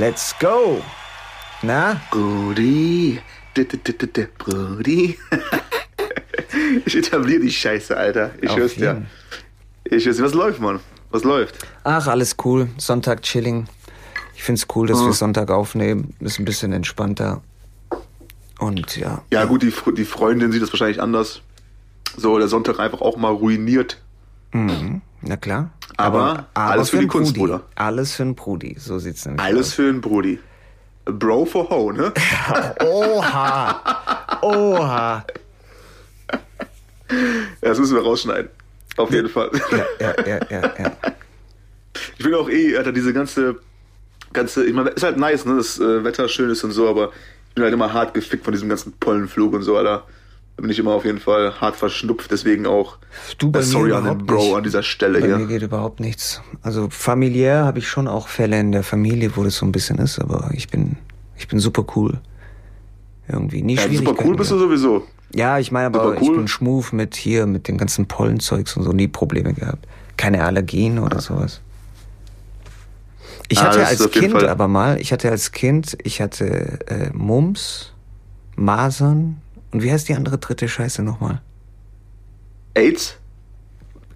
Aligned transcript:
Let's 0.00 0.34
go. 0.38 0.80
Na? 1.60 2.00
Brudi. 2.10 3.20
Brudi. 4.38 5.18
ich 6.86 6.96
etabliere 6.96 7.40
die 7.42 7.52
Scheiße, 7.52 7.94
Alter. 7.94 8.30
Ich 8.40 8.48
Auf 8.48 8.56
schwör's 8.56 8.74
dir. 8.76 9.02
Ich 9.84 10.04
dir. 10.04 10.18
Was 10.22 10.32
läuft, 10.32 10.58
Mann? 10.58 10.80
Was 11.10 11.22
läuft? 11.22 11.58
Ach, 11.84 12.06
alles 12.06 12.36
cool. 12.46 12.70
Sonntag 12.78 13.20
chilling. 13.20 13.68
Ich 14.34 14.42
find's 14.42 14.66
cool, 14.74 14.86
dass 14.86 15.00
Ah. 15.00 15.04
wir 15.04 15.12
Sonntag 15.12 15.50
aufnehmen. 15.50 16.14
Ist 16.20 16.38
ein 16.38 16.46
bisschen 16.46 16.72
entspannter. 16.72 17.42
Und 18.58 18.96
ja. 18.96 19.20
Ja, 19.30 19.44
gut, 19.44 19.60
die, 19.62 19.74
die 19.98 20.06
Freundin 20.06 20.50
sieht 20.50 20.62
das 20.62 20.72
wahrscheinlich 20.72 21.02
anders. 21.02 21.42
So, 22.16 22.38
der 22.38 22.48
Sonntag 22.48 22.78
einfach 22.80 23.02
auch 23.02 23.18
mal 23.18 23.32
ruiniert. 23.32 24.00
Mhm. 24.52 25.02
Na 25.22 25.36
klar. 25.36 25.70
Aber 25.96 26.46
alles 26.54 26.90
für 26.90 26.96
die 26.96 27.00
einen 27.02 27.08
Kunst, 27.08 27.34
Brudi. 27.34 27.52
Bruder. 27.52 27.62
Alles 27.74 28.12
für 28.14 28.22
einen 28.22 28.34
Brudi. 28.34 28.76
So 28.78 28.98
sieht's 28.98 29.24
nämlich 29.26 29.42
Alles 29.42 29.74
für 29.74 29.88
einen 29.88 30.00
Brudi. 30.00 30.38
Bro 31.04 31.44
for 31.46 31.68
Ho, 31.70 31.92
ne? 31.92 32.12
aus. 32.48 32.86
Oha. 32.86 33.82
Oha. 34.42 35.24
Das 37.60 37.78
müssen 37.78 37.96
wir 37.96 38.02
rausschneiden. 38.02 38.50
Auf 38.96 39.10
jeden 39.10 39.28
Fall. 39.28 39.50
Ja, 39.70 39.84
ja, 40.06 40.26
ja, 40.26 40.40
ja, 40.50 40.72
ja. 40.78 40.92
Ich 42.18 42.24
bin 42.24 42.34
auch 42.34 42.48
eh, 42.48 42.76
Alter, 42.76 42.92
diese 42.92 43.12
ganze, 43.12 43.56
ganze, 44.32 44.64
ich 44.64 44.72
meine, 44.74 44.90
ist 44.90 45.02
halt 45.02 45.16
nice, 45.16 45.44
ne, 45.44 45.56
das 45.56 45.78
äh, 45.78 46.04
Wetter 46.04 46.28
schön 46.28 46.50
ist 46.50 46.62
und 46.64 46.70
so, 46.72 46.88
aber 46.88 47.10
ich 47.48 47.54
bin 47.54 47.64
halt 47.64 47.74
immer 47.74 47.92
hart 47.92 48.14
gefickt 48.14 48.44
von 48.44 48.52
diesem 48.52 48.68
ganzen 48.68 48.92
Pollenflug 48.92 49.52
und 49.54 49.62
so, 49.62 49.76
Alter. 49.76 50.04
Da 50.60 50.62
bin 50.62 50.72
ich 50.72 50.78
immer 50.78 50.92
auf 50.92 51.06
jeden 51.06 51.20
Fall 51.20 51.58
hart 51.58 51.74
verschnupft, 51.76 52.30
deswegen 52.30 52.66
auch 52.66 52.98
Du, 53.38 53.50
bei 53.50 53.60
äh, 53.60 53.62
mir 53.62 53.66
sorry 53.66 53.92
an 53.94 54.04
den 54.04 54.26
Bro 54.26 54.42
nicht. 54.44 54.54
an 54.56 54.62
dieser 54.62 54.82
Stelle 54.82 55.18
Bei 55.18 55.26
mir 55.26 55.38
hier. 55.38 55.46
geht 55.46 55.62
überhaupt 55.62 56.00
nichts. 56.00 56.42
Also 56.60 56.88
familiär 56.90 57.64
habe 57.64 57.78
ich 57.78 57.88
schon 57.88 58.06
auch 58.06 58.28
Fälle 58.28 58.60
in 58.60 58.70
der 58.70 58.82
Familie, 58.82 59.34
wo 59.36 59.42
das 59.42 59.56
so 59.56 59.64
ein 59.64 59.72
bisschen 59.72 59.96
ist, 59.96 60.18
aber 60.18 60.50
ich 60.52 60.68
bin, 60.68 60.98
ich 61.38 61.48
bin 61.48 61.60
super 61.60 61.86
cool. 61.96 62.20
Irgendwie 63.26 63.62
nie 63.62 63.76
Ja, 63.76 63.88
super 63.90 64.14
cool 64.22 64.36
bist 64.36 64.50
du 64.50 64.58
sowieso. 64.58 65.06
Ja, 65.34 65.58
ich 65.58 65.72
meine 65.72 65.86
aber, 65.86 66.08
cool. 66.10 66.18
ich 66.20 66.28
bin 66.30 66.46
schmuf 66.46 66.92
mit 66.92 67.14
hier, 67.16 67.46
mit 67.46 67.66
den 67.66 67.78
ganzen 67.78 68.04
Pollenzeugs 68.06 68.76
und 68.76 68.82
so, 68.82 68.92
nie 68.92 69.08
Probleme 69.08 69.54
gehabt. 69.54 69.86
Keine 70.18 70.44
Allergien 70.44 70.98
oder 70.98 71.20
sowas. 71.22 71.62
Ich 73.48 73.60
Ah, 73.60 73.68
hatte 73.68 73.86
als 73.86 74.10
Kind 74.10 74.32
Fall- 74.32 74.46
aber 74.46 74.68
mal, 74.68 75.00
ich 75.00 75.10
hatte 75.10 75.30
als 75.30 75.52
Kind, 75.52 75.96
ich 76.04 76.20
hatte 76.20 76.80
äh, 76.86 77.08
Mumps, 77.14 77.94
Masern 78.56 79.40
und 79.72 79.82
wie 79.82 79.90
heißt 79.92 80.08
die 80.08 80.14
andere 80.14 80.38
dritte 80.38 80.68
Scheiße 80.68 81.02
nochmal? 81.02 81.40
AIDS? 82.74 83.16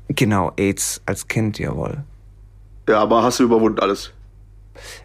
Genau, 0.09 0.53
AIDS 0.57 1.01
als 1.07 1.27
Kind, 1.29 1.59
jawohl. 1.59 2.05
Ja, 2.89 3.01
aber 3.01 3.23
hast 3.23 3.41
du 3.41 3.45
überwunden 3.45 3.81
alles. 3.81 4.13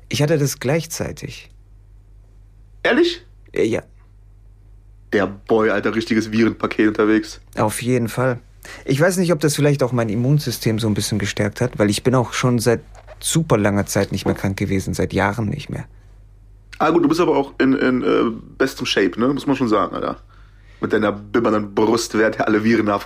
Ich 0.10 0.22
hatte 0.22 0.38
das 0.38 0.60
gleichzeitig. 0.60 1.50
Ehrlich? 2.84 3.26
Äh, 3.54 3.66
Ja, 3.66 3.84
Der 5.14 5.28
Boy, 5.28 5.70
Alter, 5.70 5.96
richtiges 5.96 6.32
Virenpaket 6.32 6.90
unterwegs. 6.90 7.40
auf 7.58 7.82
jeden 7.82 8.10
Fall. 8.10 8.40
Ich 8.86 9.00
weiß 9.00 9.18
nicht, 9.18 9.32
ob 9.32 9.40
das 9.40 9.56
vielleicht 9.56 9.82
auch 9.82 9.92
mein 9.94 10.10
Immunsystem 10.10 10.78
so 10.80 10.88
ein 10.88 10.94
bisschen 10.94 11.18
gestärkt 11.18 11.62
hat, 11.62 11.80
weil 11.80 11.90
ich 11.90 12.04
bin 12.04 12.14
auch 12.14 12.34
schon 12.34 12.60
seit 12.60 12.82
super 13.20 13.58
langer 13.58 13.86
Zeit 13.86 14.12
nicht 14.12 14.26
mehr 14.26 14.36
krank 14.36 14.58
gewesen, 14.58 14.94
seit 14.94 15.14
Jahren 15.14 15.48
nicht 15.50 15.70
mehr. 15.70 15.86
Ah 16.78 16.90
gut, 16.92 17.04
du 17.04 17.08
bist 17.10 17.20
aber 17.22 17.36
auch 17.36 17.54
in, 17.60 17.74
in 17.74 18.04
äh, 18.04 18.32
bestem 18.58 18.86
Shape, 18.86 19.20
ne? 19.20 19.30
Muss 19.30 19.48
man 19.48 19.56
schon 19.56 19.68
sagen, 19.70 19.96
Alter. 19.96 20.18
Mit 20.82 20.94
deiner 20.94 21.12
bibbernden 21.12 21.76
Brust 21.76 22.18
wehrt 22.18 22.38
ja 22.38 22.46
alle 22.46 22.64
Viren 22.64 22.90
ab. 22.90 23.06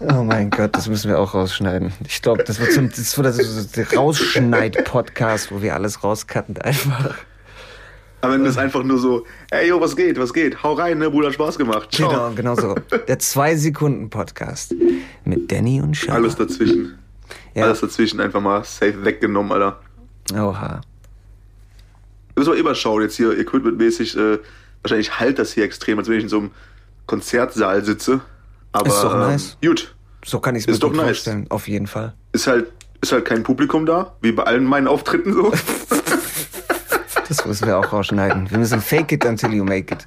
Oh 0.00 0.22
mein 0.22 0.50
Gott, 0.50 0.76
das 0.76 0.88
müssen 0.88 1.08
wir 1.08 1.18
auch 1.18 1.34
rausschneiden. 1.34 1.92
Ich 2.06 2.20
glaube, 2.20 2.44
das 2.44 2.60
wird 2.60 2.72
so 2.72 2.80
ein, 2.80 2.90
das 2.90 3.16
wird 3.16 3.34
so 3.34 3.68
der 3.74 3.92
Rausschneid-Podcast, 3.94 5.52
wo 5.52 5.62
wir 5.62 5.74
alles 5.74 6.04
rauscutten 6.04 6.58
einfach. 6.58 7.14
Aber 8.20 8.34
wenn 8.34 8.44
das 8.44 8.58
einfach 8.58 8.82
nur 8.82 8.98
so, 8.98 9.24
ey, 9.50 9.68
yo, 9.68 9.80
was 9.80 9.94
geht, 9.94 10.18
was 10.18 10.32
geht? 10.32 10.62
Hau 10.62 10.72
rein, 10.74 10.98
ne, 10.98 11.08
Bruder, 11.10 11.32
Spaß 11.32 11.56
gemacht. 11.56 11.92
Ciao. 11.92 12.08
Genau, 12.08 12.30
genau 12.34 12.54
so. 12.56 12.74
Der 13.06 13.18
Zwei-Sekunden-Podcast 13.18 14.74
mit 15.24 15.50
Danny 15.50 15.80
und 15.80 15.96
Sean. 15.96 16.16
Alles 16.16 16.36
dazwischen. 16.36 16.98
Ja. 17.54 17.64
Alles 17.64 17.80
dazwischen 17.80 18.20
einfach 18.20 18.40
mal 18.40 18.64
safe 18.64 19.04
weggenommen, 19.04 19.52
Alter. 19.52 19.80
Oha. 20.34 20.80
Wir 22.38 22.42
müssen 22.42 22.50
mal 22.52 22.58
immer 22.60 22.74
schauen, 22.76 23.02
jetzt 23.02 23.16
hier 23.16 23.36
equipmentmäßig, 23.36 24.16
äh, 24.16 24.38
wahrscheinlich 24.82 25.18
halt 25.18 25.40
das 25.40 25.54
hier 25.54 25.64
extrem, 25.64 25.98
als 25.98 26.08
wenn 26.08 26.18
ich 26.18 26.22
in 26.22 26.28
so 26.28 26.38
einem 26.38 26.50
Konzertsaal 27.06 27.84
sitze. 27.84 28.20
Aber 28.70 28.86
Ist 28.86 29.02
doch 29.02 29.12
nice. 29.12 29.56
ähm, 29.60 29.70
gut, 29.70 29.92
So 30.24 30.38
kann 30.38 30.54
ich 30.54 30.60
es 30.62 30.66
mir 30.68 30.74
Ist 30.74 30.82
doch 30.84 30.92
nice. 30.92 31.04
vorstellen. 31.04 31.46
Auf 31.48 31.66
jeden 31.66 31.88
Fall. 31.88 32.14
ist 32.30 32.46
halt, 32.46 32.70
ist 33.00 33.10
halt 33.10 33.24
kein 33.24 33.42
Publikum 33.42 33.86
da, 33.86 34.14
wie 34.20 34.30
bei 34.30 34.44
allen 34.44 34.62
meinen 34.64 34.86
Auftritten 34.86 35.32
so. 35.32 35.52
Das 37.28 37.44
müssen 37.44 37.66
wir 37.66 37.76
auch 37.76 37.92
rausschneiden. 37.92 38.50
Wir 38.52 38.58
müssen 38.58 38.80
fake 38.80 39.10
it 39.12 39.26
until 39.26 39.52
you 39.52 39.64
make 39.64 39.92
it. 39.92 40.06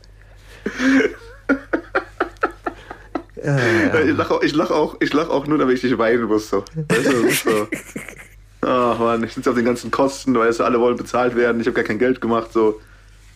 Ich 3.35 4.17
lache 4.17 4.33
auch, 4.33 4.41
ich 4.41 4.55
lach 4.55 4.71
auch, 4.71 4.95
ich 5.01 5.13
lach 5.13 5.29
auch 5.29 5.45
nur, 5.47 5.57
damit 5.59 5.77
ich 5.77 5.83
nicht 5.83 5.97
weinen 5.97 6.23
muss. 6.23 6.49
So. 6.49 6.63
Weißt 6.87 7.05
du, 7.11 7.29
so. 7.51 7.67
Ach 8.61 8.99
man, 8.99 9.23
ich 9.23 9.33
sitze 9.33 9.49
auf 9.49 9.55
den 9.55 9.65
ganzen 9.65 9.89
Kosten, 9.91 10.35
weißt 10.35 10.59
du, 10.59 10.63
alle 10.63 10.79
wollen 10.79 10.95
bezahlt 10.95 11.35
werden, 11.35 11.59
ich 11.61 11.67
habe 11.67 11.75
gar 11.75 11.83
kein 11.83 11.97
Geld 11.99 12.21
gemacht. 12.21 12.53
So. 12.53 12.79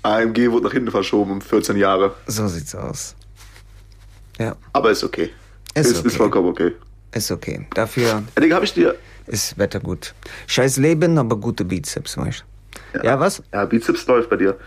AMG 0.04 0.52
wurde 0.52 0.66
nach 0.66 0.74
hinten 0.74 0.92
verschoben 0.92 1.32
um 1.32 1.42
14 1.42 1.76
Jahre. 1.78 2.14
So 2.28 2.48
sieht's 2.48 2.76
aus. 2.76 3.16
Ja, 4.38 4.56
Aber 4.74 4.92
ist 4.92 5.04
okay. 5.04 5.32
Ist 5.74 5.88
ist, 5.88 5.92
ist 5.98 6.06
okay. 6.06 6.16
vollkommen 6.16 6.50
okay. 6.50 6.72
ist 7.14 7.32
okay. 7.32 7.66
Dafür 7.74 8.04
Ja, 8.04 8.24
Digga, 8.42 8.58
hab 8.58 8.64
ich 8.64 8.74
dir. 8.74 8.96
ist 9.28 9.58
Wetter 9.58 9.80
gut. 9.80 10.14
Scheiß 10.48 10.78
Leben, 10.78 11.18
aber 11.18 11.38
gute 11.38 11.66
Bizeps, 11.66 12.18
weißt 12.18 12.44
du? 12.94 13.04
Ja, 13.04 13.20
was? 13.20 13.42
Ja, 13.52 13.66
Bizeps 13.66 14.06
läuft 14.08 14.30
bei 14.30 14.36
dir. 14.38 14.58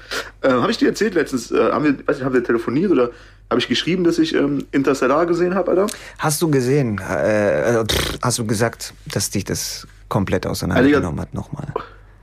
Äh, 0.41 0.51
habe 0.51 0.71
ich 0.71 0.79
dir 0.79 0.89
erzählt 0.89 1.15
letztens, 1.15 1.51
äh, 1.51 1.71
haben 1.71 1.85
wir, 1.85 2.07
weiß 2.07 2.17
nicht, 2.17 2.25
haben 2.25 2.35
wir 2.35 2.43
telefoniert 2.43 2.91
oder 2.91 3.11
habe 3.51 3.61
ich 3.61 3.69
geschrieben, 3.69 4.05
dass 4.05 4.19
ich 4.19 4.35
ähm, 4.35 4.67
Interstellar 4.73 5.25
gesehen 5.27 5.55
habe, 5.55 5.71
Alter? 5.71 5.87
Hast 6.19 6.43
du 6.43 6.51
gesehen, 6.51 6.99
äh, 6.99 7.81
äh, 7.81 7.85
pff, 7.87 8.19
hast 8.23 8.39
du 8.39 8.47
gesagt, 8.47 8.93
dass 9.07 9.31
dich 9.31 9.45
das 9.45 9.87
komplett 10.09 10.47
auseinandergenommen 10.47 11.21
hat 11.21 11.35
nochmal? 11.35 11.73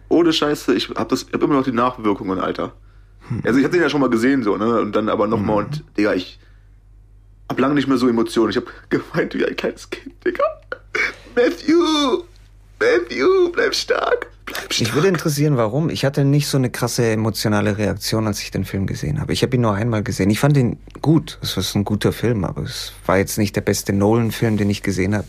Ohne 0.09 0.33
Scheiße, 0.33 0.73
ich 0.75 0.89
habe 0.89 1.09
das, 1.09 1.23
ich 1.23 1.33
hab 1.33 1.41
immer 1.41 1.55
noch 1.55 1.63
die 1.63 1.71
Nachwirkungen, 1.71 2.39
Alter. 2.39 2.73
Hm. 3.27 3.41
Also 3.43 3.59
ich 3.59 3.65
habe 3.65 3.73
den 3.73 3.81
ja 3.81 3.89
schon 3.89 4.01
mal 4.01 4.09
gesehen, 4.09 4.43
so, 4.43 4.55
ne? 4.57 4.81
Und 4.81 4.95
dann 4.95 5.09
aber 5.09 5.27
nochmal 5.27 5.65
und, 5.65 5.83
Digga, 5.97 6.13
ich 6.13 6.39
hab 7.49 7.59
lange 7.59 7.75
nicht 7.75 7.87
mehr 7.87 7.97
so 7.97 8.07
Emotionen. 8.07 8.49
Ich 8.49 8.57
hab 8.57 8.65
geweint 8.89 9.33
wie 9.33 9.45
ein 9.45 9.55
kleines 9.55 9.89
Kind, 9.89 10.13
Digga. 10.25 10.43
Matthew! 11.35 12.23
Matthew, 12.79 13.51
bleib 13.51 13.73
stark! 13.73 14.27
Bleib 14.45 14.73
stark! 14.73 14.79
Mich 14.79 14.93
würde 14.93 15.07
interessieren, 15.07 15.57
warum. 15.57 15.89
Ich 15.89 16.05
hatte 16.05 16.23
nicht 16.23 16.47
so 16.47 16.57
eine 16.57 16.69
krasse 16.69 17.05
emotionale 17.05 17.77
Reaktion, 17.77 18.27
als 18.27 18.41
ich 18.41 18.51
den 18.51 18.63
Film 18.63 18.85
gesehen 18.85 19.19
habe. 19.19 19.33
Ich 19.33 19.43
habe 19.43 19.55
ihn 19.55 19.61
nur 19.61 19.73
einmal 19.73 20.03
gesehen. 20.03 20.29
Ich 20.29 20.39
fand 20.39 20.55
ihn 20.55 20.77
gut. 21.01 21.39
Es 21.41 21.57
war 21.57 21.63
ein 21.75 21.83
guter 21.83 22.13
Film, 22.13 22.43
aber 22.43 22.63
es 22.63 22.93
war 23.05 23.17
jetzt 23.17 23.37
nicht 23.37 23.55
der 23.55 23.61
beste 23.61 23.91
Nolan-Film, 23.91 24.57
den 24.57 24.69
ich 24.69 24.83
gesehen 24.83 25.15
habe. 25.15 25.27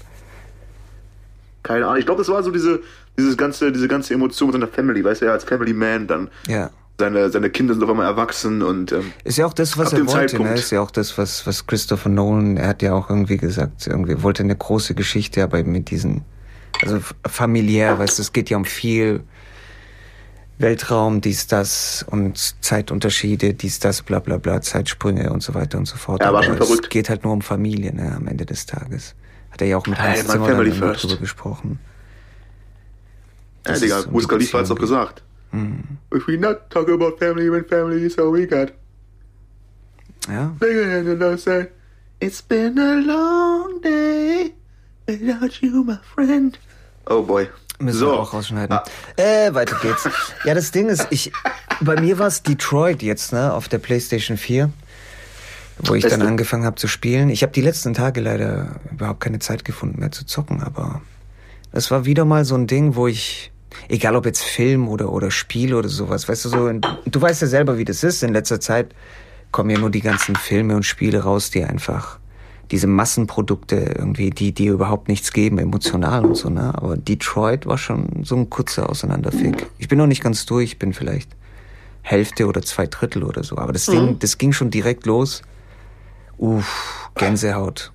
Keine 1.66 1.84
Ahnung. 1.84 1.98
Ich 1.98 2.06
glaube, 2.06 2.20
das 2.20 2.28
war 2.28 2.42
so 2.44 2.52
diese, 2.52 2.80
dieses 3.18 3.36
ganze, 3.36 3.72
diese 3.72 3.88
ganze 3.88 4.14
Emotion 4.14 4.48
mit 4.50 4.54
seiner 4.54 4.68
Family, 4.68 5.02
weißt 5.02 5.22
du, 5.22 5.26
ja, 5.26 5.32
als 5.32 5.42
Family 5.42 5.72
Man 5.72 6.06
dann. 6.06 6.30
Ja. 6.46 6.70
Seine, 6.98 7.28
seine 7.28 7.50
Kinder 7.50 7.74
sind 7.74 7.82
auf 7.82 7.90
einmal 7.90 8.06
erwachsen 8.06 8.62
und 8.62 8.92
ähm, 8.92 9.12
Ist 9.24 9.36
ja 9.36 9.46
auch 9.46 9.52
das, 9.52 9.76
was 9.76 9.92
er 9.92 10.06
wollte. 10.06 10.40
Ne? 10.40 10.54
Ist 10.54 10.70
ja 10.70 10.80
auch 10.80 10.92
das, 10.92 11.18
was, 11.18 11.46
was 11.46 11.66
Christopher 11.66 12.08
Nolan, 12.08 12.56
er 12.56 12.68
hat 12.68 12.82
ja 12.82 12.94
auch 12.94 13.10
irgendwie 13.10 13.36
gesagt, 13.36 13.86
irgendwie 13.86 14.22
wollte 14.22 14.44
eine 14.44 14.56
große 14.56 14.94
Geschichte, 14.94 15.42
aber 15.42 15.62
mit 15.64 15.90
diesen, 15.90 16.24
also 16.82 17.00
familiär, 17.26 17.98
weißt 17.98 18.18
du, 18.18 18.22
es 18.22 18.32
geht 18.32 18.48
ja 18.48 18.56
um 18.56 18.64
viel 18.64 19.24
Weltraum, 20.58 21.20
dies, 21.20 21.48
das 21.48 22.06
und 22.08 22.38
Zeitunterschiede, 22.64 23.54
dies, 23.54 23.78
das, 23.78 24.00
bla 24.02 24.20
bla 24.20 24.38
bla, 24.38 24.62
Zeitsprünge 24.62 25.30
und 25.32 25.42
so 25.42 25.52
weiter 25.52 25.76
und 25.76 25.86
so 25.86 25.96
fort. 25.96 26.22
Ja, 26.22 26.28
war 26.28 26.36
aber 26.36 26.44
schon 26.44 26.56
es 26.56 26.66
verrückt. 26.66 26.88
geht 26.88 27.10
halt 27.10 27.24
nur 27.24 27.32
um 27.34 27.42
Familie, 27.42 27.92
ne, 27.94 28.14
am 28.16 28.26
Ende 28.26 28.46
des 28.46 28.64
Tages. 28.64 29.16
Hat 29.56 29.62
er 29.62 29.68
ja 29.68 29.78
auch 29.78 29.86
mit 29.86 29.98
Hey, 29.98 30.18
Hans 30.18 30.28
man, 30.28 30.44
Zimmer 30.44 30.64
drüber 30.64 31.16
gesprochen. 31.16 31.78
ja, 33.66 33.72
Das 33.72 33.80
Digga, 33.80 34.04
Wiz 34.12 34.28
Khalifa 34.28 34.58
hat's 34.58 34.68
doch 34.68 34.78
gesagt. 34.78 35.22
If 36.14 36.28
we 36.28 36.36
not 36.36 36.68
talk 36.68 36.90
about 36.90 37.16
family 37.18 37.50
when 37.50 37.64
family 37.64 38.04
is 38.04 38.18
all 38.18 38.30
we 38.30 38.46
got. 38.46 38.74
Ja. 40.28 40.54
It's 42.20 42.42
been 42.42 42.78
a 42.78 42.96
long 42.96 43.80
day 43.80 44.52
without 45.06 45.62
you, 45.62 45.82
my 45.84 45.96
friend. 46.14 46.58
Oh 47.06 47.22
boy. 47.22 47.48
Müssen 47.78 47.98
so. 47.98 48.12
wir 48.12 48.20
auch 48.20 48.34
rausschneiden. 48.34 48.76
Ah. 48.76 48.84
Äh, 49.16 49.54
weiter 49.54 49.78
geht's. 49.80 50.06
ja, 50.44 50.52
das 50.52 50.70
Ding 50.70 50.90
ist, 50.90 51.06
ich, 51.08 51.32
bei 51.80 51.98
mir 51.98 52.18
war 52.18 52.26
es 52.26 52.42
Detroit 52.42 53.02
jetzt, 53.02 53.32
ne, 53.32 53.54
auf 53.54 53.68
der 53.68 53.78
PlayStation 53.78 54.36
4, 54.36 54.70
wo 55.78 55.94
ich 55.94 56.04
dann 56.04 56.22
angefangen 56.22 56.64
habe 56.64 56.76
zu 56.76 56.88
spielen. 56.88 57.28
Ich 57.28 57.42
habe 57.42 57.52
die 57.52 57.60
letzten 57.60 57.94
Tage 57.94 58.20
leider 58.20 58.80
überhaupt 58.90 59.20
keine 59.20 59.38
Zeit 59.38 59.64
gefunden 59.64 60.00
mehr 60.00 60.10
zu 60.10 60.24
zocken, 60.24 60.62
aber 60.62 61.02
es 61.72 61.90
war 61.90 62.04
wieder 62.06 62.24
mal 62.24 62.44
so 62.44 62.54
ein 62.54 62.66
Ding, 62.66 62.96
wo 62.96 63.06
ich, 63.06 63.52
egal 63.88 64.16
ob 64.16 64.24
jetzt 64.24 64.42
Film 64.42 64.88
oder, 64.88 65.12
oder 65.12 65.30
Spiel 65.30 65.74
oder 65.74 65.88
sowas, 65.88 66.28
weißt 66.28 66.46
du, 66.46 66.48
so, 66.48 66.68
in, 66.68 66.80
du 66.80 67.20
weißt 67.20 67.42
ja 67.42 67.48
selber, 67.48 67.76
wie 67.78 67.84
das 67.84 68.02
ist. 68.02 68.22
In 68.22 68.32
letzter 68.32 68.60
Zeit 68.60 68.94
kommen 69.52 69.70
ja 69.70 69.78
nur 69.78 69.90
die 69.90 70.00
ganzen 70.00 70.36
Filme 70.36 70.76
und 70.76 70.84
Spiele 70.84 71.22
raus, 71.22 71.50
die 71.50 71.64
einfach 71.64 72.18
diese 72.70 72.86
Massenprodukte 72.86 73.76
irgendwie, 73.96 74.30
die, 74.30 74.52
die 74.52 74.66
überhaupt 74.66 75.08
nichts 75.08 75.32
geben, 75.32 75.58
emotional 75.58 76.24
und 76.24 76.34
so, 76.36 76.50
ne? 76.50 76.74
Aber 76.74 76.96
Detroit 76.96 77.66
war 77.66 77.78
schon 77.78 78.24
so 78.24 78.36
ein 78.36 78.50
kurzer 78.50 78.90
Auseinanderfick. 78.90 79.66
Ich 79.78 79.86
bin 79.86 79.98
noch 79.98 80.08
nicht 80.08 80.22
ganz 80.22 80.46
durch, 80.46 80.78
bin 80.78 80.92
vielleicht 80.92 81.30
Hälfte 82.02 82.46
oder 82.46 82.62
zwei 82.62 82.86
Drittel 82.86 83.22
oder 83.22 83.44
so. 83.44 83.58
Aber 83.58 83.72
das 83.72 83.86
Ding, 83.86 84.18
das 84.18 84.38
ging 84.38 84.52
schon 84.52 84.70
direkt 84.70 85.06
los. 85.06 85.42
Uff, 86.38 87.10
Gänsehaut. 87.14 87.92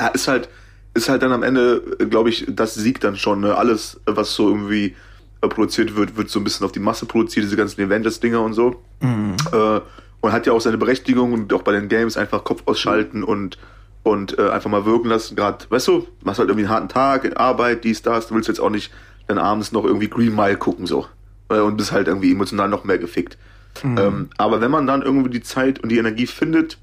Ja, 0.00 0.08
ist 0.08 0.28
halt, 0.28 0.48
ist 0.94 1.08
halt 1.08 1.22
dann 1.22 1.32
am 1.32 1.42
Ende, 1.42 1.82
glaube 2.10 2.30
ich, 2.30 2.46
das 2.48 2.74
siegt 2.74 3.04
dann 3.04 3.16
schon. 3.16 3.40
Ne? 3.40 3.56
Alles, 3.56 4.00
was 4.06 4.34
so 4.34 4.48
irgendwie 4.48 4.94
äh, 5.42 5.48
produziert 5.48 5.96
wird, 5.96 6.16
wird 6.16 6.30
so 6.30 6.40
ein 6.40 6.44
bisschen 6.44 6.64
auf 6.64 6.72
die 6.72 6.80
Masse 6.80 7.06
produziert, 7.06 7.44
diese 7.44 7.56
ganzen 7.56 7.82
Avengers-Dinger 7.82 8.40
und 8.40 8.54
so. 8.54 8.82
Mhm. 9.00 9.36
Äh, 9.52 9.80
und 10.20 10.32
hat 10.32 10.46
ja 10.46 10.52
auch 10.52 10.60
seine 10.60 10.78
Berechtigung 10.78 11.32
und 11.32 11.52
auch 11.52 11.62
bei 11.62 11.72
den 11.72 11.88
Games 11.88 12.16
einfach 12.16 12.42
Kopf 12.42 12.62
ausschalten 12.66 13.22
und, 13.22 13.58
und 14.02 14.38
äh, 14.38 14.48
einfach 14.48 14.70
mal 14.70 14.84
wirken 14.84 15.08
lassen. 15.08 15.36
Gerade, 15.36 15.66
weißt 15.68 15.88
du, 15.88 16.06
machst 16.24 16.38
halt 16.38 16.48
irgendwie 16.48 16.66
einen 16.66 16.74
harten 16.74 16.88
Tag, 16.88 17.38
Arbeit, 17.38 17.84
dies, 17.84 18.02
das, 18.02 18.28
du 18.28 18.34
willst 18.34 18.48
jetzt 18.48 18.60
auch 18.60 18.70
nicht 18.70 18.92
dann 19.28 19.38
abends 19.38 19.72
noch 19.72 19.84
irgendwie 19.84 20.08
Green 20.08 20.34
Mile 20.34 20.56
gucken, 20.56 20.86
so. 20.86 21.06
Äh, 21.48 21.60
und 21.60 21.76
bist 21.76 21.92
halt 21.92 22.08
irgendwie 22.08 22.32
emotional 22.32 22.68
noch 22.68 22.84
mehr 22.84 22.98
gefickt. 22.98 23.36
Mhm. 23.82 23.98
Ähm, 23.98 24.30
aber 24.38 24.60
wenn 24.60 24.70
man 24.70 24.86
dann 24.86 25.02
irgendwie 25.02 25.30
die 25.30 25.42
Zeit 25.42 25.80
und 25.80 25.90
die 25.90 25.98
Energie 25.98 26.26
findet, 26.26 26.78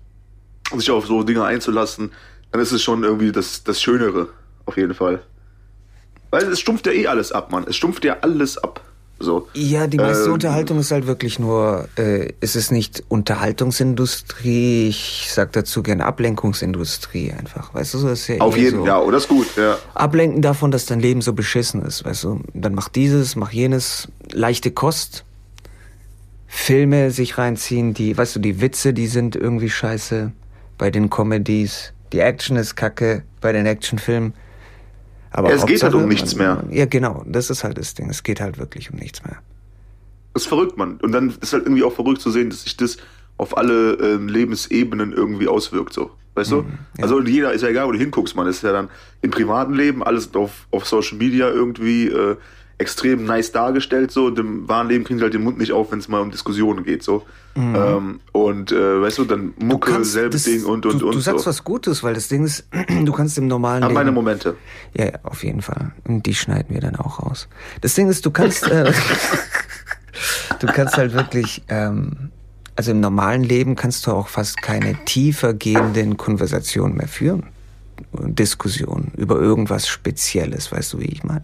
sich 0.76 0.92
auf 0.92 1.06
so 1.06 1.24
Dinge 1.24 1.44
einzulassen, 1.44 2.12
dann 2.52 2.62
ist 2.62 2.72
es 2.72 2.82
schon 2.82 3.04
irgendwie 3.04 3.32
das, 3.32 3.64
das 3.64 3.82
Schönere, 3.82 4.30
auf 4.66 4.78
jeden 4.78 4.94
Fall. 4.94 5.22
Weil 6.32 6.44
es 6.44 6.60
stumpft 6.60 6.86
ja 6.88 6.92
eh 6.92 7.08
alles 7.08 7.32
ab, 7.32 7.52
Mann. 7.52 7.66
Es 7.68 7.76
stumpft 7.76 8.04
ja 8.06 8.18
alles 8.22 8.58
ab. 8.58 8.82
So. 9.20 9.48
Ja, 9.54 9.88
die 9.88 9.98
meiste 9.98 10.26
ähm, 10.26 10.34
Unterhaltung 10.34 10.80
ist 10.80 10.92
halt 10.92 11.08
wirklich 11.08 11.40
nur, 11.40 11.88
äh, 11.96 12.34
es 12.42 12.56
ist 12.56 12.72
nicht 12.72 13.04
Unterhaltungsindustrie, 13.08 14.90
ich 14.90 15.28
sag 15.32 15.54
dazu 15.54 15.82
gern 15.82 16.02
Ablenkungsindustrie 16.02 17.32
einfach, 17.32 17.74
weißt 17.74 17.94
du, 17.94 17.98
so 18.00 18.10
ist 18.10 18.28
ja 18.28 18.40
Auf 18.40 18.58
jeden, 18.58 18.80
so. 18.80 18.88
ja, 18.88 19.00
oder 19.00 19.18
ist 19.18 19.30
gut, 19.30 19.48
ja. 19.56 19.78
Ablenken 19.94 20.42
davon, 20.42 20.72
dass 20.72 20.88
dein 20.88 21.00
Leben 21.00 21.22
so 21.22 21.34
beschissen 21.34 21.84
ist, 21.84 22.04
weißt 22.04 22.24
du, 22.26 22.42
dann 22.54 22.74
mach 22.74 22.90
dieses, 22.90 23.36
mach 23.36 23.52
jenes, 23.52 24.10
leichte 24.32 24.72
Kost, 24.72 25.24
Filme 26.48 27.12
sich 27.12 27.38
reinziehen, 27.38 27.94
die, 27.94 28.18
weißt 28.18 28.36
du, 28.36 28.40
die 28.40 28.60
Witze, 28.60 28.94
die 28.94 29.08
sind 29.08 29.36
irgendwie 29.36 29.70
scheiße 29.70 30.32
bei 30.84 30.92
den 30.92 31.10
Comedies, 31.10 31.94
die 32.12 32.20
Action 32.20 32.58
ist 32.58 32.76
kacke 32.76 33.24
bei 33.40 33.54
den 33.54 33.66
Actionfilmen 33.66 34.34
aber 35.32 35.48
ja, 35.48 35.56
es 35.56 35.66
geht 35.66 35.82
halt 35.82 35.94
um 35.94 36.10
nichts 36.10 36.36
mehr. 36.36 36.62
Ja, 36.72 36.86
genau, 36.86 37.24
das 37.26 37.50
ist 37.50 37.64
halt 37.64 37.78
das 37.78 37.94
Ding. 37.94 38.10
Es 38.10 38.22
geht 38.22 38.42
halt 38.42 38.58
wirklich 38.58 38.92
um 38.92 39.00
nichts 39.00 39.24
mehr. 39.24 39.38
Das 40.34 40.44
ist 40.44 40.50
verrückt, 40.50 40.78
Mann. 40.78 41.00
Und 41.02 41.14
dann 41.14 41.34
ist 41.40 41.54
halt 41.54 41.64
irgendwie 41.64 41.84
auch 41.84 41.94
verrückt 41.94 42.20
zu 42.20 42.32
sehen, 42.32 42.50
dass 42.50 42.64
sich 42.64 42.76
das 42.76 42.98
auf 43.38 43.56
alle 43.56 43.94
ähm, 43.94 44.28
Lebensebenen 44.28 45.14
irgendwie 45.14 45.48
auswirkt, 45.48 45.94
so. 45.94 46.12
Weißt 46.36 46.52
du? 46.52 46.64
Mhm, 46.64 46.78
ja. 46.98 47.04
Also 47.04 47.22
jeder 47.22 47.54
ist 47.54 47.62
ja 47.62 47.70
egal, 47.70 47.88
wo 47.88 47.94
du 47.94 47.98
hinguckst, 47.98 48.36
man. 48.36 48.46
Das 48.46 48.58
ist 48.58 48.64
ja 48.64 48.74
dann 48.74 48.90
im 49.22 49.32
privaten 49.32 49.74
Leben 49.74 50.04
alles 50.04 50.36
auf, 50.36 50.68
auf 50.72 50.86
Social 50.86 51.18
Media 51.18 51.48
irgendwie 51.48 52.10
äh, 52.10 52.36
extrem 52.78 53.26
nice 53.26 53.52
dargestellt, 53.52 54.12
so. 54.12 54.26
Und 54.26 54.40
im 54.40 54.68
wahren 54.68 54.88
Leben 54.88 55.04
kriegen 55.04 55.20
sie 55.20 55.24
halt 55.24 55.34
den 55.34 55.44
Mund 55.44 55.58
nicht 55.58 55.72
auf, 55.72 55.92
wenn 55.92 56.00
es 56.00 56.08
mal 56.08 56.22
um 56.22 56.32
Diskussionen 56.32 56.84
geht, 56.84 57.04
so. 57.04 57.24
Mhm. 57.56 57.76
Ähm, 57.76 58.20
und 58.32 58.72
äh, 58.72 59.02
weißt 59.02 59.20
du, 59.20 59.26
dann 59.26 59.54
Mucke, 59.60 59.94
du 59.94 60.04
selbes 60.04 60.44
Ding 60.44 60.66
und 60.66 60.86
und 60.86 61.02
du, 61.02 61.08
und. 61.08 61.16
Du 61.16 61.20
sagst 61.20 61.44
so. 61.44 61.50
was 61.50 61.64
Gutes, 61.64 62.04
weil 62.04 62.16
das 62.16 62.28
Ding 62.28 62.44
ist, 62.44 62.68
du 63.06 63.12
kannst 63.12 63.38
im 63.38 63.48
normalen. 63.48 63.84
Leben, 63.84 63.94
meine 63.94 64.12
Momente. 64.12 64.56
Ja, 64.94 65.06
ja, 65.06 65.20
auf 65.24 65.44
jeden 65.44 65.62
Fall. 65.62 65.92
Und 66.08 66.26
die 66.26 66.34
schneiden 66.34 66.74
wir 66.74 66.82
dann 66.82 66.96
auch 66.96 67.20
raus. 67.20 67.48
Das 67.82 67.94
Ding 67.94 68.10
ist, 68.10 68.26
du 68.26 68.32
kannst, 68.32 68.68
äh, 68.68 68.92
du 70.60 70.68
kannst 70.68 70.98
halt 70.98 71.14
wirklich, 71.14 71.62
ähm, 71.70 72.32
also 72.76 72.92
im 72.92 73.00
normalen 73.00 73.44
Leben 73.44 73.76
kannst 73.76 74.08
du 74.08 74.12
auch 74.12 74.30
fast 74.30 74.62
keine 74.62 74.96
tiefer 75.06 75.54
gehenden 75.54 76.18
Konversationen 76.18 76.98
mehr 76.98 77.08
führen. 77.08 77.44
Diskussionen 78.14 79.12
über 79.16 79.40
irgendwas 79.40 79.88
Spezielles, 79.88 80.72
weißt 80.72 80.94
du, 80.94 81.00
wie 81.00 81.06
ich 81.06 81.24
meine? 81.24 81.44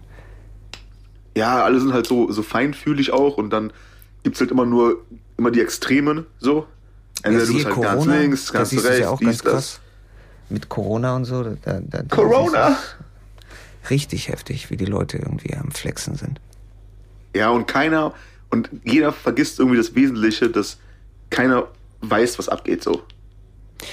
Ja, 1.39 1.63
alle 1.63 1.79
sind 1.79 1.93
halt 1.93 2.05
so, 2.05 2.29
so 2.31 2.43
feinfühlig 2.43 3.13
auch 3.13 3.37
und 3.37 3.49
dann 3.51 3.71
gibt's 4.23 4.41
halt 4.41 4.51
immer 4.51 4.65
nur 4.65 5.05
immer 5.37 5.51
die 5.51 5.61
Extremen 5.61 6.25
so. 6.39 6.67
Entweder 7.23 7.45
du 7.45 7.53
bist 7.53 7.65
halt 7.65 7.75
Corona, 7.75 7.93
ganz 7.93 8.05
links, 8.05 8.51
ganz 8.51 8.73
rechts, 8.73 8.99
ja 8.99 9.09
auch 9.09 9.21
ganz 9.21 9.43
krass. 9.43 9.79
Mit 10.49 10.67
Corona 10.67 11.15
und 11.15 11.23
so. 11.23 11.43
Da, 11.63 11.79
da, 11.81 12.03
Corona! 12.03 12.77
Richtig 13.89 14.27
heftig, 14.27 14.69
wie 14.69 14.75
die 14.75 14.85
Leute 14.85 15.17
irgendwie 15.17 15.55
am 15.55 15.71
Flexen 15.71 16.15
sind. 16.15 16.41
Ja, 17.33 17.49
und 17.49 17.67
keiner, 17.67 18.13
und 18.49 18.69
jeder 18.83 19.13
vergisst 19.13 19.59
irgendwie 19.59 19.77
das 19.77 19.95
Wesentliche, 19.95 20.49
dass 20.49 20.77
keiner 21.29 21.67
weiß, 22.01 22.37
was 22.37 22.49
abgeht 22.49 22.83
so. 22.83 23.03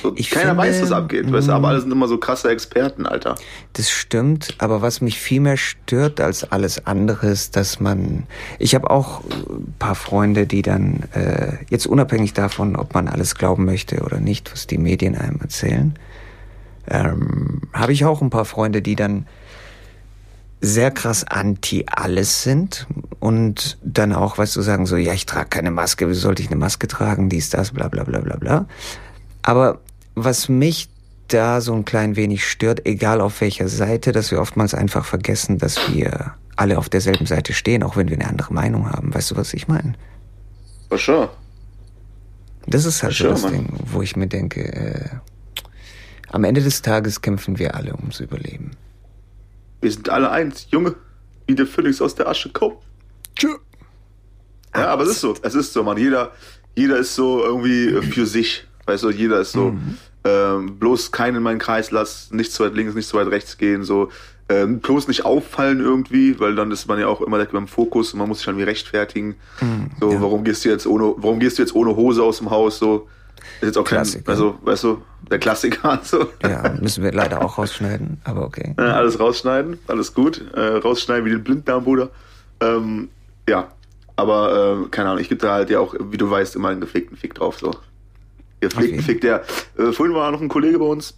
So, 0.03 0.13
keiner 0.13 0.25
finde, 0.25 0.57
weiß, 0.57 0.83
was 0.83 0.93
abgeht, 0.93 1.33
weißt 1.33 1.49
du, 1.49 1.53
aber 1.53 1.69
mm. 1.69 1.71
alle 1.71 1.81
sind 1.81 1.93
immer 1.93 2.09
so 2.09 2.19
krasse 2.19 2.51
Experten, 2.51 3.07
Alter. 3.07 3.37
Das 3.75 3.91
stimmt, 3.91 4.57
aber 4.59 4.83
was 4.83 5.01
mich 5.01 5.19
viel 5.19 5.41
mehr 5.41 5.57
stört 5.57 6.21
als 6.21 6.51
alles 6.51 6.87
andere 6.87 7.29
ist, 7.29 7.57
dass 7.57 7.79
man. 7.79 8.25
Ich 8.59 8.75
habe 8.75 8.91
auch 8.91 9.23
ein 9.25 9.75
paar 9.79 9.95
Freunde, 9.95 10.47
die 10.47 10.63
dann, 10.63 11.05
äh, 11.15 11.53
jetzt 11.71 11.87
unabhängig 11.87 12.33
davon, 12.33 12.75
ob 12.75 12.95
man 12.95 13.07
alles 13.07 13.37
glauben 13.37 13.65
möchte 13.65 14.03
oder 14.03 14.19
nicht, 14.19 14.53
was 14.53 14.67
die 14.67 14.79
Medien 14.79 15.17
einem 15.17 15.41
erzählen, 15.41 15.95
ähm, 16.89 17.63
habe 17.73 17.93
ich 17.93 18.05
auch 18.05 18.23
ein 18.23 18.31
paar 18.31 18.45
Freunde, 18.45 18.83
die 18.83 18.97
dann 18.97 19.27
sehr 20.61 20.91
krass 20.91 21.25
anti 21.25 21.85
alles 21.87 22.43
sind 22.43 22.87
und 23.21 23.79
dann 23.83 24.13
auch, 24.13 24.39
weißt 24.39 24.57
du, 24.57 24.63
sagen 24.63 24.87
so, 24.87 24.97
ja, 24.97 25.13
ich 25.13 25.27
trage 25.27 25.49
keine 25.49 25.71
Maske, 25.71 26.09
wie 26.09 26.15
sollte 26.15 26.43
ich 26.43 26.49
eine 26.49 26.57
Maske 26.57 26.89
tragen, 26.89 27.29
dies, 27.29 27.51
das, 27.51 27.73
bla 27.73 27.89
bla 27.89 28.05
bla 28.05 28.21
bla 28.21 28.37
bla. 28.37 28.67
Aber 29.47 29.81
was 30.17 30.49
mich 30.49 30.89
da 31.29 31.61
so 31.61 31.73
ein 31.73 31.85
klein 31.85 32.17
wenig 32.17 32.45
stört, 32.45 32.85
egal 32.85 33.21
auf 33.21 33.41
welcher 33.41 33.69
Seite, 33.69 34.11
dass 34.11 34.33
wir 34.33 34.41
oftmals 34.41 34.75
einfach 34.75 35.05
vergessen, 35.05 35.59
dass 35.59 35.79
wir 35.93 36.35
alle 36.57 36.79
auf 36.79 36.89
derselben 36.89 37.27
Seite 37.27 37.53
stehen, 37.53 37.85
auch 37.85 37.97
wenn 37.97 38.09
wir 38.09 38.17
eine 38.17 38.29
andere 38.29 38.53
Meinung 38.53 38.91
haben. 38.91 39.15
Weißt 39.15 39.31
du, 39.31 39.37
was 39.37 39.55
ich 39.55 39.69
meine? 39.69 39.95
For 40.89 40.99
sure. 40.99 41.31
Das 42.67 42.85
ist 42.85 43.05
halt 43.05 43.15
For 43.15 43.37
so 43.37 43.47
das 43.47 43.53
Ding, 43.53 43.69
wo 43.87 44.03
ich 44.03 44.17
mir 44.17 44.27
denke, 44.27 44.63
äh, 44.63 45.09
am 46.33 46.43
Ende 46.43 46.61
des 46.61 46.83
Tages 46.83 47.23
kämpfen 47.23 47.61
wir 47.61 47.77
alle 47.77 47.95
ums 47.95 48.19
Überleben. 48.19 48.73
Wir 49.81 49.93
sind 49.93 50.09
alle 50.09 50.29
eins, 50.33 50.67
Junge, 50.73 50.97
wie 51.47 51.55
der 51.55 51.67
Phönix 51.67 52.03
aus 52.03 52.17
der 52.17 52.27
Asche 52.27 52.51
kommt. 52.51 52.79
Tschö. 53.37 53.55
Ja, 54.75 54.89
aber 54.89 55.05
es 55.05 55.11
ist 55.11 55.21
so, 55.21 55.37
es 55.41 55.55
ist 55.55 55.73
so, 55.73 55.85
man. 55.85 55.97
Jeder, 55.99 56.33
jeder 56.75 56.97
ist 56.99 57.15
so 57.15 57.45
irgendwie 57.45 58.03
für 58.11 58.27
sich. 58.27 58.67
Weißt 58.87 59.03
du, 59.03 59.11
jeder 59.11 59.41
ist 59.41 59.53
so, 59.53 59.73
mhm. 59.73 59.99
ähm, 60.25 60.79
bloß 60.79 61.13
keinen 61.13 61.37
in 61.37 61.43
meinen 61.43 61.59
Kreis 61.59 61.91
lass, 61.91 62.31
nicht 62.31 62.53
zu 62.53 62.65
weit 62.65 62.75
links, 62.75 62.95
nicht 62.95 63.09
zu 63.09 63.17
weit 63.17 63.29
rechts 63.29 63.59
gehen, 63.59 63.85
so, 63.85 64.11
ähm, 64.49 64.79
bloß 64.79 65.09
nicht 65.09 65.25
auffallen 65.25 65.81
irgendwie, 65.81 66.39
weil 66.39 66.55
dann 66.55 66.71
ist 66.71 66.87
man 66.87 67.01
ja 67.01 67.09
auch 67.09 67.21
immer 67.21 67.37
direkt 67.37 67.53
beim 67.53 67.67
Fokus 67.67 68.13
und 68.13 68.21
man 68.21 68.29
muss 68.29 68.39
sich 68.39 68.47
dann 68.47 68.59
wie 68.59 68.63
rechtfertigen. 68.63 69.35
Mhm, 69.61 69.91
so, 70.01 70.13
ja. 70.13 70.21
warum 70.21 70.45
gehst 70.45 70.65
du 70.65 70.69
jetzt 70.69 70.87
ohne, 70.87 71.15
warum 71.17 71.41
gehst 71.41 71.59
du 71.59 71.63
jetzt 71.63 71.75
ohne 71.75 71.97
Hose 71.97 72.23
aus 72.23 72.39
dem 72.39 72.51
Haus, 72.51 72.79
so. 72.79 73.09
Ist 73.61 73.69
jetzt 73.69 73.79
auch 73.79 73.85
Klassiker. 73.85 74.25
kein, 74.25 74.33
also, 74.33 74.59
weißt 74.63 74.85
du, 74.85 75.03
der 75.31 75.39
Klassiker, 75.39 76.01
so. 76.05 76.27
Ja, 76.43 76.75
müssen 76.81 77.03
wir 77.03 77.13
leider 77.13 77.45
auch 77.45 77.59
rausschneiden, 77.59 78.21
aber 78.25 78.45
okay. 78.45 78.75
Ja, 78.79 78.95
alles 78.95 79.19
rausschneiden, 79.19 79.79
alles 79.89 80.15
gut. 80.15 80.43
Äh, 80.55 80.77
rausschneiden 80.77 81.25
wie 81.25 81.31
den 81.31 81.43
Blinddarmbruder. 81.43 82.11
Ähm, 82.61 83.09
ja, 83.49 83.69
aber, 84.17 84.85
äh, 84.85 84.89
keine 84.91 85.11
Ahnung, 85.11 85.21
ich 85.21 85.29
gebe 85.29 85.41
da 85.41 85.55
halt 85.55 85.71
ja 85.71 85.81
auch, 85.81 85.95
wie 85.99 86.17
du 86.17 86.31
weißt, 86.31 86.57
immer 86.57 86.69
einen 86.69 86.81
gepflegten 86.81 87.17
Fick 87.17 87.35
drauf, 87.35 87.59
so. 87.59 87.73
Gepflegten 88.61 88.99
okay. 88.99 89.07
Fick, 89.07 89.21
der. 89.21 89.45
Äh, 89.79 89.93
vorhin 89.93 90.15
war 90.15 90.31
noch 90.31 90.41
ein 90.41 90.49
Kollege 90.49 90.79
bei 90.79 90.87
uns, 90.87 91.15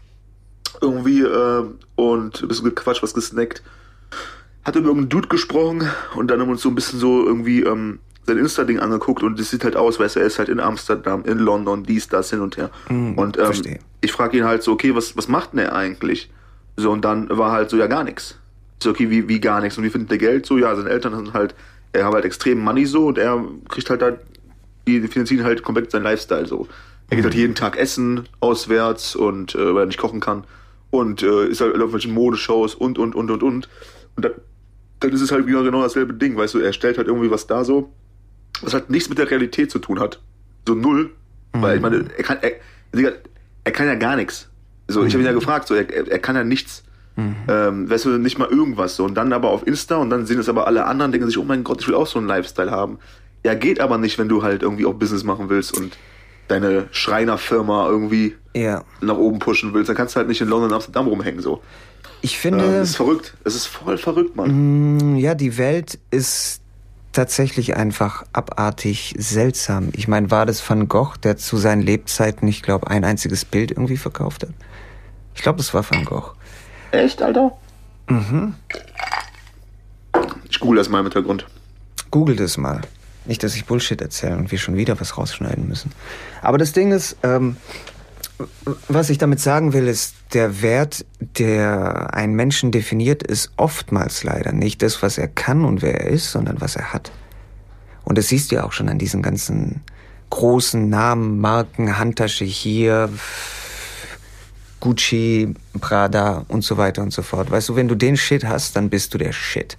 irgendwie, 0.80 1.22
äh, 1.22 1.64
und 1.96 2.42
ein 2.42 2.48
bisschen 2.48 2.64
gequatscht, 2.64 3.02
was 3.02 3.14
gesnackt. 3.14 3.62
Hat 4.64 4.76
über 4.76 4.88
irgendeinen 4.88 5.08
Dude 5.08 5.28
gesprochen 5.28 5.88
und 6.14 6.30
dann 6.30 6.40
haben 6.40 6.48
wir 6.48 6.52
uns 6.52 6.62
so 6.62 6.68
ein 6.68 6.74
bisschen 6.74 6.98
so 6.98 7.24
irgendwie 7.24 7.62
ähm, 7.62 8.00
sein 8.28 8.38
Insta-Ding 8.38 8.78
angeguckt 8.78 9.22
und 9.22 9.38
das 9.38 9.50
sieht 9.50 9.64
halt 9.64 9.76
aus, 9.76 9.98
weißt 9.98 10.16
du, 10.16 10.20
er 10.20 10.26
ist 10.26 10.38
halt 10.38 10.48
in 10.48 10.60
Amsterdam, 10.60 11.24
in 11.24 11.38
London, 11.38 11.82
dies, 11.84 12.08
das, 12.08 12.30
hin 12.30 12.40
und 12.40 12.56
her. 12.56 12.70
Mm, 12.88 13.14
und 13.14 13.38
ähm, 13.38 13.78
ich 14.00 14.12
frage 14.12 14.36
ihn 14.36 14.44
halt 14.44 14.62
so, 14.62 14.72
okay, 14.72 14.94
was, 14.94 15.16
was 15.16 15.28
macht 15.28 15.52
denn 15.52 15.60
er 15.60 15.74
eigentlich? 15.74 16.30
So, 16.76 16.92
und 16.92 17.04
dann 17.04 17.28
war 17.30 17.50
halt 17.50 17.70
so, 17.70 17.76
ja, 17.76 17.86
gar 17.86 18.04
nichts. 18.04 18.38
So, 18.80 18.90
okay, 18.90 19.10
wie, 19.10 19.28
wie 19.28 19.40
gar 19.40 19.60
nichts. 19.60 19.76
Und 19.78 19.84
wie 19.84 19.90
findet 19.90 20.10
der 20.10 20.18
Geld? 20.18 20.46
So, 20.46 20.58
ja, 20.58 20.76
seine 20.76 20.90
Eltern 20.90 21.16
sind 21.16 21.32
halt, 21.32 21.54
er 21.92 22.04
hat 22.06 22.14
halt 22.14 22.24
extrem 22.24 22.60
Money 22.60 22.86
so 22.86 23.08
und 23.08 23.18
er 23.18 23.42
kriegt 23.68 23.90
halt 23.90 24.02
da, 24.02 24.12
die 24.86 25.00
finanzieren 25.08 25.44
halt 25.44 25.62
komplett 25.62 25.90
seinen 25.90 26.04
Lifestyle 26.04 26.46
so. 26.46 26.68
Er 27.10 27.16
geht 27.16 27.24
halt 27.24 27.34
jeden 27.34 27.54
Tag 27.54 27.78
essen, 27.78 28.28
auswärts 28.40 29.16
und 29.16 29.54
äh, 29.54 29.74
weil 29.74 29.84
er 29.84 29.86
nicht 29.86 29.98
kochen 29.98 30.20
kann. 30.20 30.44
Und 30.90 31.22
äh, 31.22 31.46
ist 31.46 31.60
halt 31.60 31.70
auf 31.70 31.78
irgendwelchen 31.78 32.12
Modeshows 32.12 32.74
und 32.74 32.98
und 32.98 33.14
und 33.14 33.30
und 33.30 33.42
und. 33.42 33.68
Und 34.16 34.24
dann, 34.24 34.32
dann 35.00 35.12
ist 35.12 35.20
es 35.20 35.32
halt 35.32 35.46
wieder 35.46 35.62
genau 35.62 35.82
dasselbe 35.82 36.14
Ding, 36.14 36.36
weißt 36.36 36.54
du, 36.54 36.58
er 36.58 36.72
stellt 36.72 36.98
halt 36.98 37.08
irgendwie 37.08 37.30
was 37.30 37.46
da 37.46 37.64
so, 37.64 37.92
was 38.62 38.74
halt 38.74 38.90
nichts 38.90 39.08
mit 39.08 39.18
der 39.18 39.30
Realität 39.30 39.70
zu 39.70 39.78
tun 39.78 40.00
hat. 40.00 40.20
So 40.66 40.74
null. 40.74 41.10
Mhm. 41.54 41.62
Weil 41.62 41.76
ich 41.76 41.82
meine, 41.82 42.04
er 42.16 42.24
kann, 42.24 42.38
er, 42.42 43.12
er 43.64 43.72
kann 43.72 43.86
ja 43.86 43.94
gar 43.94 44.16
nichts. 44.16 44.48
So, 44.86 45.04
ich 45.04 45.12
habe 45.12 45.22
ihn 45.22 45.26
ja 45.26 45.32
mhm. 45.32 45.38
gefragt, 45.38 45.68
so, 45.68 45.74
er, 45.74 45.88
er 45.88 46.18
kann 46.18 46.36
ja 46.36 46.44
nichts. 46.44 46.84
Mhm. 47.16 47.36
Ähm, 47.48 47.90
weißt 47.90 48.04
du, 48.06 48.10
nicht 48.18 48.38
mal 48.38 48.48
irgendwas 48.48 48.96
so. 48.96 49.04
Und 49.04 49.14
dann 49.14 49.32
aber 49.32 49.50
auf 49.50 49.66
Insta 49.66 49.96
und 49.96 50.10
dann 50.10 50.26
sehen 50.26 50.38
es 50.38 50.48
aber 50.48 50.66
alle 50.66 50.86
anderen, 50.86 51.12
denken 51.12 51.26
sich, 51.26 51.38
oh 51.38 51.44
mein 51.44 51.64
Gott, 51.64 51.80
ich 51.80 51.88
will 51.88 51.94
auch 51.94 52.06
so 52.06 52.18
einen 52.18 52.28
Lifestyle 52.28 52.70
haben. 52.70 52.98
Ja, 53.44 53.54
geht 53.54 53.80
aber 53.80 53.98
nicht, 53.98 54.18
wenn 54.18 54.28
du 54.28 54.42
halt 54.42 54.62
irgendwie 54.62 54.86
auch 54.86 54.94
Business 54.94 55.24
machen 55.24 55.48
willst 55.48 55.76
und 55.76 55.96
deine 56.48 56.88
Schreinerfirma 56.92 57.88
irgendwie 57.88 58.34
Ja. 58.54 58.82
nach 59.00 59.16
oben 59.16 59.38
pushen 59.38 59.72
willst, 59.74 59.88
dann 59.88 59.96
kannst 59.96 60.14
du 60.14 60.18
halt 60.18 60.28
nicht 60.28 60.40
in 60.40 60.48
London 60.48 60.70
und 60.70 60.74
Amsterdam 60.74 61.06
rumhängen 61.06 61.40
so. 61.40 61.62
Ich 62.22 62.34
Ähm, 62.34 62.40
finde, 62.40 62.72
das 62.78 62.90
ist 62.90 62.96
verrückt. 62.96 63.34
Es 63.44 63.54
ist 63.54 63.66
voll 63.66 63.96
verrückt, 63.98 64.34
Mann. 64.34 65.14
Mm, 65.14 65.16
Ja, 65.16 65.34
die 65.34 65.56
Welt 65.58 65.98
ist 66.10 66.60
tatsächlich 67.12 67.76
einfach 67.76 68.24
abartig 68.32 69.14
seltsam. 69.18 69.90
Ich 69.94 70.08
meine, 70.08 70.30
war 70.30 70.44
das 70.46 70.68
Van 70.68 70.88
Gogh, 70.88 71.14
der 71.22 71.36
zu 71.36 71.56
seinen 71.56 71.82
Lebzeiten, 71.82 72.46
ich 72.48 72.62
glaube, 72.62 72.88
ein 72.88 73.04
einziges 73.04 73.44
Bild 73.44 73.70
irgendwie 73.70 73.96
verkauft 73.96 74.42
hat? 74.42 74.50
Ich 75.34 75.42
glaube, 75.42 75.58
das 75.58 75.72
war 75.74 75.88
Van 75.88 76.04
Gogh. 76.04 76.32
Echt, 76.90 77.22
Alter? 77.22 77.52
Mhm. 78.08 78.54
Ich 80.50 80.58
google 80.60 80.78
das 80.78 80.88
mal 80.88 80.98
im 81.00 81.04
Hintergrund. 81.06 81.46
Google 82.10 82.36
das 82.36 82.56
mal. 82.56 82.80
Nicht, 83.28 83.44
dass 83.44 83.54
ich 83.54 83.66
Bullshit 83.66 84.00
erzähle 84.00 84.36
und 84.36 84.50
wir 84.50 84.58
schon 84.58 84.76
wieder 84.76 84.98
was 85.00 85.16
rausschneiden 85.16 85.68
müssen. 85.68 85.92
Aber 86.42 86.58
das 86.58 86.72
Ding 86.72 86.90
ist, 86.90 87.16
ähm, 87.22 87.56
was 88.88 89.10
ich 89.10 89.18
damit 89.18 89.38
sagen 89.38 89.72
will, 89.72 89.86
ist, 89.86 90.14
der 90.32 90.62
Wert, 90.62 91.04
der 91.20 92.14
einen 92.14 92.34
Menschen 92.34 92.72
definiert, 92.72 93.22
ist 93.22 93.52
oftmals 93.56 94.24
leider 94.24 94.52
nicht 94.52 94.82
das, 94.82 95.02
was 95.02 95.18
er 95.18 95.28
kann 95.28 95.64
und 95.64 95.82
wer 95.82 96.00
er 96.00 96.08
ist, 96.08 96.32
sondern 96.32 96.60
was 96.60 96.76
er 96.76 96.92
hat. 96.92 97.12
Und 98.04 98.16
das 98.16 98.28
siehst 98.28 98.50
du 98.50 98.56
ja 98.56 98.64
auch 98.64 98.72
schon 98.72 98.88
an 98.88 98.98
diesen 98.98 99.22
ganzen 99.22 99.82
großen 100.30 100.88
Namen, 100.88 101.38
Marken, 101.38 101.98
Handtasche 101.98 102.44
hier, 102.44 103.10
Gucci, 104.80 105.54
Prada 105.80 106.44
und 106.48 106.62
so 106.64 106.76
weiter 106.76 107.02
und 107.02 107.12
so 107.12 107.22
fort. 107.22 107.50
Weißt 107.50 107.68
du, 107.68 107.76
wenn 107.76 107.88
du 107.88 107.94
den 107.94 108.16
Shit 108.16 108.44
hast, 108.44 108.76
dann 108.76 108.88
bist 108.88 109.12
du 109.12 109.18
der 109.18 109.32
Shit. 109.32 109.76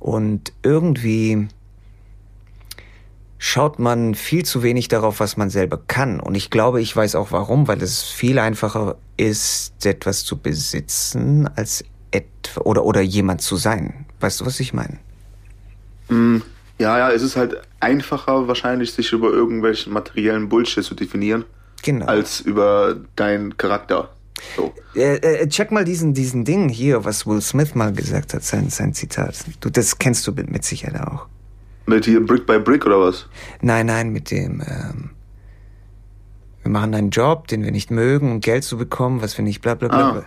Und 0.00 0.52
irgendwie 0.62 1.48
schaut 3.44 3.80
man 3.80 4.14
viel 4.14 4.44
zu 4.44 4.62
wenig 4.62 4.86
darauf, 4.86 5.18
was 5.18 5.36
man 5.36 5.50
selber 5.50 5.76
kann. 5.88 6.20
Und 6.20 6.36
ich 6.36 6.48
glaube, 6.48 6.80
ich 6.80 6.94
weiß 6.94 7.16
auch 7.16 7.32
warum, 7.32 7.66
weil 7.66 7.82
es 7.82 8.04
viel 8.04 8.38
einfacher 8.38 8.94
ist, 9.16 9.84
etwas 9.84 10.24
zu 10.24 10.38
besitzen, 10.38 11.50
als 11.56 11.84
etwa, 12.12 12.60
oder, 12.60 12.84
oder 12.84 13.00
jemand 13.00 13.42
zu 13.42 13.56
sein. 13.56 14.06
Weißt 14.20 14.40
du, 14.40 14.46
was 14.46 14.60
ich 14.60 14.72
meine? 14.72 15.00
Ja, 16.78 16.98
ja, 16.98 17.10
es 17.10 17.22
ist 17.22 17.34
halt 17.34 17.60
einfacher 17.80 18.46
wahrscheinlich, 18.46 18.92
sich 18.92 19.12
über 19.12 19.30
irgendwelchen 19.30 19.92
materiellen 19.92 20.48
Bullshit 20.48 20.84
zu 20.84 20.94
definieren, 20.94 21.44
Genau. 21.82 22.06
als 22.06 22.40
über 22.42 22.94
deinen 23.16 23.56
Charakter. 23.56 24.10
So. 24.56 24.72
Äh, 24.94 25.16
äh, 25.16 25.48
check 25.48 25.72
mal 25.72 25.84
diesen, 25.84 26.14
diesen 26.14 26.44
Ding 26.44 26.68
hier, 26.68 27.04
was 27.04 27.26
Will 27.26 27.40
Smith 27.40 27.74
mal 27.74 27.92
gesagt 27.92 28.34
hat, 28.34 28.44
sein, 28.44 28.70
sein 28.70 28.94
Zitat. 28.94 29.36
Du, 29.58 29.68
das 29.68 29.98
kennst 29.98 30.24
du 30.28 30.32
mit, 30.32 30.48
mit 30.48 30.64
Sicherheit 30.64 31.00
auch. 31.00 31.26
Mit 31.86 32.04
hier 32.04 32.24
Brick 32.24 32.46
by 32.46 32.58
Brick 32.58 32.86
oder 32.86 33.00
was? 33.00 33.26
Nein, 33.60 33.86
nein, 33.86 34.10
mit 34.10 34.30
dem, 34.30 34.60
ähm, 34.60 35.10
wir 36.62 36.70
machen 36.70 36.94
einen 36.94 37.10
Job, 37.10 37.48
den 37.48 37.64
wir 37.64 37.72
nicht 37.72 37.90
mögen, 37.90 38.30
um 38.30 38.40
Geld 38.40 38.62
zu 38.64 38.76
bekommen, 38.78 39.20
was 39.20 39.36
wir 39.36 39.44
nicht, 39.44 39.62
bla 39.62 39.74
bla 39.74 39.88
bla. 39.88 40.10
Ah. 40.10 40.24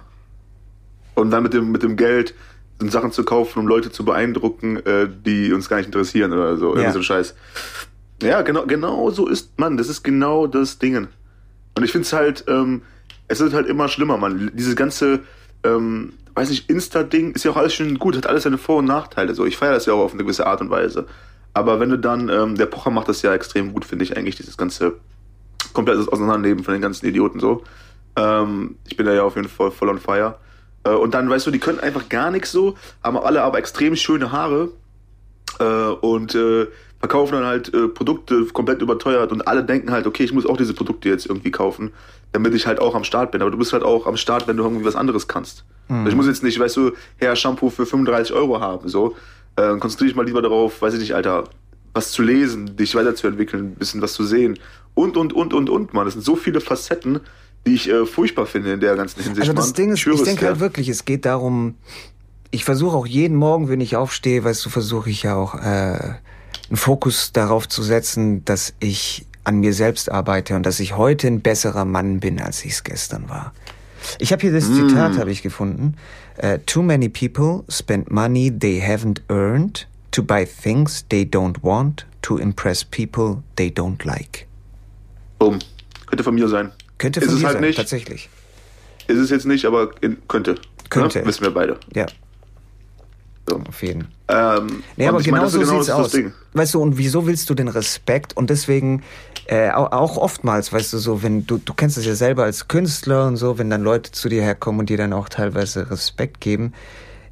Und 1.15 1.31
dann 1.31 1.43
mit 1.43 1.53
dem, 1.53 1.71
mit 1.71 1.81
dem 1.81 1.95
Geld 1.95 2.33
Sachen 2.79 3.13
zu 3.13 3.23
kaufen, 3.23 3.59
um 3.59 3.67
Leute 3.67 3.89
zu 3.89 4.03
beeindrucken, 4.03 4.77
äh, 4.85 5.07
die 5.25 5.53
uns 5.53 5.69
gar 5.69 5.77
nicht 5.77 5.85
interessieren 5.85 6.33
oder 6.33 6.57
so. 6.57 6.67
Irgendwie 6.71 6.83
Ja. 6.83 6.91
so 6.91 6.99
ein 6.99 7.03
Scheiß. 7.03 7.35
Ja, 8.21 8.41
genau, 8.41 8.65
genau 8.65 9.09
so 9.11 9.27
ist 9.27 9.57
man. 9.57 9.77
Das 9.77 9.87
ist 9.87 10.03
genau 10.03 10.45
das 10.47 10.77
Ding. 10.77 10.95
Und 10.97 11.83
ich 11.83 11.91
finde 11.93 12.05
es 12.05 12.11
halt, 12.11 12.43
ähm, 12.49 12.81
es 13.29 13.39
wird 13.39 13.53
halt 13.53 13.67
immer 13.67 13.87
schlimmer, 13.87 14.17
man. 14.17 14.51
Diese 14.53 14.75
ganze, 14.75 15.21
ähm, 15.63 16.13
weiß 16.33 16.49
nicht, 16.49 16.69
Insta-Ding 16.69 17.31
ist 17.31 17.45
ja 17.45 17.51
auch 17.51 17.57
alles 17.57 17.73
schön 17.73 17.97
gut, 17.97 18.17
hat 18.17 18.27
alles 18.27 18.43
seine 18.43 18.57
Vor- 18.57 18.79
und 18.79 18.85
Nachteile. 18.85 19.33
So, 19.35 19.45
ich 19.45 19.55
feiere 19.55 19.73
das 19.73 19.85
ja 19.85 19.93
auch 19.93 20.03
auf 20.03 20.13
eine 20.13 20.23
gewisse 20.23 20.45
Art 20.45 20.59
und 20.59 20.69
Weise. 20.69 21.07
Aber 21.55 21.79
wenn 21.79 21.89
du 21.89 21.97
dann, 21.97 22.27
ähm, 22.27 22.55
der 22.55 22.65
Pocher 22.65 22.91
macht 22.91 23.07
das 23.07 23.21
ja 23.21 23.33
extrem 23.33 23.71
gut, 23.73 23.85
finde 23.85 24.03
ich 24.03 24.17
eigentlich, 24.17 24.35
dieses 24.35 24.57
ganze 24.57 24.97
komplettes 25.73 26.09
Auseinanderleben 26.09 26.65
von 26.65 26.73
den 26.73 26.81
ganzen 26.81 27.05
Idioten 27.05 27.39
so. 27.39 27.63
Ähm, 28.17 28.75
ich 28.85 28.97
bin 28.97 29.05
da 29.05 29.13
ja 29.13 29.23
auf 29.23 29.37
jeden 29.37 29.47
Fall 29.47 29.71
voll 29.71 29.87
on 29.87 29.99
fire. 29.99 30.35
Äh, 30.83 30.89
und 30.89 31.13
dann, 31.13 31.29
weißt 31.29 31.47
du, 31.47 31.51
die 31.51 31.59
können 31.59 31.79
einfach 31.79 32.09
gar 32.09 32.29
nichts 32.29 32.51
so, 32.51 32.75
haben 33.01 33.17
alle 33.17 33.41
aber 33.41 33.57
extrem 33.57 33.95
schöne 33.95 34.33
Haare 34.33 34.69
äh, 35.59 35.63
und 35.63 36.35
äh, 36.35 36.67
verkaufen 36.99 37.35
dann 37.35 37.45
halt 37.45 37.73
äh, 37.73 37.87
Produkte 37.87 38.45
komplett 38.47 38.81
überteuert 38.81 39.31
und 39.31 39.47
alle 39.47 39.63
denken 39.63 39.91
halt, 39.91 40.07
okay, 40.07 40.25
ich 40.25 40.33
muss 40.33 40.45
auch 40.45 40.57
diese 40.57 40.73
Produkte 40.73 41.07
jetzt 41.07 41.25
irgendwie 41.25 41.51
kaufen, 41.51 41.93
damit 42.33 42.53
ich 42.53 42.67
halt 42.67 42.81
auch 42.81 42.95
am 42.95 43.05
Start 43.05 43.31
bin. 43.31 43.41
Aber 43.41 43.51
du 43.51 43.57
bist 43.57 43.71
halt 43.71 43.83
auch 43.83 44.07
am 44.07 44.17
Start, 44.17 44.45
wenn 44.49 44.57
du 44.57 44.63
irgendwie 44.63 44.83
was 44.83 44.97
anderes 44.97 45.29
kannst. 45.29 45.63
Ich 46.07 46.15
muss 46.15 46.25
jetzt 46.25 46.43
nicht, 46.43 46.59
weißt 46.59 46.75
du, 46.77 46.91
Hair 47.21 47.35
Shampoo 47.35 47.69
für 47.69 47.85
35 47.85 48.35
Euro 48.35 48.59
haben, 48.59 48.89
so. 48.89 49.15
Äh, 49.57 49.77
konzentriere 49.77 50.09
dich 50.09 50.15
mal 50.15 50.25
lieber 50.25 50.41
darauf, 50.41 50.81
weiß 50.81 50.93
ich 50.95 50.99
nicht, 50.99 51.15
Alter, 51.15 51.45
was 51.93 52.11
zu 52.11 52.21
lesen, 52.23 52.75
dich 52.75 52.93
weiterzuentwickeln, 52.95 53.63
ein 53.67 53.75
bisschen 53.75 54.01
was 54.01 54.13
zu 54.13 54.25
sehen 54.25 54.59
und, 54.95 55.15
und, 55.17 55.33
und, 55.33 55.53
und, 55.53 55.69
und, 55.69 55.93
Mann. 55.93 56.05
Das 56.05 56.13
sind 56.15 56.23
so 56.25 56.35
viele 56.35 56.59
Facetten, 56.61 57.21
die 57.65 57.73
ich 57.75 57.89
äh, 57.89 58.05
furchtbar 58.05 58.45
finde 58.45 58.73
in 58.73 58.79
der 58.79 58.95
ganzen 58.95 59.21
Hinsicht, 59.23 59.41
Also 59.41 59.53
das 59.53 59.67
Mann. 59.67 59.73
Ding 59.75 59.91
ist, 59.93 60.05
ich 60.05 60.13
es 60.13 60.23
denke 60.23 60.41
dir. 60.41 60.47
halt 60.47 60.59
wirklich, 60.59 60.89
es 60.89 61.05
geht 61.05 61.25
darum, 61.25 61.75
ich 62.51 62.65
versuche 62.65 62.95
auch 62.97 63.07
jeden 63.07 63.37
Morgen, 63.37 63.69
wenn 63.69 63.81
ich 63.81 63.95
aufstehe, 63.95 64.43
weißt 64.43 64.65
du, 64.65 64.69
versuche 64.69 65.09
ich 65.09 65.23
ja 65.23 65.35
auch 65.35 65.55
äh, 65.55 65.57
einen 66.69 66.75
Fokus 66.77 67.31
darauf 67.31 67.67
zu 67.67 67.81
setzen, 67.81 68.43
dass 68.45 68.73
ich 68.79 69.25
an 69.45 69.59
mir 69.59 69.73
selbst 69.73 70.11
arbeite 70.11 70.55
und 70.55 70.65
dass 70.65 70.79
ich 70.79 70.97
heute 70.97 71.27
ein 71.27 71.41
besserer 71.41 71.85
Mann 71.85 72.19
bin, 72.19 72.41
als 72.41 72.65
ich 72.65 72.73
es 72.73 72.83
gestern 72.83 73.29
war. 73.29 73.53
Ich 74.19 74.31
habe 74.31 74.41
hier 74.41 74.51
das 74.51 74.71
Zitat, 74.73 75.17
habe 75.17 75.31
ich 75.31 75.41
gefunden. 75.41 75.95
Äh, 76.37 76.59
Too 76.65 76.81
many 76.81 77.09
people 77.09 77.63
spend 77.69 78.11
money 78.11 78.49
they 78.51 78.79
haven't 78.81 79.21
earned 79.29 79.85
to 80.11 80.21
buy 80.21 80.45
things 80.45 81.05
they 81.09 81.23
don't 81.23 81.63
want 81.63 82.05
to 82.23 82.37
impress 82.37 82.83
people 82.83 83.43
they 83.55 83.69
don't 83.69 84.03
like. 84.05 84.47
Boom. 85.39 85.59
Könnte 86.07 86.23
von 86.23 86.35
mir 86.35 86.47
sein. 86.47 86.71
Könnte 86.97 87.19
Ist 87.19 87.27
von 87.27 87.37
es 87.37 87.43
halt 87.43 87.53
sein, 87.53 87.61
nicht. 87.61 87.75
tatsächlich. 87.77 88.29
Ist 89.07 89.17
es 89.17 89.29
jetzt 89.29 89.45
nicht, 89.45 89.65
aber 89.65 89.91
in, 90.01 90.17
könnte. 90.27 90.55
Könnte. 90.89 91.19
Ne? 91.19 91.25
Wissen 91.25 91.43
wir 91.43 91.51
beide. 91.51 91.79
Ja, 91.93 92.05
So. 93.47 93.61
auf 93.67 93.83
jeden 93.83 94.07
Ähm, 94.27 94.83
Nee, 94.97 95.07
aber 95.07 95.21
genau 95.21 95.37
meine, 95.37 95.49
so 95.49 95.59
genau 95.59 95.81
sieht's 95.81 95.89
aus. 95.91 96.11
Ding. 96.11 96.33
Weißt 96.53 96.73
du, 96.73 96.81
und 96.81 96.97
wieso 96.97 97.27
willst 97.27 97.49
du 97.49 97.53
den 97.53 97.67
Respekt? 97.67 98.35
Und 98.35 98.49
deswegen, 98.49 99.03
äh, 99.45 99.69
auch, 99.71 99.91
auch 99.91 100.17
oftmals, 100.17 100.73
weißt 100.73 100.93
du, 100.93 100.97
so, 100.97 101.21
wenn 101.21 101.45
du, 101.45 101.57
du 101.57 101.73
kennst 101.73 101.97
es 101.97 102.05
ja 102.05 102.15
selber 102.15 102.43
als 102.43 102.67
Künstler 102.67 103.27
und 103.27 103.37
so, 103.37 103.57
wenn 103.59 103.69
dann 103.69 103.83
Leute 103.83 104.11
zu 104.11 104.29
dir 104.29 104.41
herkommen 104.41 104.79
und 104.79 104.89
dir 104.89 104.97
dann 104.97 105.13
auch 105.13 105.29
teilweise 105.29 105.91
Respekt 105.91 106.41
geben. 106.41 106.73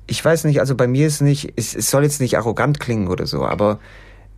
Ich 0.06 0.24
weiß 0.24 0.44
nicht, 0.44 0.60
also 0.60 0.76
bei 0.76 0.86
mir 0.86 1.08
ist 1.08 1.22
nicht, 1.22 1.54
es, 1.56 1.74
es 1.76 1.90
soll 1.90 2.04
jetzt 2.04 2.22
nicht 2.22 2.38
arrogant 2.38 2.80
klingen 2.80 3.08
oder 3.08 3.26
so, 3.26 3.44
aber 3.46 3.80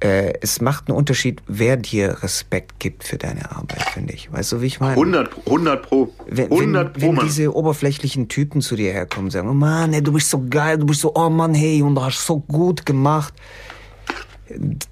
äh, 0.05 0.33
es 0.41 0.62
macht 0.62 0.88
einen 0.88 0.97
Unterschied, 0.97 1.41
wer 1.47 1.77
dir 1.77 2.21
Respekt 2.21 2.79
gibt 2.79 3.03
für 3.03 3.17
deine 3.17 3.51
Arbeit, 3.51 3.81
finde 3.93 4.13
ich. 4.13 4.31
Weißt 4.31 4.51
du, 4.51 4.62
wie 4.62 4.67
ich 4.67 4.79
meine? 4.79 4.93
100, 4.93 5.29
100 5.45 5.81
pro. 5.81 6.13
Wenn, 6.27 6.51
100 6.51 6.85
wenn, 6.85 6.93
pro, 6.93 7.01
wenn 7.07 7.15
Mann. 7.15 7.25
diese 7.25 7.55
oberflächlichen 7.55 8.27
Typen 8.27 8.62
zu 8.62 8.75
dir 8.75 8.91
herkommen 8.93 9.27
und 9.27 9.31
sagen, 9.31 9.50
oh 9.50 9.53
Mann, 9.53 9.93
ey, 9.93 10.03
du 10.03 10.12
bist 10.13 10.29
so 10.29 10.43
geil, 10.50 10.77
du 10.77 10.85
bist 10.85 11.01
so, 11.01 11.13
oh 11.15 11.29
Mann, 11.29 11.53
hey, 11.55 11.81
und 11.81 11.95
du 11.95 12.03
hast 12.03 12.25
so 12.25 12.39
gut 12.39 12.85
gemacht. 12.85 13.33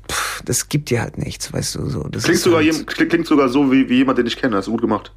Pff, 0.09 0.41
das 0.45 0.67
gibt 0.69 0.89
dir 0.89 1.01
halt 1.01 1.17
nichts, 1.17 1.53
weißt 1.53 1.75
du, 1.75 1.89
so. 1.89 2.03
Das 2.03 2.23
Klingt 2.23 2.39
sogar, 2.39 2.59
halt, 2.63 2.73
jem- 2.73 2.85
klingt, 2.85 3.09
klingt 3.11 3.27
sogar 3.27 3.49
so 3.49 3.71
wie, 3.71 3.87
wie 3.89 3.97
jemand, 3.97 4.17
den 4.17 4.25
ich 4.25 4.37
kenne. 4.37 4.55
Hast 4.57 4.67
du 4.67 4.71
gut 4.71 4.81
gemacht. 4.81 5.11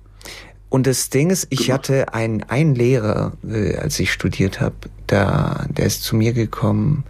Und 0.68 0.86
das 0.86 1.08
Ding 1.10 1.30
ist, 1.30 1.46
ich 1.50 1.66
gemacht. 1.66 1.88
hatte 1.88 2.12
einen, 2.12 2.42
einen 2.44 2.74
Lehrer, 2.74 3.32
äh, 3.48 3.76
als 3.76 3.98
ich 3.98 4.12
studiert 4.12 4.60
habe, 4.60 4.74
da, 5.06 5.64
der 5.70 5.86
ist 5.86 6.02
zu 6.02 6.16
mir 6.16 6.32
gekommen 6.32 7.04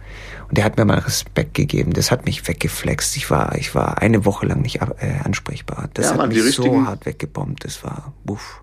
und 0.49 0.57
der 0.57 0.63
hat 0.63 0.77
mir 0.77 0.85
mal 0.85 0.99
Respekt 0.99 1.53
gegeben. 1.53 1.93
Das 1.93 2.11
hat 2.11 2.25
mich 2.25 2.47
weggeflext. 2.47 3.17
Ich 3.17 3.29
war, 3.29 3.55
ich 3.55 3.75
war 3.75 3.97
eine 4.01 4.25
Woche 4.25 4.45
lang 4.45 4.61
nicht 4.61 4.81
äh, 4.81 5.19
ansprechbar. 5.23 5.89
Das 5.93 6.05
Ja, 6.05 6.11
hat 6.11 6.17
Mann, 6.17 6.29
mich 6.29 6.55
so 6.55 6.85
hart 6.85 7.05
weggebombt. 7.05 7.65
Das 7.65 7.83
war, 7.83 8.13
uff. 8.27 8.61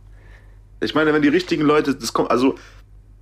Ich 0.80 0.94
meine, 0.94 1.12
wenn 1.12 1.22
die 1.22 1.28
richtigen 1.28 1.62
Leute, 1.62 1.94
das 1.94 2.12
kommt, 2.12 2.30
also, 2.30 2.56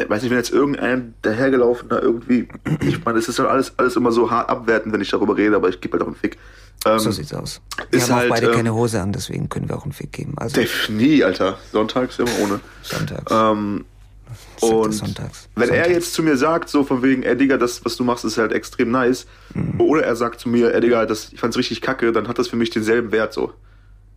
ich 0.01 0.09
weiß 0.09 0.23
nicht, 0.23 0.31
wenn 0.31 0.39
jetzt 0.39 0.51
irgendein 0.53 1.15
dahergelaufener 1.23 2.03
irgendwie, 2.03 2.49
ich 2.81 3.05
meine, 3.05 3.19
es 3.19 3.29
ist 3.29 3.39
halt 3.39 3.49
alles, 3.49 3.79
alles 3.79 3.97
immer 3.97 4.11
so 4.13 4.31
hart 4.31 4.49
abwertend, 4.49 4.93
wenn 4.93 5.01
ich 5.01 5.11
darüber 5.11 5.37
rede, 5.37 5.55
aber 5.57 5.69
ich 5.69 5.81
gebe 5.81 5.93
halt 5.93 6.03
auch 6.03 6.07
einen 6.07 6.17
Fick. 6.17 6.39
Ähm, 6.85 6.99
So 6.99 7.11
sieht's 7.13 7.33
aus. 7.33 7.61
Wir 7.91 7.99
ist 7.99 8.11
haben 8.11 8.17
halt, 8.19 8.31
auch 8.31 8.35
beide 8.35 8.47
ähm, 8.49 8.55
keine 8.55 8.75
Hose 8.75 9.01
an, 9.01 9.13
deswegen 9.13 9.49
können 9.49 9.69
wir 9.69 9.77
auch 9.77 9.85
einen 9.85 9.93
Fick 9.93 10.13
geben. 10.13 10.35
Also 10.37 10.61
Def, 10.61 10.89
nie, 10.89 11.23
Alter. 11.23 11.59
Sonntags 11.71 12.19
immer 12.19 12.31
ohne. 12.43 12.61
sonntags. 12.83 13.31
Ähm, 13.33 13.85
und 14.61 15.03
wenn 15.57 15.69
er 15.71 15.91
jetzt 15.91 16.15
zu 16.15 16.23
mir 16.23 16.37
sagt, 16.37 16.69
so 16.69 16.85
von 16.85 17.03
wegen, 17.03 17.23
ey 17.23 17.37
Digga, 17.37 17.57
das, 17.57 17.85
was 17.85 17.97
du 17.97 18.05
machst, 18.05 18.25
ist 18.25 18.39
halt 18.39 18.53
extrem 18.53 18.91
nice, 18.91 19.27
Mhm. 19.55 19.81
oder 19.81 20.05
er 20.05 20.17
sagt 20.17 20.41
zu 20.41 20.49
mir, 20.49 20.75
ey 20.75 20.81
Digga, 20.81 21.05
das, 21.07 21.33
ich 21.33 21.41
fand's 21.41 21.57
richtig 21.57 21.81
kacke, 21.81 22.13
dann 22.13 22.29
hat 22.29 22.39
das 22.39 22.49
für 22.49 22.57
mich 22.57 22.71
denselben 22.71 23.13
Wert 23.13 23.33
so. 23.33 23.53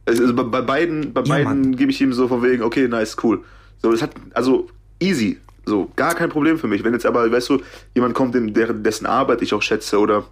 Es- 0.05 0.19
Also 0.19 0.33
bei, 0.33 0.43
bei 0.43 0.61
beiden, 0.61 1.13
bei 1.13 1.21
Ja, 1.21 1.43
beiden 1.43 1.75
gebe 1.75 1.91
ich 1.91 1.99
ihm 2.01 2.13
so 2.13 2.27
von 2.27 2.43
wegen, 2.43 2.61
okay, 2.63 2.87
nice, 2.87 3.17
cool. 3.23 3.43
So, 3.81 3.91
es 3.91 4.01
hat, 4.01 4.11
also 4.33 4.69
easy, 4.99 5.39
so, 5.65 5.89
gar 5.95 6.13
kein 6.15 6.29
Problem 6.29 6.57
für 6.59 6.67
mich. 6.67 6.83
Wenn 6.83 6.93
jetzt 6.93 7.05
aber, 7.07 7.29
weißt 7.31 7.49
du, 7.49 7.59
jemand 7.95 8.13
kommt, 8.13 8.35
dem, 8.35 8.53
dessen 8.53 9.05
Arbeit 9.07 9.41
ich 9.41 9.53
auch 9.53 9.61
schätze 9.63 9.97
oder 9.99 10.25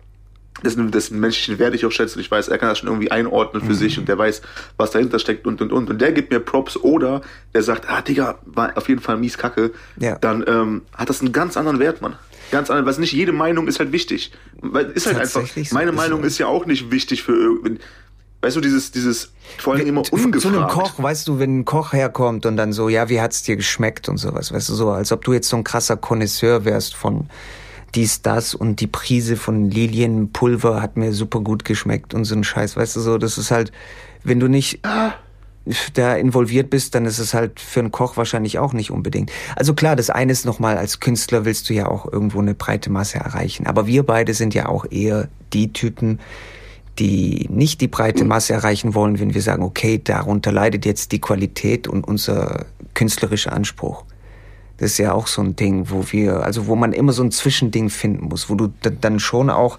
dessen, 0.64 0.92
dessen 0.92 1.20
menschlichen 1.20 1.60
Wert 1.60 1.76
ich 1.76 1.86
auch 1.86 1.92
schätze 1.92 2.20
ich 2.20 2.30
weiß, 2.32 2.48
er 2.48 2.58
kann 2.58 2.70
das 2.70 2.80
schon 2.80 2.90
irgendwie 2.90 3.12
einordnen 3.12 3.64
für 3.64 3.76
sich 3.76 3.98
und 4.00 4.08
der 4.08 4.18
weiß, 4.18 4.42
was 4.78 4.92
dahinter 4.92 5.20
steckt 5.20 5.46
und 5.48 5.62
und 5.62 5.72
und 5.72 5.90
und 5.90 6.02
der 6.02 6.12
gibt 6.12 6.32
mir 6.32 6.40
Props 6.40 6.78
oder 6.78 7.22
der 7.54 7.64
sagt, 7.64 7.90
ah 7.90 8.02
Digga, 8.02 8.40
war 8.46 8.78
auf 8.78 8.90
jeden 8.90 9.02
Fall 9.02 9.18
mies 9.18 9.38
kacke, 9.38 9.72
Ja. 10.00 10.18
dann 10.20 10.44
ähm, 10.48 10.82
hat 10.94 11.10
das 11.10 11.22
einen 11.22 11.32
ganz 11.32 11.58
anderen 11.58 11.80
Wert, 11.80 12.02
Mann. 12.02 12.16
Ganz 12.52 12.70
anderen, 12.70 12.86
weil 12.86 13.00
nicht 13.02 13.14
jede 13.14 13.32
Meinung 13.32 13.68
ist 13.68 13.80
halt 13.80 13.92
wichtig. 13.92 14.32
Weil 14.62 14.86
ist 14.92 15.08
halt 15.08 15.18
einfach, 15.18 15.46
so 15.48 15.62
meine 15.74 15.92
Meinung 15.92 16.24
ist 16.24 16.38
ja 16.38 16.48
auch 16.48 16.66
nicht 16.66 16.92
wichtig 16.92 17.24
für 17.24 17.34
irgendwie. 17.34 17.80
weißt 18.42 18.56
du, 18.58 18.62
dieses, 18.62 18.92
dieses, 18.92 19.32
vor 19.58 19.74
allem 19.74 19.88
immer 19.88 20.04
ungefragt. 20.12 20.42
Zu 20.42 20.50
einem 20.50 20.68
Koch, 20.68 20.94
weißt 21.02 21.28
du, 21.28 21.40
wenn 21.40 21.60
ein 21.60 21.66
Koch 21.66 21.94
herkommt 21.94 22.46
und 22.46 22.56
dann 22.58 22.72
so, 22.72 22.90
ja, 22.90 23.10
wie 23.10 23.20
hat's 23.22 23.42
dir 23.42 23.56
geschmeckt 23.56 24.08
und 24.08 24.18
sowas, 24.18 24.52
weißt 24.52 24.70
du, 24.70 24.76
so, 24.76 24.92
als 24.92 25.12
ob 25.12 25.24
du 25.24 25.34
jetzt 25.34 25.50
so 25.50 25.58
ein 25.58 25.64
krasser 25.64 25.98
Connoisseur 25.98 26.64
wärst 26.66 26.94
von 26.96 27.28
dies, 27.96 28.22
das 28.22 28.56
und 28.56 28.80
die 28.80 28.88
Prise 28.88 29.38
von 29.38 29.70
Lilienpulver 29.70 30.82
hat 30.82 30.98
mir 30.98 31.14
super 31.14 31.42
gut 31.42 31.66
geschmeckt 31.66 32.14
und 32.14 32.26
so 32.26 32.36
ein 32.36 32.44
Scheiß, 32.44 32.76
weißt 32.76 32.96
du, 32.96 33.00
so, 33.02 33.18
das 33.18 33.38
ist 33.38 33.52
halt, 33.52 33.72
wenn 34.24 34.40
du 34.40 34.48
nicht 34.48 34.80
da 35.94 36.16
involviert 36.16 36.70
bist, 36.70 36.94
dann 36.94 37.06
ist 37.06 37.20
es 37.20 37.34
halt 37.34 37.60
für 37.60 37.80
einen 37.80 37.92
Koch 37.92 38.18
wahrscheinlich 38.18 38.60
auch 38.60 38.74
nicht 38.74 38.92
unbedingt. 38.92 39.32
Also 39.56 39.74
klar, 39.74 39.96
das 39.96 40.10
eine 40.10 40.32
ist 40.32 40.46
nochmal, 40.46 40.78
als 40.78 41.00
Künstler 41.00 41.46
willst 41.46 41.70
du 41.70 41.74
ja 41.74 41.88
auch 41.88 42.12
irgendwo 42.12 42.40
eine 42.40 42.54
breite 42.54 42.90
Masse 42.90 43.20
erreichen. 43.20 43.66
Aber 43.66 43.88
wir 43.88 44.04
beide 44.04 44.34
sind 44.34 44.54
ja 44.54 44.68
auch 44.68 44.86
eher 44.90 45.30
die 45.54 45.72
Typen, 45.72 46.20
die 47.00 47.48
nicht 47.50 47.82
die 47.82 47.88
breite 47.88 48.26
Masse 48.26 48.54
erreichen 48.54 48.94
wollen, 48.94 49.20
wenn 49.20 49.34
wir 49.34 49.42
sagen, 49.42 49.64
okay, 49.64 50.02
darunter 50.04 50.52
leidet 50.52 50.86
jetzt 50.86 51.12
die 51.12 51.22
Qualität 51.22 51.88
und 51.88 52.06
unser 52.06 52.66
künstlerischer 52.94 53.54
Anspruch. 53.54 54.04
Das 54.78 54.92
ist 54.92 54.98
ja 54.98 55.14
auch 55.14 55.28
so 55.28 55.42
ein 55.42 55.56
Ding, 55.56 55.90
wo 55.90 56.06
wir, 56.12 56.44
also 56.44 56.68
wo 56.68 56.76
man 56.76 56.94
immer 56.94 57.14
so 57.14 57.24
ein 57.24 57.32
Zwischending 57.32 57.90
finden 57.90 58.26
muss, 58.26 58.50
wo 58.50 58.56
du 58.56 58.74
dann 58.80 59.20
schon 59.20 59.50
auch 59.50 59.78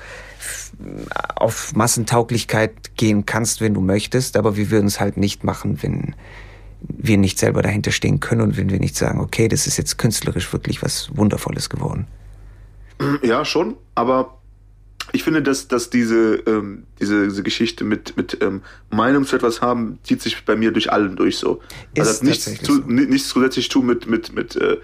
auf 1.37 1.75
Massentauglichkeit 1.75 2.97
gehen 2.97 3.27
kannst, 3.27 3.61
wenn 3.61 3.75
du 3.75 3.81
möchtest, 3.81 4.37
aber 4.37 4.57
wir 4.57 4.71
würden 4.71 4.87
es 4.87 5.01
halt 5.01 5.17
nicht 5.17 5.45
machen, 5.45 5.83
wenn 5.83 6.15
wir 6.81 7.17
nicht 7.17 7.39
selber 7.39 7.63
dahinter 7.63 7.93
stehen 7.93 8.21
können 8.21 8.41
und 8.41 8.57
wenn 8.57 8.71
wir 8.71 8.79
nicht 8.79 8.97
sagen, 8.97 9.21
okay, 9.21 9.49
das 9.49 9.67
ist 9.67 9.77
jetzt 9.77 9.99
künstlerisch 9.99 10.53
wirklich 10.53 10.83
was 10.83 11.17
Wundervolles 11.17 11.71
geworden. 11.71 12.07
Ja, 13.23 13.45
schon, 13.45 13.77
aber 13.95 14.39
ich 15.13 15.23
finde, 15.23 15.43
dass, 15.43 15.69
dass 15.69 15.91
diese, 15.91 16.37
ähm, 16.47 16.85
diese, 17.01 17.25
diese 17.25 17.43
Geschichte 17.43 17.85
mit, 17.85 18.17
mit 18.17 18.39
ähm, 18.41 18.63
Meinung 18.91 19.25
zu 19.25 19.37
etwas 19.37 19.61
haben, 19.61 19.99
zieht 20.03 20.23
sich 20.23 20.45
bei 20.45 20.57
mir 20.57 20.73
durch 20.73 20.93
allen 20.93 21.17
durch 21.17 21.39
so. 21.39 21.61
Also 21.97 22.03
ist 22.03 22.09
also 22.09 22.25
nichts, 22.25 22.63
zu, 22.63 22.75
so. 22.75 22.83
nichts 22.87 23.29
zusätzlich 23.29 23.69
tun 23.69 23.87
mit, 23.87 24.07
mit, 24.07 24.35
mit 24.35 24.57
äh, 24.57 24.79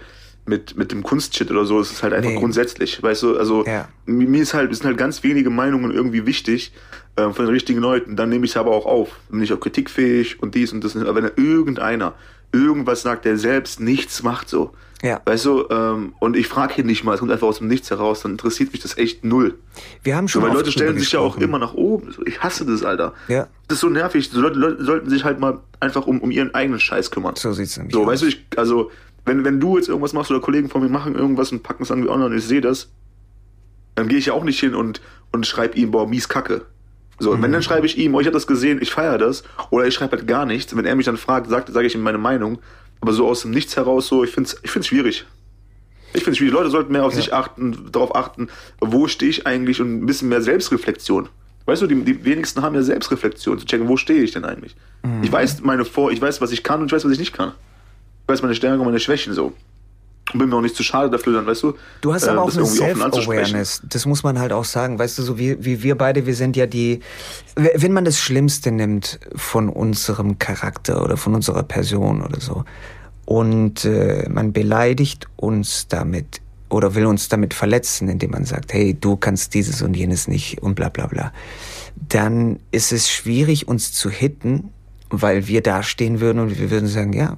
mit, 0.45 0.75
mit 0.75 0.91
dem 0.91 1.03
Kunstshit 1.03 1.51
oder 1.51 1.65
so, 1.65 1.79
es 1.79 1.91
ist 1.91 2.03
halt 2.03 2.13
einfach 2.13 2.31
nee. 2.31 2.39
grundsätzlich, 2.39 3.01
weißt 3.01 3.23
du, 3.23 3.37
also 3.37 3.63
ja. 3.65 3.87
mir 4.05 4.41
ist 4.41 4.53
halt, 4.53 4.71
es 4.71 4.79
sind 4.79 4.87
halt 4.87 4.97
ganz 4.97 5.23
wenige 5.23 5.49
Meinungen 5.49 5.91
irgendwie 5.91 6.25
wichtig 6.25 6.73
äh, 7.15 7.29
von 7.29 7.45
den 7.45 7.53
richtigen 7.53 7.79
Leuten, 7.79 8.15
dann 8.15 8.29
nehme 8.29 8.45
ich 8.45 8.51
es 8.51 8.57
aber 8.57 8.71
auch 8.71 8.85
auf, 8.85 9.19
bin 9.29 9.43
ich 9.43 9.53
auch 9.53 9.59
kritikfähig 9.59 10.41
und 10.41 10.55
dies 10.55 10.73
und 10.73 10.83
das, 10.83 10.95
aber 10.95 11.15
wenn 11.15 11.31
irgendeiner 11.35 12.15
irgendwas 12.51 13.01
sagt, 13.01 13.25
der 13.25 13.37
selbst 13.37 13.79
nichts 13.79 14.23
macht 14.23 14.49
so, 14.49 14.73
ja. 15.03 15.19
Weißt 15.25 15.45
du, 15.45 15.65
ähm, 15.69 16.13
und 16.19 16.35
ich 16.37 16.47
frage 16.47 16.75
hier 16.75 16.83
nicht 16.83 17.03
mal, 17.03 17.13
es 17.13 17.19
kommt 17.19 17.31
einfach 17.31 17.47
aus 17.47 17.57
dem 17.57 17.67
Nichts 17.67 17.89
heraus, 17.89 18.21
dann 18.21 18.33
interessiert 18.33 18.71
mich 18.71 18.81
das 18.81 18.97
echt 18.97 19.25
null. 19.25 19.57
Wir 20.03 20.15
haben 20.15 20.27
schon. 20.27 20.41
So, 20.43 20.47
weil 20.47 20.55
Leute 20.55 20.71
stellen 20.71 20.97
sich 20.99 21.11
ja 21.11 21.19
auch 21.19 21.37
immer 21.37 21.57
nach 21.57 21.73
oben. 21.73 22.13
Ich 22.25 22.41
hasse 22.41 22.65
das, 22.65 22.83
Alter. 22.83 23.13
Ja. 23.27 23.47
Das 23.67 23.77
ist 23.77 23.81
so 23.81 23.89
nervig. 23.89 24.29
So 24.29 24.39
Leute, 24.39 24.59
Leute 24.59 24.83
sollten 24.83 25.09
sich 25.09 25.23
halt 25.23 25.39
mal 25.39 25.59
einfach 25.79 26.05
um, 26.05 26.19
um 26.21 26.29
ihren 26.29 26.53
eigenen 26.53 26.79
Scheiß 26.79 27.09
kümmern. 27.09 27.35
So 27.35 27.51
sieht's 27.51 27.77
nämlich 27.77 27.95
So, 27.95 28.01
aus. 28.01 28.07
weißt 28.07 28.21
du, 28.21 28.27
ich, 28.27 28.45
also, 28.57 28.91
wenn, 29.25 29.43
wenn 29.43 29.59
du 29.59 29.77
jetzt 29.77 29.87
irgendwas 29.89 30.13
machst 30.13 30.29
oder 30.29 30.39
Kollegen 30.39 30.69
von 30.69 30.83
mir 30.83 30.89
machen 30.89 31.15
irgendwas 31.15 31.51
und 31.51 31.63
packen 31.63 31.83
es 31.83 31.89
irgendwie 31.89 32.09
online 32.09 32.27
und 32.27 32.37
ich 32.37 32.45
sehe 32.45 32.61
das, 32.61 32.89
dann 33.95 34.07
gehe 34.07 34.19
ich 34.19 34.27
ja 34.27 34.33
auch 34.33 34.43
nicht 34.43 34.59
hin 34.59 34.75
und, 34.75 35.01
und 35.31 35.47
schreibe 35.47 35.77
ihm, 35.77 35.89
boah, 35.91 36.07
mies 36.07 36.29
Kacke. 36.29 36.65
So, 37.21 37.35
mhm. 37.35 37.43
wenn 37.43 37.51
dann 37.51 37.63
schreibe 37.63 37.85
ich 37.85 37.97
ihm, 37.97 38.15
oh, 38.15 38.19
ich 38.19 38.27
habe 38.27 38.33
das 38.33 38.47
gesehen, 38.47 38.79
ich 38.81 38.91
feiere 38.91 39.17
das, 39.17 39.43
oder 39.69 39.85
ich 39.85 39.93
schreibe 39.93 40.17
halt 40.17 40.27
gar 40.27 40.45
nichts. 40.45 40.75
Wenn 40.75 40.85
er 40.85 40.95
mich 40.95 41.05
dann 41.05 41.17
fragt, 41.17 41.49
sagt, 41.49 41.71
sage 41.71 41.87
ich 41.87 41.95
ihm 41.95 42.01
meine 42.01 42.17
Meinung. 42.17 42.59
Aber 42.99 43.13
so 43.13 43.27
aus 43.27 43.41
dem 43.41 43.51
Nichts 43.51 43.75
heraus, 43.75 44.07
so, 44.07 44.23
ich 44.23 44.31
finde 44.31 44.49
es 44.49 44.59
ich 44.63 44.71
find's 44.71 44.87
schwierig. 44.87 45.25
Ich 46.13 46.23
finde 46.23 46.31
es 46.31 46.37
schwierig. 46.37 46.53
Leute 46.53 46.69
sollten 46.69 46.91
mehr 46.91 47.05
auf 47.05 47.13
ja. 47.13 47.21
sich 47.21 47.33
achten, 47.33 47.89
darauf 47.91 48.15
achten, 48.15 48.49
wo 48.79 49.07
stehe 49.07 49.29
ich 49.29 49.47
eigentlich 49.47 49.81
und 49.81 50.03
ein 50.03 50.05
bisschen 50.05 50.29
mehr 50.29 50.41
Selbstreflexion. 50.41 51.29
Weißt 51.65 51.81
du, 51.81 51.87
die, 51.87 52.03
die 52.03 52.25
wenigsten 52.25 52.61
haben 52.63 52.75
ja 52.75 52.81
Selbstreflexion, 52.81 53.59
zu 53.59 53.65
checken, 53.65 53.87
wo 53.87 53.97
stehe 53.97 54.23
ich 54.23 54.31
denn 54.31 54.43
eigentlich. 54.43 54.75
Mhm. 55.03 55.23
Ich 55.23 55.31
weiß 55.31 55.61
meine 55.61 55.85
Vor, 55.85 56.11
ich 56.11 56.21
weiß, 56.21 56.41
was 56.41 56.51
ich 56.51 56.63
kann 56.63 56.81
und 56.81 56.87
ich 56.87 56.91
weiß, 56.91 57.05
was 57.05 57.11
ich 57.11 57.19
nicht 57.19 57.33
kann 57.33 57.53
weiß 58.31 58.41
meine 58.41 58.55
Stärken 58.55 58.79
und 58.79 58.85
meine 58.85 58.99
Schwächen 58.99 59.33
so. 59.33 59.53
Und 60.33 60.39
bin 60.39 60.49
mir 60.49 60.55
auch 60.55 60.61
nicht 60.61 60.75
zu 60.75 60.83
schade 60.83 61.09
dafür, 61.09 61.33
dann, 61.33 61.45
weißt 61.45 61.63
du. 61.63 61.73
Du 61.99 62.13
hast 62.13 62.27
aber 62.27 62.37
äh, 62.37 62.41
auch 62.41 62.55
eine 62.55 62.65
Self-Awareness. 62.65 63.81
Das 63.89 64.05
muss 64.05 64.23
man 64.23 64.39
halt 64.39 64.53
auch 64.53 64.63
sagen. 64.63 64.97
Weißt 64.97 65.17
du, 65.17 65.23
so 65.23 65.37
wie, 65.37 65.63
wie 65.65 65.83
wir 65.83 65.97
beide, 65.97 66.25
wir 66.25 66.35
sind 66.35 66.55
ja 66.55 66.67
die, 66.67 67.01
wenn 67.55 67.91
man 67.91 68.05
das 68.05 68.17
Schlimmste 68.19 68.71
nimmt 68.71 69.19
von 69.35 69.67
unserem 69.67 70.39
Charakter 70.39 71.03
oder 71.03 71.17
von 71.17 71.35
unserer 71.35 71.63
Person 71.63 72.21
oder 72.21 72.39
so 72.39 72.63
und 73.25 73.85
äh, 73.85 74.27
man 74.29 74.51
beleidigt 74.51 75.27
uns 75.37 75.87
damit 75.87 76.41
oder 76.69 76.95
will 76.95 77.05
uns 77.05 77.29
damit 77.29 77.53
verletzen, 77.53 78.09
indem 78.09 78.31
man 78.31 78.43
sagt, 78.43 78.73
hey, 78.73 78.93
du 78.93 79.15
kannst 79.15 79.53
dieses 79.53 79.81
und 79.81 79.95
jenes 79.95 80.27
nicht 80.27 80.61
und 80.61 80.75
bla 80.75 80.89
bla 80.89 81.07
bla, 81.07 81.31
dann 81.95 82.59
ist 82.71 82.91
es 82.91 83.09
schwierig, 83.09 83.69
uns 83.69 83.93
zu 83.93 84.09
hitten, 84.09 84.71
weil 85.09 85.47
wir 85.47 85.61
dastehen 85.61 86.19
würden 86.19 86.39
und 86.39 86.59
wir 86.59 86.71
würden 86.71 86.87
sagen, 86.87 87.13
ja, 87.13 87.37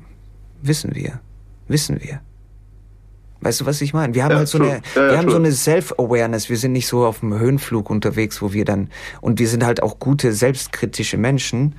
wissen 0.63 0.95
wir. 0.95 1.19
Wissen 1.67 2.01
wir. 2.01 2.21
Weißt 3.43 3.61
du, 3.61 3.65
was 3.65 3.81
ich 3.81 3.93
meine? 3.93 4.13
Wir 4.13 4.23
haben 4.23 4.31
ja, 4.31 4.37
halt 4.37 4.47
so 4.47 4.57
true. 4.57 4.69
eine, 4.69 4.81
ja, 4.95 5.11
wir 5.11 5.17
haben 5.17 5.29
so 5.29 5.35
eine 5.37 5.51
Self-Awareness. 5.51 6.49
Wir 6.49 6.57
sind 6.57 6.71
nicht 6.73 6.87
so 6.87 7.05
auf 7.05 7.19
dem 7.19 7.37
Höhenflug 7.37 7.89
unterwegs, 7.89 8.41
wo 8.41 8.53
wir 8.53 8.65
dann, 8.65 8.89
und 9.21 9.39
wir 9.39 9.47
sind 9.47 9.65
halt 9.65 9.83
auch 9.83 9.99
gute, 9.99 10.33
selbstkritische 10.33 11.17
Menschen, 11.17 11.75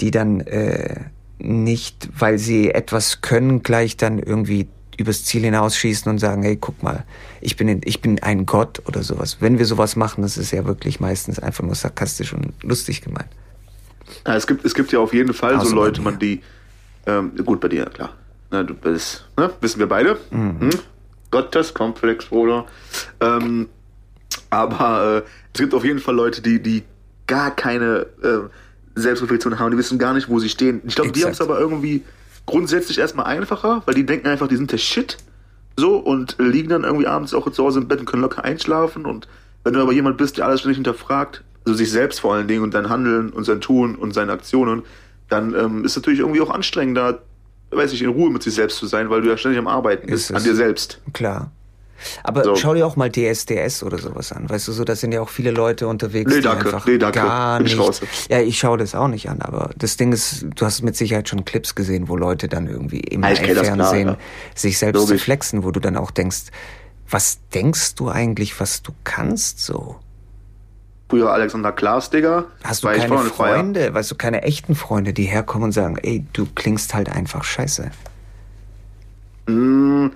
die 0.00 0.10
dann 0.10 0.40
äh, 0.40 0.96
nicht, 1.38 2.08
weil 2.18 2.38
sie 2.38 2.70
etwas 2.70 3.20
können, 3.20 3.62
gleich 3.62 3.96
dann 3.96 4.18
irgendwie 4.18 4.68
übers 4.96 5.24
Ziel 5.24 5.42
hinausschießen 5.42 6.10
und 6.10 6.18
sagen, 6.18 6.42
hey, 6.42 6.56
guck 6.56 6.82
mal, 6.82 7.04
ich 7.40 7.56
bin, 7.56 7.80
ich 7.84 8.00
bin 8.00 8.22
ein 8.22 8.46
Gott 8.46 8.82
oder 8.86 9.02
sowas. 9.02 9.38
Wenn 9.40 9.58
wir 9.58 9.66
sowas 9.66 9.96
machen, 9.96 10.22
das 10.22 10.38
ist 10.38 10.52
ja 10.52 10.64
wirklich 10.64 11.00
meistens 11.00 11.38
einfach 11.38 11.64
nur 11.64 11.74
sarkastisch 11.74 12.32
und 12.32 12.52
lustig 12.62 13.02
gemeint. 13.02 13.28
Ja, 14.26 14.36
es 14.36 14.46
gibt, 14.46 14.64
es 14.64 14.74
gibt 14.74 14.92
ja 14.92 15.00
auf 15.00 15.12
jeden 15.12 15.34
Fall 15.34 15.54
also 15.54 15.70
so 15.70 15.74
Leute, 15.74 16.00
man, 16.00 16.18
die, 16.18 16.40
ähm, 17.06 17.32
gut, 17.44 17.60
bei 17.60 17.68
dir, 17.68 17.86
klar. 17.86 18.14
Na, 18.50 18.62
du 18.62 18.74
bist, 18.74 19.26
ne? 19.36 19.50
wissen 19.60 19.78
wir 19.78 19.88
beide. 19.88 20.18
Mhm. 20.30 20.60
Hm? 20.60 20.70
Gotteskomplex, 21.36 22.26
Bruder. 22.26 22.64
Ähm, 23.20 23.68
aber 24.48 25.24
äh, 25.24 25.28
es 25.52 25.60
gibt 25.60 25.74
auf 25.74 25.84
jeden 25.84 25.98
Fall 25.98 26.14
Leute, 26.14 26.40
die, 26.40 26.62
die 26.62 26.82
gar 27.26 27.54
keine 27.54 28.06
äh, 28.22 28.48
Selbstreflexion 28.94 29.58
haben, 29.58 29.70
die 29.70 29.76
wissen 29.76 29.98
gar 29.98 30.14
nicht, 30.14 30.30
wo 30.30 30.38
sie 30.38 30.48
stehen. 30.48 30.80
Ich 30.86 30.94
glaube, 30.94 31.12
die 31.12 31.22
haben 31.24 31.32
es 31.32 31.42
aber 31.42 31.60
irgendwie 31.60 32.04
grundsätzlich 32.46 32.98
erstmal 32.98 33.26
einfacher, 33.26 33.82
weil 33.84 33.94
die 33.94 34.06
denken 34.06 34.28
einfach, 34.28 34.48
die 34.48 34.56
sind 34.56 34.72
der 34.72 34.78
Shit. 34.78 35.18
So 35.76 35.98
und 35.98 36.36
liegen 36.38 36.70
dann 36.70 36.84
irgendwie 36.84 37.06
abends 37.06 37.34
auch 37.34 37.50
zu 37.50 37.62
Hause 37.62 37.80
im 37.80 37.88
Bett 37.88 38.00
und 38.00 38.06
können 38.06 38.22
locker 38.22 38.42
einschlafen. 38.42 39.04
Und 39.04 39.28
wenn 39.62 39.74
du 39.74 39.80
aber 39.80 39.92
jemand 39.92 40.16
bist, 40.16 40.38
der 40.38 40.46
alles 40.46 40.60
ständig 40.60 40.78
hinterfragt, 40.78 41.44
also 41.66 41.76
sich 41.76 41.90
selbst 41.90 42.20
vor 42.20 42.34
allen 42.34 42.48
Dingen 42.48 42.62
und 42.62 42.72
dein 42.72 42.88
Handeln 42.88 43.28
und 43.28 43.44
sein 43.44 43.60
Tun 43.60 43.94
und 43.94 44.14
seine 44.14 44.32
Aktionen, 44.32 44.84
dann 45.28 45.54
ähm, 45.54 45.84
ist 45.84 45.96
natürlich 45.96 46.20
irgendwie 46.20 46.40
auch 46.40 46.48
anstrengender, 46.48 47.20
weiß 47.70 47.92
ich, 47.92 48.02
in 48.02 48.10
Ruhe 48.10 48.30
mit 48.30 48.42
sich 48.42 48.54
selbst 48.54 48.78
zu 48.78 48.86
sein, 48.86 49.10
weil 49.10 49.22
du 49.22 49.28
ja 49.28 49.36
ständig 49.36 49.58
am 49.58 49.68
Arbeiten 49.68 50.06
bist, 50.06 50.32
an 50.32 50.42
dir 50.42 50.54
selbst. 50.54 51.00
Klar. 51.12 51.50
Aber 52.22 52.44
so. 52.44 52.56
schau 52.56 52.74
dir 52.74 52.86
auch 52.86 52.96
mal 52.96 53.10
DSDS 53.10 53.82
oder 53.82 53.98
sowas 53.98 54.32
an. 54.32 54.48
Weißt 54.48 54.68
du, 54.68 54.72
so, 54.72 54.84
da 54.84 54.94
sind 54.94 55.12
ja 55.12 55.20
auch 55.20 55.28
viele 55.28 55.50
Leute 55.50 55.88
unterwegs, 55.88 56.32
nee, 56.32 56.40
danke, 56.40 56.64
die 56.64 56.68
einfach 56.68 56.86
nee, 56.86 56.98
danke. 56.98 57.20
gar 57.20 57.60
nicht. 57.60 57.78
Ich 57.78 58.28
ja, 58.28 58.40
ich 58.40 58.58
schaue 58.58 58.78
das 58.78 58.94
auch 58.94 59.08
nicht 59.08 59.28
an, 59.28 59.40
aber 59.40 59.70
das 59.76 59.96
Ding 59.96 60.12
ist, 60.12 60.46
du 60.54 60.66
hast 60.66 60.82
mit 60.82 60.96
Sicherheit 60.96 61.28
schon 61.28 61.44
Clips 61.44 61.74
gesehen, 61.74 62.08
wo 62.08 62.16
Leute 62.16 62.48
dann 62.48 62.66
irgendwie 62.66 63.00
im 63.00 63.22
ja, 63.22 63.34
Fernsehen 63.34 64.08
ja. 64.08 64.18
sich 64.54 64.78
selbst 64.78 65.00
Logisch. 65.00 65.20
zu 65.20 65.24
flexen, 65.24 65.64
wo 65.64 65.70
du 65.70 65.80
dann 65.80 65.96
auch 65.96 66.10
denkst, 66.10 66.46
was 67.08 67.38
denkst 67.54 67.94
du 67.94 68.08
eigentlich, 68.08 68.58
was 68.60 68.82
du 68.82 68.92
kannst 69.04 69.60
so? 69.60 69.96
Früher 71.08 71.32
Alexander 71.32 71.72
Klaas, 71.72 72.10
Digga. 72.10 72.44
Hast 72.64 72.84
du 72.84 72.88
keine 72.88 73.18
Freunde, 73.24 73.94
weißt 73.94 74.10
du, 74.10 74.14
keine 74.14 74.42
echten 74.42 74.74
Freunde, 74.74 75.12
die 75.12 75.24
herkommen 75.24 75.66
und 75.66 75.72
sagen, 75.72 75.96
ey, 76.02 76.24
du 76.32 76.46
klingst 76.54 76.94
halt 76.94 77.08
einfach 77.10 77.44
scheiße? 77.44 77.90
Mm, 79.46 80.08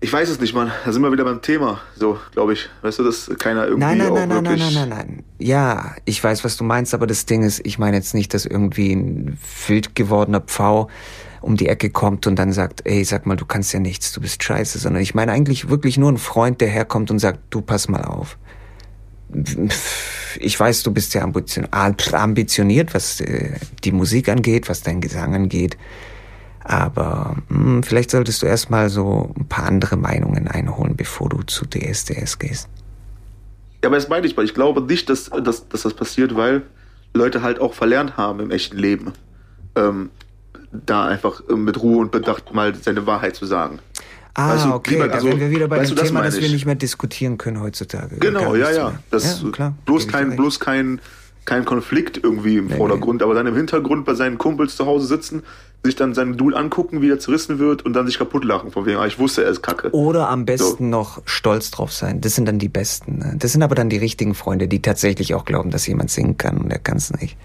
ich 0.00 0.12
weiß 0.12 0.28
es 0.28 0.40
nicht, 0.40 0.54
Mann. 0.54 0.70
Da 0.84 0.92
sind 0.92 1.00
wir 1.02 1.12
wieder 1.12 1.24
beim 1.24 1.40
Thema, 1.40 1.80
so, 1.96 2.18
glaube 2.32 2.52
ich. 2.54 2.68
Weißt 2.82 2.98
du, 2.98 3.04
dass 3.04 3.30
keiner 3.38 3.64
irgendwie 3.64 3.84
nein, 3.84 3.98
nein, 3.98 4.10
auch 4.10 4.14
nein, 4.14 4.28
nein, 4.28 4.44
wirklich... 4.44 4.74
Nein, 4.74 4.74
nein, 4.74 4.88
nein, 4.88 5.06
nein, 5.08 5.24
Ja, 5.38 5.94
ich 6.04 6.22
weiß, 6.22 6.44
was 6.44 6.56
du 6.56 6.64
meinst, 6.64 6.92
aber 6.92 7.06
das 7.06 7.24
Ding 7.24 7.42
ist, 7.42 7.64
ich 7.64 7.78
meine 7.78 7.96
jetzt 7.96 8.12
nicht, 8.12 8.34
dass 8.34 8.44
irgendwie 8.44 8.92
ein 8.92 9.38
wild 9.66 9.94
gewordener 9.94 10.40
Pfau 10.40 10.88
um 11.40 11.56
die 11.56 11.68
Ecke 11.68 11.90
kommt 11.90 12.26
und 12.26 12.36
dann 12.36 12.52
sagt, 12.52 12.82
ey, 12.84 13.04
sag 13.04 13.26
mal, 13.26 13.36
du 13.36 13.46
kannst 13.46 13.72
ja 13.72 13.80
nichts, 13.80 14.12
du 14.12 14.20
bist 14.20 14.42
scheiße, 14.42 14.78
sondern 14.78 15.02
ich 15.02 15.14
meine 15.14 15.32
eigentlich 15.32 15.68
wirklich 15.68 15.98
nur 15.98 16.10
ein 16.10 16.18
Freund, 16.18 16.60
der 16.60 16.68
herkommt 16.68 17.10
und 17.10 17.18
sagt, 17.18 17.40
du 17.50 17.62
pass 17.62 17.88
mal 17.88 18.04
auf 18.04 18.38
ich 20.38 20.58
weiß, 20.58 20.82
du 20.82 20.92
bist 20.92 21.14
ja 21.14 21.22
ambitioniert, 21.22 22.94
was 22.94 23.20
äh, 23.20 23.58
die 23.84 23.92
Musik 23.92 24.28
angeht, 24.28 24.68
was 24.68 24.82
dein 24.82 25.00
Gesang 25.00 25.34
angeht. 25.34 25.76
Aber 26.64 27.36
mh, 27.48 27.64
hm, 27.64 27.82
vielleicht 27.82 28.10
solltest 28.10 28.42
du 28.42 28.46
erstmal 28.46 28.88
so 28.88 29.34
ein 29.36 29.46
paar 29.46 29.66
andere 29.66 29.96
Meinungen 29.96 30.48
einholen, 30.48 30.96
bevor 30.96 31.28
du 31.28 31.42
zu 31.42 31.66
DSDS 31.66 32.38
gehst. 32.38 32.68
Ja, 33.82 33.88
aber 33.88 33.96
das 33.96 34.08
meine 34.08 34.26
ich, 34.26 34.36
weil 34.36 34.44
ich 34.44 34.54
glaube 34.54 34.80
nicht, 34.82 35.08
dass, 35.08 35.28
dass, 35.28 35.68
dass 35.68 35.82
das 35.82 35.94
passiert, 35.94 36.36
weil 36.36 36.62
Leute 37.14 37.42
halt 37.42 37.60
auch 37.60 37.74
verlernt 37.74 38.16
haben 38.16 38.40
im 38.40 38.50
echten 38.50 38.78
Leben, 38.78 39.12
ähm, 39.74 40.10
da 40.70 41.06
einfach 41.06 41.42
mit 41.48 41.82
Ruhe 41.82 41.98
und 41.98 42.12
Bedacht 42.12 42.54
mal 42.54 42.74
seine 42.74 43.06
Wahrheit 43.06 43.36
zu 43.36 43.44
sagen. 43.44 43.80
Ah, 44.34 44.52
also, 44.52 44.74
okay, 44.74 44.94
lieber, 44.94 45.12
also, 45.12 45.26
da 45.26 45.32
wären 45.32 45.40
wir 45.40 45.50
wieder 45.50 45.68
bei 45.68 45.78
dem 45.78 45.94
du, 45.94 46.02
Thema, 46.02 46.22
das, 46.22 46.34
das 46.34 46.42
wir 46.42 46.50
nicht 46.50 46.64
mehr 46.64 46.74
diskutieren 46.74 47.36
können 47.36 47.60
heutzutage. 47.60 48.16
Genau, 48.16 48.54
ja, 48.54 48.70
ja. 48.70 48.94
Das, 49.10 49.42
ja, 49.42 49.50
klar, 49.50 49.74
bloß 49.84 50.08
kein, 50.08 50.36
bloß 50.36 50.58
kein 50.58 51.00
kein 51.44 51.64
Konflikt 51.64 52.20
irgendwie 52.22 52.56
im 52.56 52.66
Nee, 52.66 52.76
Vordergrund, 52.76 53.22
aber 53.22 53.34
dann 53.34 53.46
im 53.46 53.56
Hintergrund 53.56 54.04
bei 54.04 54.14
seinen 54.14 54.38
Kumpels 54.38 54.76
zu 54.76 54.86
Hause 54.86 55.06
sitzen, 55.06 55.42
sich 55.82 55.96
dann 55.96 56.14
seinen 56.14 56.36
Dude 56.36 56.56
angucken, 56.56 57.02
wie 57.02 57.10
er 57.10 57.18
zerrissen 57.18 57.58
wird 57.58 57.84
und 57.84 57.94
dann 57.94 58.06
sich 58.06 58.18
kaputt 58.18 58.44
lachen 58.44 58.70
von 58.70 58.86
wegen, 58.86 58.98
ah, 58.98 59.06
ich 59.06 59.18
wusste, 59.18 59.42
er 59.42 59.50
ist 59.50 59.62
kacke. 59.62 59.90
Oder 59.90 60.28
am 60.28 60.44
besten 60.44 60.90
noch 60.90 61.20
stolz 61.24 61.72
drauf 61.72 61.92
sein. 61.92 62.20
Das 62.20 62.36
sind 62.36 62.46
dann 62.46 62.60
die 62.60 62.68
Besten. 62.68 63.18
Ne? 63.18 63.34
Das 63.36 63.52
sind 63.52 63.62
aber 63.62 63.74
dann 63.74 63.88
die 63.88 63.96
richtigen 63.96 64.34
Freunde, 64.34 64.68
die 64.68 64.80
tatsächlich 64.80 65.34
auch 65.34 65.44
glauben, 65.44 65.70
dass 65.70 65.86
jemand 65.86 66.10
singen 66.10 66.36
kann 66.36 66.58
und 66.58 66.70
er 66.70 66.78
kann 66.78 66.98
es 66.98 67.12
nicht. 67.12 67.36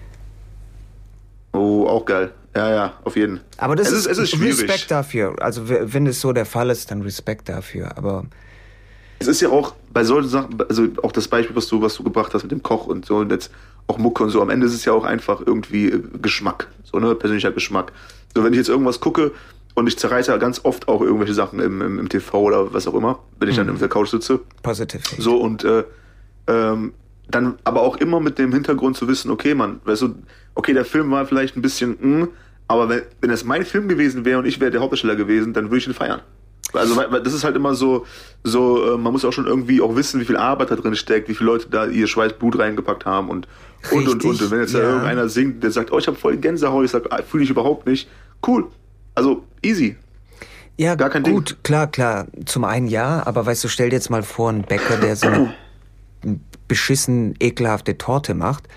Oh, 1.52 1.86
auch 1.86 2.04
geil. 2.04 2.32
Ja, 2.54 2.70
ja, 2.70 2.92
auf 3.04 3.16
jeden. 3.16 3.40
Aber 3.58 3.76
das 3.76 3.88
es 3.88 3.92
ist, 3.92 4.06
ist, 4.06 4.12
es 4.12 4.18
ist 4.18 4.30
schwierig. 4.30 4.68
Respekt 4.68 4.90
dafür. 4.90 5.36
Also 5.40 5.68
wenn 5.68 6.06
es 6.06 6.20
so 6.20 6.32
der 6.32 6.46
Fall 6.46 6.70
ist, 6.70 6.90
dann 6.90 7.02
Respekt 7.02 7.48
dafür. 7.48 7.96
Aber 7.96 8.24
Es 9.18 9.28
ist 9.28 9.40
ja 9.40 9.48
auch 9.50 9.74
bei 9.92 10.02
solchen 10.04 10.28
Sachen, 10.28 10.58
also 10.68 10.86
auch 11.02 11.12
das 11.12 11.28
Beispiel, 11.28 11.54
was 11.54 11.68
du, 11.68 11.80
was 11.82 11.94
du 11.94 12.02
gebracht 12.02 12.34
hast 12.34 12.42
mit 12.42 12.52
dem 12.52 12.62
Koch 12.62 12.86
und 12.86 13.06
so 13.06 13.18
und 13.18 13.30
jetzt 13.30 13.52
auch 13.86 13.98
Mucke 13.98 14.22
und 14.24 14.30
so, 14.30 14.42
am 14.42 14.50
Ende 14.50 14.66
ist 14.66 14.74
es 14.74 14.84
ja 14.84 14.92
auch 14.92 15.04
einfach 15.04 15.40
irgendwie 15.44 15.88
äh, 15.88 16.02
Geschmack, 16.20 16.68
so 16.84 16.98
ne, 16.98 17.14
persönlicher 17.14 17.52
Geschmack. 17.52 17.92
So, 18.34 18.44
wenn 18.44 18.52
ich 18.52 18.58
jetzt 18.58 18.68
irgendwas 18.68 19.00
gucke 19.00 19.32
und 19.74 19.86
ich 19.86 19.98
zerreiße 19.98 20.30
ja 20.30 20.36
ganz 20.36 20.64
oft 20.64 20.88
auch 20.88 21.00
irgendwelche 21.00 21.34
Sachen 21.34 21.60
im, 21.60 21.80
im, 21.80 21.98
im 21.98 22.08
TV 22.08 22.38
oder 22.40 22.72
was 22.72 22.86
auch 22.86 22.94
immer, 22.94 23.18
wenn 23.38 23.48
ich 23.48 23.56
dann 23.56 23.70
auf 23.70 23.78
der 23.78 23.88
Couch 23.88 24.10
sitze. 24.10 24.40
positive. 24.62 25.02
Hate. 25.02 25.22
So 25.22 25.36
und 25.40 25.64
äh, 25.64 25.84
ähm, 26.48 26.92
dann 27.30 27.58
aber 27.64 27.82
auch 27.82 27.96
immer 27.96 28.20
mit 28.20 28.38
dem 28.38 28.52
Hintergrund 28.52 28.96
zu 28.96 29.06
wissen, 29.08 29.30
okay, 29.30 29.54
man, 29.54 29.80
weißt 29.84 30.02
du, 30.02 30.14
okay, 30.58 30.74
der 30.74 30.84
Film 30.84 31.10
war 31.12 31.24
vielleicht 31.24 31.56
ein 31.56 31.62
bisschen, 31.62 31.96
mh, 32.00 32.28
aber 32.66 32.88
wenn, 32.88 33.02
wenn 33.20 33.30
es 33.30 33.44
mein 33.44 33.64
Film 33.64 33.88
gewesen 33.88 34.24
wäre 34.24 34.40
und 34.40 34.44
ich 34.44 34.60
wäre 34.60 34.72
der 34.72 34.80
Hauptdarsteller 34.80 35.14
gewesen, 35.14 35.52
dann 35.52 35.66
würde 35.66 35.78
ich 35.78 35.86
ihn 35.86 35.94
feiern. 35.94 36.20
Also 36.72 36.96
weil, 36.96 37.10
weil 37.12 37.22
das 37.22 37.32
ist 37.32 37.44
halt 37.44 37.56
immer 37.56 37.74
so, 37.74 38.04
so, 38.42 38.94
äh, 38.94 38.98
man 38.98 39.12
muss 39.12 39.24
auch 39.24 39.32
schon 39.32 39.46
irgendwie 39.46 39.80
auch 39.80 39.94
wissen, 39.94 40.20
wie 40.20 40.24
viel 40.24 40.36
Arbeit 40.36 40.70
da 40.72 40.76
drin 40.76 40.96
steckt, 40.96 41.28
wie 41.28 41.34
viele 41.34 41.50
Leute 41.50 41.68
da 41.70 41.86
ihr 41.86 42.08
Schweiß, 42.08 42.34
Blut 42.34 42.58
reingepackt 42.58 43.06
haben 43.06 43.30
und 43.30 43.46
und 43.92 44.08
und 44.08 44.24
und. 44.24 44.30
Richtig, 44.32 44.42
Und 44.42 44.50
wenn 44.50 44.60
jetzt 44.60 44.74
da 44.74 44.80
ja. 44.80 44.88
irgendeiner 44.88 45.28
singt, 45.28 45.62
der 45.62 45.70
sagt, 45.70 45.92
oh, 45.92 45.98
ich 45.98 46.08
habe 46.08 46.18
voll 46.18 46.36
Gänsehaut, 46.36 46.84
ich 46.84 46.90
sag, 46.90 47.04
ah, 47.10 47.22
fühle 47.22 47.44
ich 47.44 47.50
überhaupt 47.50 47.86
nicht, 47.86 48.08
cool. 48.46 48.66
Also 49.14 49.44
easy. 49.62 49.96
Ja, 50.76 50.94
Gar 50.96 51.10
kein 51.10 51.24
Ding. 51.24 51.34
gut, 51.34 51.56
klar, 51.62 51.86
klar. 51.86 52.26
Zum 52.44 52.64
einen 52.64 52.88
ja, 52.88 53.22
aber 53.24 53.46
weißt 53.46 53.64
du, 53.64 53.68
stell 53.68 53.90
dir 53.90 53.96
jetzt 53.96 54.10
mal 54.10 54.22
vor, 54.22 54.50
ein 54.50 54.62
Bäcker, 54.62 54.96
der 54.96 55.16
so 55.16 55.28
eine 55.28 55.54
beschissen 56.68 57.34
ekelhafte 57.40 57.96
Torte 57.96 58.34
macht, 58.34 58.68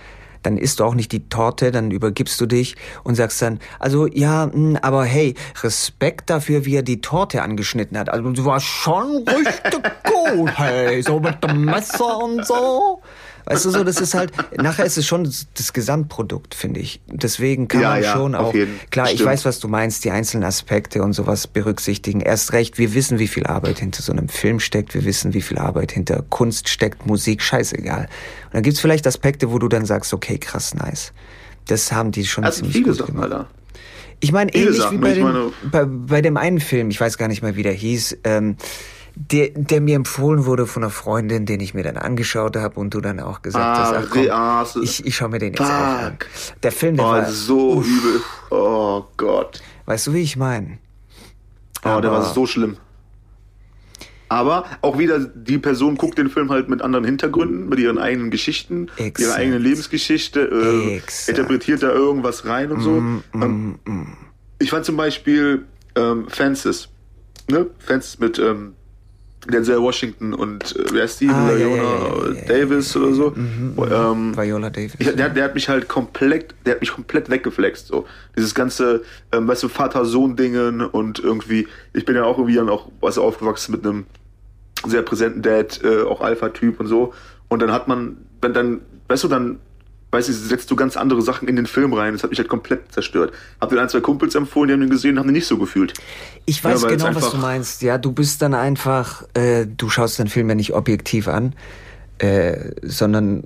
dann 0.44 0.58
isst 0.58 0.80
du 0.80 0.84
auch 0.84 0.96
nicht 0.96 1.12
die 1.12 1.28
Torte, 1.30 1.72
dann 1.72 1.92
übergibst 1.92 2.40
du 2.42 2.46
dich 2.46 2.76
und 3.04 3.16
sagst 3.16 3.42
dann, 3.42 3.60
also 3.80 4.08
ja, 4.08 4.48
mh, 4.48 4.80
aber 4.82 5.06
hey, 5.06 5.36
Respekt 5.64 6.30
dafür, 6.30 6.66
wie 6.66 6.76
er 6.76 6.84
die 6.84 7.02
Torte 7.02 7.42
angeschnitten 7.42 7.98
hat. 7.98 8.10
Also 8.10 8.30
du 8.32 8.46
warst 8.46 8.66
schon 8.66 9.28
richtig 9.28 9.82
gut, 10.04 10.58
hey, 10.58 11.02
so 11.02 11.20
mit 11.20 11.44
dem 11.44 11.66
Messer 11.66 12.18
und 12.18 12.46
so. 12.46 13.02
Weißt 13.46 13.66
du 13.66 13.70
so, 13.72 13.84
das 13.84 14.00
ist 14.00 14.14
halt, 14.14 14.32
nachher 14.58 14.86
ist 14.86 14.98
es 14.98 15.06
schon 15.08 15.24
das, 15.24 15.48
das 15.56 15.74
Gesamtprodukt, 15.74 16.54
finde 16.56 16.80
ich. 16.80 17.02
Deswegen 17.08 17.68
kann 17.68 17.82
Ja, 17.82 17.90
man 17.90 18.04
ja, 18.04 18.14
schon 18.14 18.36
auch, 18.36 18.54
jeden. 18.54 18.80
klar, 18.92 19.08
ich 19.08 19.14
Stimmt. 19.14 19.30
weiß, 19.30 19.46
was 19.46 19.60
du 19.60 19.68
meinst, 19.68 20.04
die 20.06 20.12
einzelnen 20.12 20.44
Aspekte 20.44 21.02
und 21.04 21.14
sowas 21.14 21.48
berücksichtigen. 21.48 22.22
Erst 22.22 22.54
recht, 22.54 22.78
wir 22.78 22.94
wissen, 22.94 23.20
wie 23.20 23.28
viel 23.28 23.46
Arbeit 23.48 23.80
hinter 23.80 24.02
so 24.02 24.12
einem 24.12 24.30
Film 24.30 24.60
steckt, 24.60 24.94
wir 24.94 25.06
wissen, 25.06 25.34
wie 25.34 25.42
viel 25.42 25.58
Arbeit 25.58 25.92
hinter 25.92 26.24
Kunst 26.30 26.70
steckt, 26.70 27.06
Musik, 27.06 27.42
scheißegal. 27.42 28.02
Und 28.46 28.54
dann 28.54 28.64
gibt's 28.64 28.80
vielleicht 28.80 29.06
Aspekte, 29.08 29.52
wo 29.52 29.60
du 29.60 29.68
dann 29.68 29.86
sagst, 29.86 30.14
okay, 30.14 30.38
krass, 30.38 30.74
nice. 30.74 31.14
Das 31.68 31.92
haben 31.92 32.12
die 32.12 32.26
schon 32.26 32.44
Also 32.44 32.58
ziemlich 32.60 32.74
viele 32.78 32.90
gut 32.90 32.98
Sachen, 32.98 33.14
gemacht. 33.16 33.32
Alter. 33.32 33.48
Ich 34.20 34.32
meine, 34.32 34.54
ähnlich 34.54 34.76
wie 34.76 34.82
Sachen, 34.82 35.02
bei 35.02 35.10
ich 35.10 35.16
dem, 35.16 35.24
meine- 35.24 35.52
bei, 35.72 35.86
bei 35.86 36.22
dem 36.22 36.38
einen 36.38 36.60
Film, 36.60 36.90
ich 36.92 37.02
weiß 37.02 37.18
gar 37.18 37.28
nicht 37.28 37.42
mehr, 37.42 37.56
wie 37.56 37.64
der 37.64 37.74
hieß, 37.74 38.18
ähm, 38.24 38.56
der, 39.16 39.50
der 39.50 39.82
mir 39.82 39.96
empfohlen 39.96 40.46
wurde 40.46 40.66
von 40.66 40.84
einer 40.84 40.90
Freundin, 40.90 41.46
den 41.46 41.60
ich 41.60 41.74
mir 41.74 41.84
dann 41.84 41.98
angeschaut 41.98 42.56
habe 42.56 42.80
und 42.80 42.94
du 42.94 43.02
dann 43.02 43.20
auch 43.20 43.42
gesagt 43.42 43.66
Ah, 43.66 43.80
hast, 43.84 43.94
ach 44.06 44.10
komm, 44.10 44.28
ah, 44.32 44.66
so- 44.66 44.82
ich, 44.82 45.06
ich 45.06 45.16
schau 45.16 45.28
mir 45.28 45.40
den 45.40 45.54
jetzt 45.54 45.62
auch 45.62 45.66
an. 45.70 46.18
Fuck. 46.20 46.62
Der 46.64 46.72
Film, 46.72 46.96
der 46.98 47.06
Oh, 47.06 47.10
war, 47.10 47.26
so 47.30 47.82
übel. 47.82 48.22
Oh 48.50 49.04
Gott. 49.18 49.62
weißt 49.86 50.08
du, 50.08 50.14
wie 50.14 50.22
ich 50.22 50.38
meine? 50.38 50.78
Oh, 51.84 52.00
der 52.00 52.12
war 52.12 52.24
so 52.34 52.46
schlimm. 52.46 52.78
Aber 54.30 54.66
auch 54.82 54.98
wieder, 54.98 55.20
die 55.20 55.58
Person 55.58 55.96
guckt 55.98 56.18
den 56.18 56.30
Film 56.30 56.50
halt 56.52 56.70
mit 56.70 56.82
anderen 56.82 57.04
Hintergründen, 57.04 57.68
mit 57.68 57.80
ihren 57.80 57.98
eigenen 57.98 58.32
Geschichten, 58.32 58.88
Exakt. 58.96 59.20
ihrer 59.20 59.36
eigenen 59.36 59.62
Lebensgeschichte, 59.62 60.40
äh, 60.42 61.02
interpretiert 61.30 61.84
da 61.84 61.90
irgendwas 61.92 62.46
rein 62.46 62.72
und 62.72 62.80
so. 62.82 62.92
Mm, 62.92 63.24
Ähm, 63.34 64.08
Ich 64.60 64.70
fand 64.70 64.86
zum 64.86 64.96
Beispiel 64.96 65.66
ähm, 65.96 66.30
Fences, 66.30 66.88
ne? 67.50 67.68
Fences 67.80 68.20
mit 68.20 68.40
ähm, 68.40 68.74
Denzel 69.48 69.82
Washington 69.82 70.34
und 70.34 70.76
äh, 70.76 70.86
wer 70.92 71.04
ist 71.04 71.20
die? 71.20 71.28
Ah, 71.28 71.50
Viola 71.50 71.58
ja, 71.58 71.76
ja, 71.76 72.34
ja. 72.34 72.42
Davis 72.46 72.96
oder 72.96 73.14
so. 73.14 73.34
Ähm, 73.36 74.38
Viola 74.38 74.70
Davis. 74.70 74.96
ich, 75.00 75.16
der, 75.16 75.30
der 75.30 75.46
hat 75.46 75.56
mich 75.56 75.68
halt 75.68 75.88
komplett, 75.88 76.54
der 76.66 76.76
hat 76.76 76.82
mich 76.82 76.92
komplett 76.92 77.30
weggeflext. 77.30 77.88
So 77.88 78.06
dieses 78.38 78.54
ganze, 78.54 79.02
ähm, 79.32 79.48
weißt 79.48 79.64
du, 79.64 79.68
Vater-Sohn-Dingen 79.68 80.82
und 80.82 81.20
irgendwie, 81.20 81.68
ich 81.94 82.06
bin 82.06 82.16
ja 82.16 82.24
auch 82.24 82.38
irgendwie 82.38 82.56
dann 82.56 82.70
auch, 82.70 82.90
was 83.00 83.18
aufgewachsen 83.18 83.72
mit 83.72 83.86
einem 83.86 84.06
sehr 84.86 85.02
präsenten 85.02 85.42
Dad, 85.42 85.80
äh, 85.84 86.04
auch 86.04 86.22
Alpha-Typ 86.22 86.80
und 86.80 86.88
so. 86.88 87.14
Und 87.50 87.62
dann 87.62 87.72
hat 87.72 87.88
man, 87.88 88.18
wenn 88.42 88.54
dann, 88.54 88.82
weißt 89.08 89.24
du, 89.24 89.28
dann, 89.28 89.60
weißt 90.12 90.30
du, 90.30 90.34
setzt 90.34 90.70
du 90.70 90.76
ganz 90.76 90.98
andere 90.98 91.22
Sachen 91.22 91.48
in 91.48 91.56
den 91.56 91.66
Film 91.66 91.94
rein. 91.94 92.14
Das 92.14 92.24
hat 92.24 92.30
mich 92.30 92.40
halt 92.40 92.50
komplett 92.50 92.92
zerstört. 92.92 93.34
Hab 93.60 93.70
den 93.70 93.80
ein, 93.80 93.90
zwei 93.90 94.02
Kumpels 94.02 94.36
empfohlen, 94.36 94.68
die 94.68 94.74
haben 94.74 94.82
den 94.82 94.90
gesehen, 94.90 95.18
haben 95.18 95.28
den 95.28 95.34
nicht 95.34 95.48
so 95.48 95.58
gefühlt. 95.58 95.94
Ich 96.46 96.64
weiß 96.64 96.84
Ja, 96.84 96.90
genau, 96.90 97.16
was 97.16 97.32
du 97.32 97.38
meinst. 97.38 97.82
Ja, 97.82 97.98
du 97.98 98.12
bist 98.12 98.42
dann 98.42 98.54
einfach, 98.54 99.24
äh, 99.34 99.66
du 99.66 99.90
schaust 99.90 100.20
den 100.20 100.28
Film 100.28 100.50
ja 100.50 100.56
nicht 100.56 100.74
objektiv 100.74 101.28
an, 101.28 101.54
äh, 102.22 102.76
sondern 102.84 103.46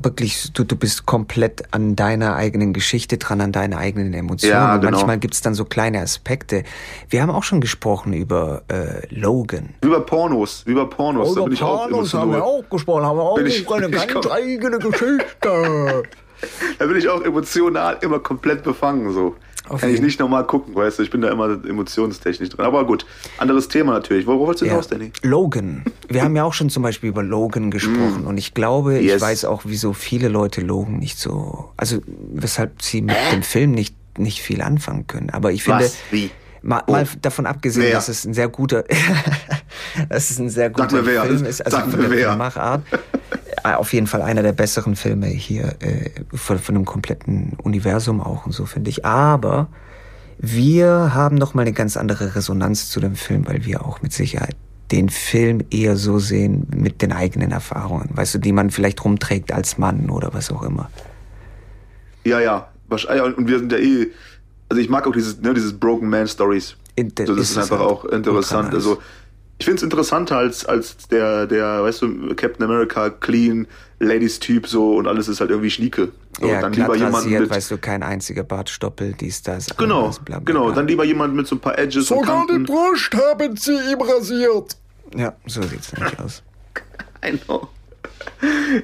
wirklich, 0.00 0.52
du, 0.52 0.62
du 0.62 0.76
bist 0.76 1.06
komplett 1.06 1.74
an 1.74 1.96
deiner 1.96 2.36
eigenen 2.36 2.72
Geschichte 2.72 3.18
dran, 3.18 3.40
an 3.40 3.50
deine 3.50 3.78
eigenen 3.78 4.14
Emotionen. 4.14 4.52
Ja, 4.52 4.74
Und 4.74 4.82
genau. 4.82 4.92
manchmal 4.92 5.18
gibt's 5.18 5.40
dann 5.40 5.54
so 5.54 5.64
kleine 5.64 6.00
Aspekte. 6.00 6.62
Wir 7.08 7.20
haben 7.22 7.30
auch 7.30 7.42
schon 7.42 7.60
gesprochen 7.60 8.12
über 8.12 8.62
äh, 8.68 9.12
Logan. 9.12 9.70
Bei 9.80 9.98
Pornos, 9.98 10.64
bei 10.64 10.84
Pornos, 10.84 11.34
da 11.34 11.42
bin 11.42 11.52
ich 11.54 11.62
auch 11.62 11.88
emotional. 11.88 12.40
auch 12.42 12.62
gesprochen, 12.70 13.04
haben 13.04 13.18
wir 13.18 13.24
auch 13.24 13.38
ich 13.38 13.66
ganz 13.66 14.30
eigene 14.30 14.78
Geschichte. 14.78 16.04
Da 16.78 16.86
bin 16.86 16.96
ich 16.96 17.08
auch 17.08 17.22
emotional 17.22 17.98
immer 18.00 18.18
komplett 18.18 18.62
befangen, 18.62 19.12
so. 19.12 19.36
Auf 19.68 19.80
Kann 19.80 19.90
ich 19.90 19.94
jeden. 19.96 20.06
nicht 20.06 20.18
nochmal 20.18 20.44
gucken, 20.44 20.74
weißt 20.74 20.98
du, 20.98 21.04
ich 21.04 21.10
bin 21.10 21.20
da 21.20 21.30
immer 21.30 21.48
emotionstechnisch 21.64 22.48
drin. 22.48 22.64
Aber 22.64 22.84
gut, 22.84 23.06
anderes 23.38 23.68
Thema 23.68 23.92
natürlich. 23.92 24.26
Worauf 24.26 24.40
wolltest 24.40 24.62
du 24.62 24.66
Ja. 24.66 24.72
hinaus, 24.72 24.88
Danny? 24.88 25.12
Logan. 25.22 25.84
Wir 26.08 26.24
haben 26.24 26.34
ja 26.34 26.42
auch 26.42 26.52
schon 26.52 26.68
zum 26.68 26.82
Beispiel 26.82 27.08
über 27.10 27.22
Logan 27.22 27.70
gesprochen 27.70 28.24
und 28.26 28.38
ich 28.38 28.54
glaube, 28.54 28.98
ich 28.98 29.06
Mm. 29.06 29.08
Yes. 29.10 29.22
weiß 29.22 29.44
auch, 29.44 29.62
wieso 29.64 29.92
viele 29.92 30.26
Leute 30.28 30.62
Logan 30.62 30.98
nicht 30.98 31.16
so, 31.18 31.70
also 31.76 31.98
weshalb 32.32 32.82
sie 32.82 33.02
mit 33.02 33.14
dem 33.32 33.42
Film 33.44 33.70
nicht 33.70 33.94
nicht 34.18 34.42
viel 34.42 34.60
anfangen 34.60 35.06
können. 35.06 35.30
Aber 35.30 35.52
ich 35.52 35.62
finde, 35.62 35.84
Was? 35.84 35.96
Wie? 36.10 36.30
Mal, 36.62 36.82
Oh. 36.86 36.92
mal 36.92 37.06
davon 37.20 37.46
abgesehen, 37.46 37.86
Wer? 37.86 37.92
dass 37.94 38.08
es 38.08 38.24
ein 38.24 38.34
sehr 38.34 38.48
guter, 38.48 38.84
dass 40.08 40.30
es 40.30 40.38
ein 40.38 40.50
sehr 40.50 40.70
guter 40.70 41.04
wer. 41.04 41.24
Film 41.24 41.44
ist, 41.44 41.64
also 41.64 41.78
von 41.78 42.10
der 42.10 42.36
Machart. 42.36 42.82
Auf 43.64 43.92
jeden 43.92 44.06
Fall 44.08 44.22
einer 44.22 44.42
der 44.42 44.52
besseren 44.52 44.96
Filme 44.96 45.26
hier 45.26 45.76
äh, 45.80 46.10
von, 46.34 46.58
von 46.58 46.74
dem 46.74 46.84
kompletten 46.84 47.52
Universum 47.62 48.20
auch 48.20 48.46
und 48.46 48.52
so 48.52 48.66
finde 48.66 48.90
ich. 48.90 49.04
Aber 49.04 49.68
wir 50.38 51.14
haben 51.14 51.36
noch 51.36 51.54
mal 51.54 51.62
eine 51.62 51.72
ganz 51.72 51.96
andere 51.96 52.34
Resonanz 52.34 52.88
zu 52.90 52.98
dem 52.98 53.14
Film, 53.14 53.46
weil 53.46 53.64
wir 53.64 53.84
auch 53.86 54.02
mit 54.02 54.12
Sicherheit 54.12 54.56
den 54.90 55.08
Film 55.08 55.62
eher 55.70 55.96
so 55.96 56.18
sehen 56.18 56.66
mit 56.74 57.02
den 57.02 57.12
eigenen 57.12 57.52
Erfahrungen, 57.52 58.10
weißt 58.12 58.34
du, 58.34 58.38
die 58.38 58.52
man 58.52 58.70
vielleicht 58.70 59.04
rumträgt 59.04 59.52
als 59.52 59.78
Mann 59.78 60.10
oder 60.10 60.34
was 60.34 60.50
auch 60.50 60.62
immer. 60.62 60.90
Ja, 62.24 62.40
ja. 62.40 62.68
Wahrscheinlich, 62.88 63.38
und 63.38 63.48
wir 63.48 63.58
sind 63.58 63.72
ja 63.72 63.78
eh, 63.78 64.08
also 64.72 64.80
ich 64.80 64.88
mag 64.88 65.06
auch 65.06 65.12
dieses, 65.12 65.40
ne, 65.40 65.52
dieses 65.54 65.78
Broken 65.78 66.08
Man 66.08 66.26
Stories. 66.26 66.76
Inter- 66.96 67.26
So, 67.26 67.36
das 67.36 67.50
ist 67.50 67.58
einfach 67.58 67.78
halt 67.78 67.88
auch 67.90 68.04
interessant. 68.06 68.72
Also 68.72 69.02
ich 69.58 69.64
finde 69.66 69.76
es 69.76 69.82
interessanter 69.82 70.38
als, 70.38 70.64
als 70.64 70.96
der, 71.08 71.46
der, 71.46 71.82
weißt 71.84 72.00
du, 72.02 72.34
Captain 72.34 72.64
America 72.64 73.10
clean, 73.10 73.66
Ladies-Typ 74.00 74.66
so 74.66 74.96
und 74.96 75.06
alles 75.06 75.28
ist 75.28 75.40
halt 75.40 75.50
irgendwie 75.50 75.70
Schnieke. 75.70 76.08
So, 76.40 76.46
ja, 76.46 76.60
dann 76.62 76.72
lieber 76.72 76.96
jemand 76.96 77.16
rasiert, 77.16 77.42
mit. 77.42 77.50
weißt 77.50 77.70
du, 77.70 77.76
kein 77.78 78.02
einziger 78.02 78.42
Bartstoppel, 78.44 79.12
dies, 79.12 79.42
das. 79.42 79.66
Genau, 79.76 79.98
anderes, 79.98 80.18
bla, 80.20 80.38
bla, 80.40 80.52
genau. 80.52 80.70
Dann 80.72 80.88
lieber 80.88 81.04
jemand 81.04 81.34
mit 81.34 81.46
so 81.46 81.56
ein 81.56 81.60
paar 81.60 81.78
Edges 81.78 82.10
und 82.10 82.22
Kanten. 82.24 82.64
Brust 82.64 83.10
haben 83.14 83.56
sie 83.56 83.74
ihm 83.92 84.00
rasiert. 84.00 84.76
Ja, 85.14 85.34
so 85.46 85.60
sieht's 85.62 85.92
nämlich 85.92 86.18
aus. 86.18 86.42
I 87.24 87.36
know. 87.46 87.68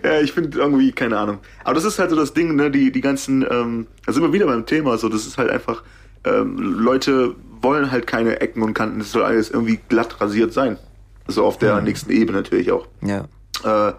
Ja, 0.03 0.20
ich 0.20 0.33
finde 0.33 0.59
irgendwie, 0.59 0.92
keine 0.92 1.18
Ahnung. 1.18 1.38
Aber 1.64 1.74
das 1.74 1.85
ist 1.85 1.98
halt 1.98 2.11
so 2.11 2.16
das 2.16 2.35
Ding, 2.35 2.57
ne, 2.57 2.70
die, 2.70 2.92
die 2.92 3.01
ganzen, 3.01 3.46
ähm, 3.51 3.87
da 4.05 4.12
sind 4.12 4.22
wir 4.22 4.33
wieder 4.33 4.46
beim 4.46 4.66
Thema, 4.66 4.98
so, 4.98 5.09
das 5.09 5.27
ist 5.27 5.38
halt 5.38 5.51
einfach, 5.51 5.83
ähm, 6.24 6.59
Leute 6.59 7.35
wollen 7.62 7.90
halt 7.90 8.07
keine 8.07 8.40
Ecken 8.40 8.62
und 8.62 8.74
Kanten, 8.74 8.98
das 8.98 9.12
soll 9.12 9.22
alles 9.22 9.51
irgendwie 9.51 9.81
glatt 9.88 10.20
rasiert 10.20 10.53
sein. 10.53 10.79
Also 11.27 11.44
auf 11.44 11.59
der 11.59 11.81
nächsten 11.83 12.11
Ebene 12.11 12.38
natürlich 12.38 12.70
auch. 12.72 12.87
Ja. 13.03 13.29
Äh, 13.64 13.92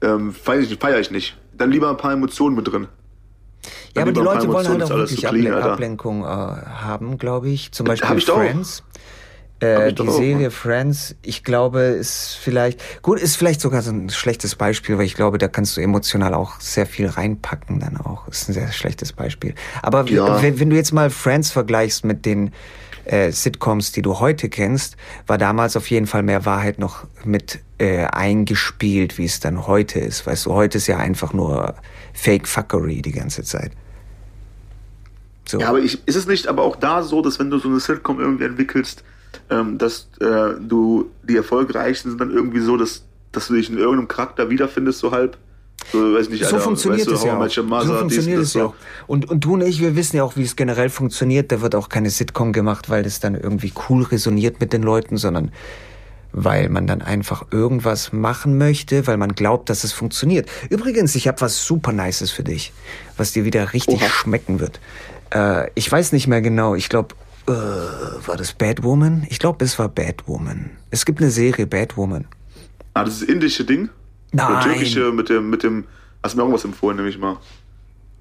ähm, 0.00 0.32
feier 0.32 0.60
ich, 0.60 0.76
feier 0.78 1.00
ich 1.00 1.10
nicht. 1.10 1.36
Dann 1.56 1.70
lieber 1.70 1.90
ein 1.90 1.96
paar 1.96 2.12
Emotionen 2.12 2.54
mit 2.54 2.70
drin. 2.70 2.86
Ja, 3.94 4.02
aber 4.02 4.12
die 4.12 4.20
Leute 4.20 4.48
wollen 4.48 4.68
halt 4.68 4.82
auch 4.84 4.90
wirklich 4.90 5.20
so 5.20 5.28
clean, 5.28 5.46
Able 5.46 5.56
Alter. 5.56 5.72
Ablenkung 5.72 6.22
äh, 6.22 6.26
haben, 6.26 7.18
glaube 7.18 7.48
ich. 7.48 7.72
Zum 7.72 7.86
Beispiel 7.86 8.08
Hab 8.08 8.16
ich 8.16 8.26
doch 8.26 8.36
auch. 8.36 8.82
Äh, 9.60 9.92
die 9.92 10.08
Serie 10.08 10.50
Friends, 10.52 11.16
ich 11.22 11.42
glaube, 11.42 11.80
ist 11.80 12.38
vielleicht, 12.40 13.02
gut, 13.02 13.18
ist 13.18 13.36
vielleicht 13.36 13.60
sogar 13.60 13.82
so 13.82 13.90
ein 13.90 14.08
schlechtes 14.08 14.54
Beispiel, 14.54 14.98
weil 14.98 15.06
ich 15.06 15.14
glaube, 15.14 15.38
da 15.38 15.48
kannst 15.48 15.76
du 15.76 15.80
emotional 15.80 16.32
auch 16.34 16.60
sehr 16.60 16.86
viel 16.86 17.08
reinpacken 17.08 17.80
dann 17.80 17.96
auch. 17.96 18.28
Ist 18.28 18.48
ein 18.48 18.52
sehr 18.52 18.70
schlechtes 18.70 19.12
Beispiel. 19.12 19.54
Aber 19.82 20.04
ja. 20.08 20.40
wenn, 20.42 20.60
wenn, 20.60 20.70
du 20.70 20.76
jetzt 20.76 20.92
mal 20.92 21.10
Friends 21.10 21.50
vergleichst 21.50 22.04
mit 22.04 22.24
den 22.24 22.52
äh, 23.04 23.32
Sitcoms, 23.32 23.90
die 23.90 24.02
du 24.02 24.20
heute 24.20 24.48
kennst, 24.48 24.96
war 25.26 25.38
damals 25.38 25.76
auf 25.76 25.90
jeden 25.90 26.06
Fall 26.06 26.22
mehr 26.22 26.44
Wahrheit 26.44 26.78
noch 26.78 27.06
mit 27.24 27.58
äh, 27.78 28.04
eingespielt, 28.04 29.18
wie 29.18 29.24
es 29.24 29.40
dann 29.40 29.66
heute 29.66 29.98
ist. 29.98 30.24
Weißt 30.24 30.46
du, 30.46 30.52
heute 30.52 30.78
ist 30.78 30.86
ja 30.86 30.98
einfach 30.98 31.32
nur 31.32 31.74
Fake 32.14 32.46
Fuckery 32.46 33.02
die 33.02 33.12
ganze 33.12 33.42
Zeit. 33.42 33.72
So. 35.46 35.58
Ja, 35.58 35.70
aber 35.70 35.80
ich, 35.80 36.06
ist 36.06 36.16
es 36.16 36.26
nicht 36.26 36.46
aber 36.46 36.62
auch 36.62 36.76
da 36.76 37.02
so, 37.02 37.22
dass 37.22 37.38
wenn 37.38 37.50
du 37.50 37.58
so 37.58 37.68
eine 37.68 37.80
Sitcom 37.80 38.20
irgendwie 38.20 38.44
entwickelst, 38.44 39.02
ähm, 39.50 39.78
dass 39.78 40.08
äh, 40.20 40.54
du 40.60 41.10
die 41.22 41.36
erfolgreichsten 41.36 42.10
sind 42.10 42.20
dann 42.20 42.30
irgendwie 42.30 42.60
so, 42.60 42.76
dass, 42.76 43.04
dass 43.32 43.48
du 43.48 43.54
dich 43.54 43.70
in 43.70 43.78
irgendeinem 43.78 44.08
Charakter 44.08 44.50
wiederfindest, 44.50 44.98
so 44.98 45.10
halb. 45.10 45.36
So, 45.92 46.14
weiß 46.14 46.28
nicht, 46.28 46.40
so 46.40 46.56
Alter, 46.56 46.60
funktioniert 46.60 47.00
weißt 47.06 47.10
du, 47.10 47.14
es 47.14 47.24
ja 47.24 47.38
auch. 47.38 47.82
So 47.82 47.94
funktioniert 47.94 48.40
es 48.40 48.54
ja 48.54 48.64
auch. 48.66 48.74
Und, 49.06 49.30
und 49.30 49.44
du 49.44 49.54
und 49.54 49.62
ich, 49.62 49.80
wir 49.80 49.96
wissen 49.96 50.16
ja 50.16 50.24
auch, 50.24 50.36
wie 50.36 50.42
es 50.42 50.56
generell 50.56 50.90
funktioniert. 50.90 51.50
Da 51.50 51.60
wird 51.60 51.74
auch 51.74 51.88
keine 51.88 52.10
Sitcom 52.10 52.52
gemacht, 52.52 52.90
weil 52.90 53.04
das 53.04 53.20
dann 53.20 53.34
irgendwie 53.34 53.72
cool 53.88 54.02
resoniert 54.02 54.60
mit 54.60 54.72
den 54.72 54.82
Leuten, 54.82 55.16
sondern 55.16 55.50
weil 56.32 56.68
man 56.68 56.86
dann 56.86 57.00
einfach 57.00 57.46
irgendwas 57.50 58.12
machen 58.12 58.58
möchte, 58.58 59.06
weil 59.06 59.16
man 59.16 59.34
glaubt, 59.34 59.70
dass 59.70 59.82
es 59.84 59.92
funktioniert. 59.92 60.48
Übrigens, 60.68 61.14
ich 61.14 61.26
habe 61.26 61.40
was 61.40 61.64
super 61.64 61.92
Nices 61.92 62.30
für 62.30 62.44
dich, 62.44 62.72
was 63.16 63.32
dir 63.32 63.44
wieder 63.44 63.72
richtig 63.72 64.02
Oha. 64.02 64.10
schmecken 64.10 64.60
wird. 64.60 64.80
Äh, 65.30 65.70
ich 65.74 65.90
weiß 65.90 66.12
nicht 66.12 66.26
mehr 66.26 66.42
genau. 66.42 66.74
Ich 66.74 66.90
glaube, 66.90 67.14
äh, 67.48 68.26
war 68.26 68.36
das 68.36 68.52
Batwoman? 68.52 69.26
Ich 69.30 69.38
glaube, 69.38 69.64
es 69.64 69.78
war 69.78 69.88
Batwoman. 69.88 70.70
Es 70.90 71.04
gibt 71.04 71.20
eine 71.20 71.30
Serie 71.30 71.66
Batwoman. 71.66 72.26
Ah, 72.94 73.04
das 73.04 73.22
ist 73.22 73.28
indische 73.28 73.64
Ding? 73.64 73.90
Nein. 74.32 74.50
Oder 74.50 74.60
türkische 74.60 75.12
mit 75.12 75.28
dem, 75.28 75.50
mit 75.50 75.62
dem. 75.62 75.84
Hast 76.22 76.32
du 76.32 76.38
mir 76.38 76.42
irgendwas 76.42 76.64
empfohlen, 76.64 76.96
nehme 76.96 77.08
ich 77.08 77.18
mal. 77.18 77.38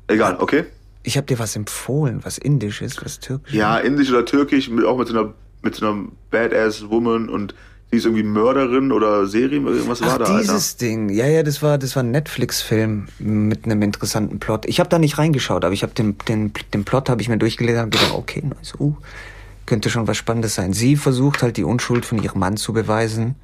Egal, 0.08 0.38
okay? 0.40 0.66
Ich 1.04 1.18
habe 1.18 1.26
dir 1.26 1.40
was 1.40 1.56
empfohlen, 1.56 2.20
was 2.24 2.38
indisch 2.38 2.82
ist, 2.82 3.04
was 3.04 3.20
türkisch. 3.20 3.54
Ja, 3.54 3.78
indisch 3.78 4.10
oder 4.10 4.26
türkisch, 4.26 4.70
mit, 4.70 4.86
auch 4.86 4.98
mit 4.98 5.08
so 5.08 5.18
einer, 5.18 5.34
mit 5.62 5.76
so 5.76 5.88
einer 5.88 6.06
Badass 6.32 6.90
Woman 6.90 7.30
und 7.30 7.56
Sie 7.90 7.98
ist 7.98 8.06
irgendwie 8.06 8.24
Mörderin 8.24 8.92
oder 8.92 9.28
Serien, 9.28 9.66
irgendwas 9.66 10.02
war 10.02 10.20
da. 10.20 10.38
Dieses 10.38 10.74
Alter. 10.74 10.86
Ding, 10.86 11.10
ja, 11.10 11.26
ja, 11.26 11.42
das 11.42 11.62
war, 11.62 11.78
das 11.78 11.96
war 11.96 12.04
ein 12.04 12.12
Netflix-Film 12.12 13.08
mit 13.20 13.64
einem 13.64 13.82
interessanten 13.82 14.40
Plot. 14.40 14.66
Ich 14.66 14.82
habe 14.82 14.90
da 14.90 15.00
nicht 15.00 15.18
reingeschaut, 15.18 15.64
aber 15.64 15.74
ich 15.74 15.84
habe 15.84 15.94
den, 15.94 16.18
den, 16.28 16.52
den 16.74 16.84
Plot 16.84 17.10
habe 17.10 17.22
ich 17.22 17.30
mir 17.30 17.38
durchgelesen 17.38 17.86
und 17.86 17.92
gedacht, 17.92 18.14
okay, 18.14 18.44
nice, 18.44 18.74
uh, 18.78 18.96
könnte 19.66 19.90
schon 19.90 20.06
was 20.06 20.18
Spannendes 20.18 20.56
sein. 20.56 20.74
Sie 20.74 20.98
versucht 20.98 21.44
halt 21.44 21.56
die 21.56 21.64
Unschuld 21.64 22.06
von 22.06 22.22
ihrem 22.22 22.40
Mann 22.40 22.58
zu 22.58 22.74
beweisen 22.74 23.36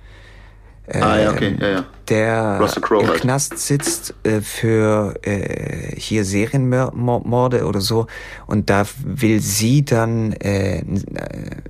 äh, 0.85 0.99
ah, 0.99 1.19
ja, 1.19 1.31
okay, 1.31 1.55
ja, 1.59 1.67
ja. 1.69 1.85
der 2.09 2.59
im 2.59 3.07
halt. 3.07 3.21
Knast 3.21 3.57
sitzt 3.57 4.13
äh, 4.23 4.41
für 4.41 5.15
äh, 5.21 5.95
hier 5.95 6.25
Serienmorde 6.25 7.65
oder 7.65 7.79
so 7.79 8.07
und 8.47 8.69
da 8.69 8.85
will 9.01 9.39
sie 9.39 9.85
dann 9.85 10.33
äh, 10.33 10.83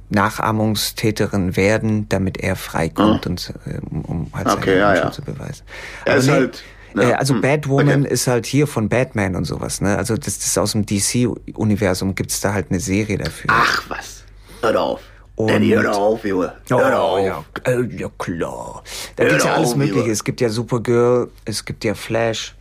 Nachahmungstäterin 0.10 1.56
werden, 1.56 2.10
damit 2.10 2.40
er 2.40 2.56
freikommt 2.56 3.26
mhm. 3.26 3.32
und 3.32 3.54
äh, 3.66 3.80
um, 4.08 4.32
halt 4.34 4.48
okay, 4.48 4.66
seine 4.66 4.80
ja, 4.80 4.96
ja. 4.96 5.12
zu 5.12 5.22
beweisen. 5.22 5.64
Er 6.06 6.16
ist 6.16 6.26
nee, 6.26 6.32
halt 6.32 6.64
ja. 6.96 7.10
Äh, 7.10 7.14
also 7.14 7.36
hm. 7.36 7.42
Batwoman 7.42 8.04
okay. 8.04 8.14
ist 8.14 8.28
halt 8.28 8.46
hier 8.46 8.68
von 8.68 8.90
Batman 8.90 9.36
und 9.36 9.46
sowas, 9.46 9.82
ne? 9.82 9.98
Also 9.98 10.16
das, 10.16 10.38
das 10.38 10.48
ist 10.48 10.58
aus 10.58 10.74
dem 10.74 10.86
DC-Universum, 10.86 12.16
gibt's 12.16 12.42
da 12.42 12.54
halt 12.54 12.68
eine 12.70 12.80
Serie 12.80 13.18
dafür. 13.18 13.50
Ach 13.52 13.84
was, 13.90 14.24
hör 14.62 14.80
auf. 14.82 15.02
Und 15.36 15.50
Danny, 15.50 15.70
hör 15.70 15.96
auf, 15.96 16.24
Junge. 16.24 16.54
Hör 16.70 16.78
oh, 16.78 17.18
auf. 17.18 17.26
Ja, 17.26 17.44
äh, 17.66 17.82
ja 17.96 18.10
klar. 18.18 18.84
Da 19.16 19.28
gibt 19.28 19.44
ja 19.44 19.56
alles 19.56 19.76
Mögliche. 19.76 20.12
Es 20.12 20.24
gibt 20.24 20.42
ja 20.42 20.50
Supergirl, 20.50 21.30
es 21.46 21.66
gibt 21.66 21.84
ja 21.84 21.96
Flash. 21.96 22.56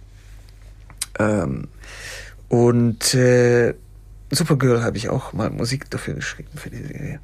Ähm, 1.18 1.68
und 2.48 3.14
äh, 3.14 3.74
Supergirl 4.30 4.82
habe 4.82 4.96
ich 4.96 5.10
auch 5.10 5.32
mal 5.34 5.50
Musik 5.50 5.90
dafür 5.90 6.14
geschrieben 6.14 6.50
für 6.54 6.70
die 6.70 6.82
Serie. 6.82 7.20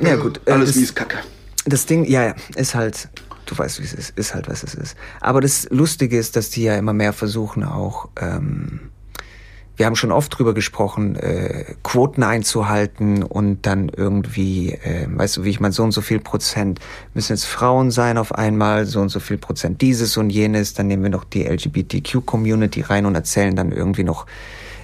ja 0.00 0.16
gut. 0.16 0.40
Äh, 0.46 0.52
alles 0.52 0.74
wie 0.76 0.82
es 0.82 0.94
Kacke. 0.94 1.18
Das 1.66 1.84
Ding, 1.84 2.06
ja, 2.06 2.24
ja, 2.24 2.34
ist 2.56 2.74
halt, 2.74 3.10
du 3.44 3.58
weißt, 3.58 3.80
wie 3.80 3.84
es 3.84 3.92
ist, 3.92 4.18
ist 4.18 4.34
halt, 4.34 4.48
was 4.48 4.62
es 4.62 4.74
ist. 4.74 4.96
Aber 5.20 5.42
das 5.42 5.68
Lustige 5.70 6.18
ist, 6.18 6.36
dass 6.36 6.48
die 6.48 6.62
ja 6.62 6.76
immer 6.76 6.94
mehr 6.94 7.12
versuchen 7.12 7.62
auch, 7.62 8.08
ähm, 8.18 8.90
wir 9.78 9.86
haben 9.86 9.94
schon 9.94 10.10
oft 10.10 10.36
drüber 10.36 10.54
gesprochen, 10.54 11.14
äh, 11.14 11.64
Quoten 11.84 12.24
einzuhalten 12.24 13.22
und 13.22 13.64
dann 13.64 13.88
irgendwie, 13.88 14.72
äh, 14.72 15.06
weißt 15.08 15.36
du, 15.36 15.44
wie 15.44 15.50
ich 15.50 15.60
meine, 15.60 15.72
so 15.72 15.84
und 15.84 15.92
so 15.92 16.00
viel 16.00 16.18
Prozent 16.18 16.80
müssen 17.14 17.32
jetzt 17.32 17.44
Frauen 17.44 17.92
sein 17.92 18.18
auf 18.18 18.34
einmal, 18.34 18.86
so 18.86 19.00
und 19.00 19.08
so 19.08 19.20
viel 19.20 19.38
Prozent 19.38 19.80
dieses 19.80 20.16
und 20.16 20.30
jenes, 20.30 20.74
dann 20.74 20.88
nehmen 20.88 21.04
wir 21.04 21.10
noch 21.10 21.22
die 21.22 21.44
LGBTQ-Community 21.44 22.82
rein 22.82 23.06
und 23.06 23.14
erzählen 23.14 23.54
dann 23.54 23.70
irgendwie 23.70 24.02
noch 24.02 24.26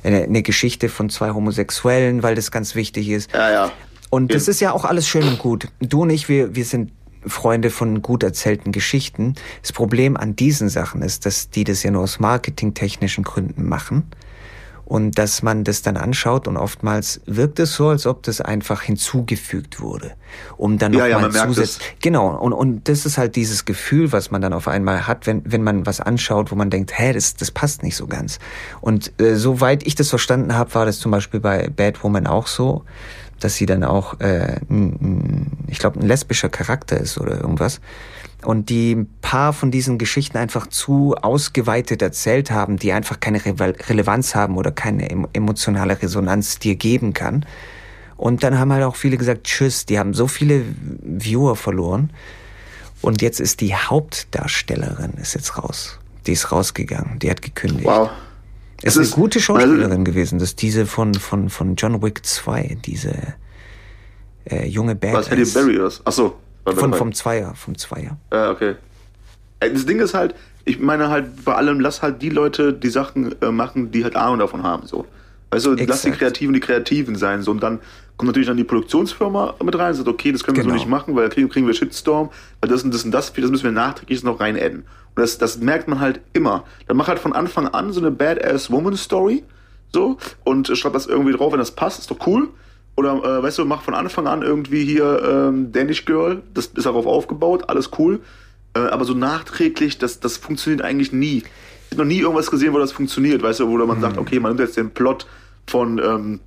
eine, 0.04 0.22
eine 0.22 0.42
Geschichte 0.42 0.88
von 0.88 1.10
zwei 1.10 1.32
Homosexuellen, 1.32 2.22
weil 2.22 2.36
das 2.36 2.52
ganz 2.52 2.76
wichtig 2.76 3.08
ist. 3.08 3.32
Ja, 3.32 3.50
ja. 3.50 3.72
Und 4.10 4.32
das 4.32 4.46
ist 4.46 4.60
ja 4.60 4.70
auch 4.70 4.84
alles 4.84 5.08
schön 5.08 5.26
und 5.26 5.40
gut. 5.40 5.66
Du 5.80 6.02
und 6.02 6.10
ich, 6.10 6.28
wir, 6.28 6.54
wir 6.54 6.64
sind 6.64 6.92
Freunde 7.26 7.70
von 7.70 8.00
gut 8.00 8.22
erzählten 8.22 8.70
Geschichten. 8.70 9.34
Das 9.60 9.72
Problem 9.72 10.16
an 10.16 10.36
diesen 10.36 10.68
Sachen 10.68 11.02
ist, 11.02 11.26
dass 11.26 11.50
die 11.50 11.64
das 11.64 11.82
ja 11.82 11.90
nur 11.90 12.02
aus 12.02 12.20
marketingtechnischen 12.20 13.24
Gründen 13.24 13.68
machen 13.68 14.04
und 14.94 15.18
dass 15.18 15.42
man 15.42 15.64
das 15.64 15.82
dann 15.82 15.96
anschaut 15.96 16.46
und 16.46 16.56
oftmals 16.56 17.20
wirkt 17.26 17.58
es 17.58 17.74
so, 17.74 17.88
als 17.88 18.06
ob 18.06 18.22
das 18.22 18.40
einfach 18.40 18.82
hinzugefügt 18.82 19.80
wurde, 19.80 20.12
um 20.56 20.78
dann 20.78 20.92
ja, 20.92 21.08
nochmal 21.08 21.34
ja, 21.34 21.48
zusätzlich 21.48 21.96
genau 22.00 22.28
und 22.38 22.52
und 22.52 22.88
das 22.88 23.04
ist 23.04 23.18
halt 23.18 23.34
dieses 23.34 23.64
Gefühl, 23.64 24.12
was 24.12 24.30
man 24.30 24.40
dann 24.40 24.52
auf 24.52 24.68
einmal 24.68 25.08
hat, 25.08 25.26
wenn 25.26 25.42
wenn 25.44 25.64
man 25.64 25.84
was 25.84 26.00
anschaut, 26.00 26.52
wo 26.52 26.54
man 26.54 26.70
denkt, 26.70 26.96
hä, 26.96 27.12
das 27.12 27.34
das 27.34 27.50
passt 27.50 27.82
nicht 27.82 27.96
so 27.96 28.06
ganz. 28.06 28.38
Und 28.80 29.12
äh, 29.20 29.34
soweit 29.34 29.84
ich 29.84 29.96
das 29.96 30.10
verstanden 30.10 30.54
habe, 30.54 30.72
war 30.76 30.86
das 30.86 31.00
zum 31.00 31.10
Beispiel 31.10 31.40
bei 31.40 31.68
Bad 31.74 32.04
Woman 32.04 32.28
auch 32.28 32.46
so, 32.46 32.84
dass 33.40 33.56
sie 33.56 33.66
dann 33.66 33.82
auch, 33.82 34.20
äh, 34.20 34.60
ich 35.66 35.80
glaube, 35.80 35.98
ein 35.98 36.06
lesbischer 36.06 36.50
Charakter 36.50 37.00
ist 37.00 37.18
oder 37.18 37.40
irgendwas 37.40 37.80
und 38.44 38.68
die 38.68 38.94
ein 38.94 39.08
paar 39.20 39.52
von 39.52 39.70
diesen 39.70 39.98
Geschichten 39.98 40.36
einfach 40.36 40.66
zu 40.66 41.14
ausgeweitet 41.14 42.02
erzählt 42.02 42.50
haben, 42.50 42.76
die 42.76 42.92
einfach 42.92 43.20
keine 43.20 43.44
Re 43.44 43.74
Relevanz 43.88 44.34
haben 44.34 44.56
oder 44.56 44.70
keine 44.70 45.08
emotionale 45.32 46.00
Resonanz 46.00 46.58
dir 46.58 46.76
geben 46.76 47.12
kann. 47.12 47.46
Und 48.16 48.42
dann 48.42 48.58
haben 48.58 48.72
halt 48.72 48.84
auch 48.84 48.96
viele 48.96 49.16
gesagt, 49.16 49.44
tschüss, 49.44 49.86
die 49.86 49.98
haben 49.98 50.14
so 50.14 50.28
viele 50.28 50.62
Viewer 51.02 51.56
verloren. 51.56 52.10
Und 53.02 53.22
jetzt 53.22 53.40
ist 53.40 53.60
die 53.60 53.74
Hauptdarstellerin 53.74 55.14
ist 55.20 55.34
jetzt 55.34 55.58
raus. 55.58 55.98
Die 56.26 56.32
ist 56.32 56.52
rausgegangen, 56.52 57.18
die 57.18 57.30
hat 57.30 57.42
gekündigt. 57.42 57.86
Wow. 57.86 58.10
Es 58.82 58.96
ist 58.96 59.12
eine 59.14 59.22
gute 59.22 59.40
Schauspielerin 59.40 59.90
also, 59.90 60.04
gewesen, 60.04 60.38
das 60.38 60.50
ist 60.50 60.62
diese 60.62 60.86
von, 60.86 61.14
von, 61.14 61.48
von 61.48 61.74
John 61.76 62.02
Wick 62.02 62.24
2, 62.24 62.78
diese 62.84 63.14
äh, 64.44 64.66
junge 64.66 64.94
Badass. 64.94 65.26
Was, 65.26 65.30
Halle 65.30 65.46
Berry 65.46 65.86
ist? 65.86 66.02
Ach 66.04 66.12
so. 66.12 66.36
Von, 66.66 66.94
vom 66.94 67.12
Zweier, 67.12 67.54
vom 67.54 67.76
Zweier. 67.76 68.16
Ja, 68.32 68.50
okay. 68.50 68.76
Das 69.60 69.86
Ding 69.86 70.00
ist 70.00 70.14
halt, 70.14 70.34
ich 70.64 70.78
meine 70.78 71.08
halt, 71.08 71.44
bei 71.44 71.54
allem, 71.54 71.80
lass 71.80 72.02
halt 72.02 72.22
die 72.22 72.30
Leute 72.30 72.72
die 72.72 72.88
Sachen 72.88 73.40
äh, 73.42 73.50
machen, 73.50 73.90
die 73.90 74.02
halt 74.04 74.16
Ahnung 74.16 74.38
davon 74.38 74.62
haben, 74.62 74.86
so. 74.86 75.06
Weißt 75.50 75.66
du, 75.66 75.72
Exakt. 75.72 75.88
lass 75.88 76.02
die 76.02 76.10
Kreativen 76.10 76.54
die 76.54 76.60
Kreativen 76.60 77.16
sein, 77.16 77.42
so. 77.42 77.50
Und 77.50 77.62
dann 77.62 77.80
kommt 78.16 78.28
natürlich 78.28 78.48
dann 78.48 78.56
die 78.56 78.64
Produktionsfirma 78.64 79.54
mit 79.62 79.78
rein 79.78 79.90
und 79.90 79.94
sagt, 79.94 80.08
okay, 80.08 80.32
das 80.32 80.42
können 80.42 80.56
wir 80.56 80.64
genau. 80.64 80.74
so 80.74 80.80
nicht 80.80 80.88
machen, 80.88 81.14
weil 81.14 81.28
kriegen, 81.28 81.48
kriegen 81.48 81.66
wir 81.66 81.74
Shitstorm, 81.74 82.30
weil 82.60 82.70
das 82.70 82.82
und 82.82 82.92
das 82.94 83.04
und 83.04 83.10
das, 83.10 83.32
das 83.32 83.50
müssen 83.50 83.64
wir 83.64 83.72
nachträglich 83.72 84.22
noch 84.22 84.40
rein 84.40 84.56
adden. 84.56 84.80
Und 85.14 85.22
das, 85.22 85.38
das 85.38 85.58
merkt 85.58 85.86
man 85.86 86.00
halt 86.00 86.20
immer. 86.32 86.64
Dann 86.86 86.96
mach 86.96 87.08
halt 87.08 87.18
von 87.18 87.32
Anfang 87.32 87.68
an 87.68 87.92
so 87.92 88.00
eine 88.00 88.10
Badass 88.10 88.70
Woman 88.70 88.96
Story, 88.96 89.44
so, 89.92 90.18
und 90.42 90.76
schreib 90.76 90.92
das 90.92 91.06
irgendwie 91.06 91.32
drauf, 91.32 91.52
wenn 91.52 91.60
das 91.60 91.70
passt, 91.70 92.00
ist 92.00 92.10
doch 92.10 92.26
cool. 92.26 92.48
Oder, 92.96 93.14
äh, 93.24 93.42
weißt 93.42 93.58
du, 93.58 93.64
mach 93.64 93.82
von 93.82 93.94
Anfang 93.94 94.26
an 94.26 94.42
irgendwie 94.42 94.84
hier 94.84 95.22
ähm, 95.24 95.72
Danish 95.72 96.04
Girl, 96.04 96.42
das 96.54 96.66
ist 96.66 96.86
darauf 96.86 97.06
aufgebaut, 97.06 97.68
alles 97.68 97.90
cool. 97.98 98.20
Äh, 98.74 98.80
aber 98.80 99.04
so 99.04 99.14
nachträglich, 99.14 99.98
das, 99.98 100.20
das 100.20 100.36
funktioniert 100.36 100.82
eigentlich 100.82 101.12
nie. 101.12 101.38
Ich 101.38 101.90
habe 101.92 102.02
noch 102.02 102.08
nie 102.08 102.20
irgendwas 102.20 102.50
gesehen, 102.50 102.72
wo 102.72 102.78
das 102.78 102.92
funktioniert, 102.92 103.42
weißt 103.42 103.60
du, 103.60 103.68
wo 103.68 103.76
man 103.76 103.98
mhm. 103.98 104.02
sagt, 104.02 104.18
okay, 104.18 104.38
man 104.38 104.52
nimmt 104.52 104.60
jetzt 104.60 104.76
den 104.76 104.90
Plot 104.90 105.26
von 105.66 105.98
ähm, 105.98 106.40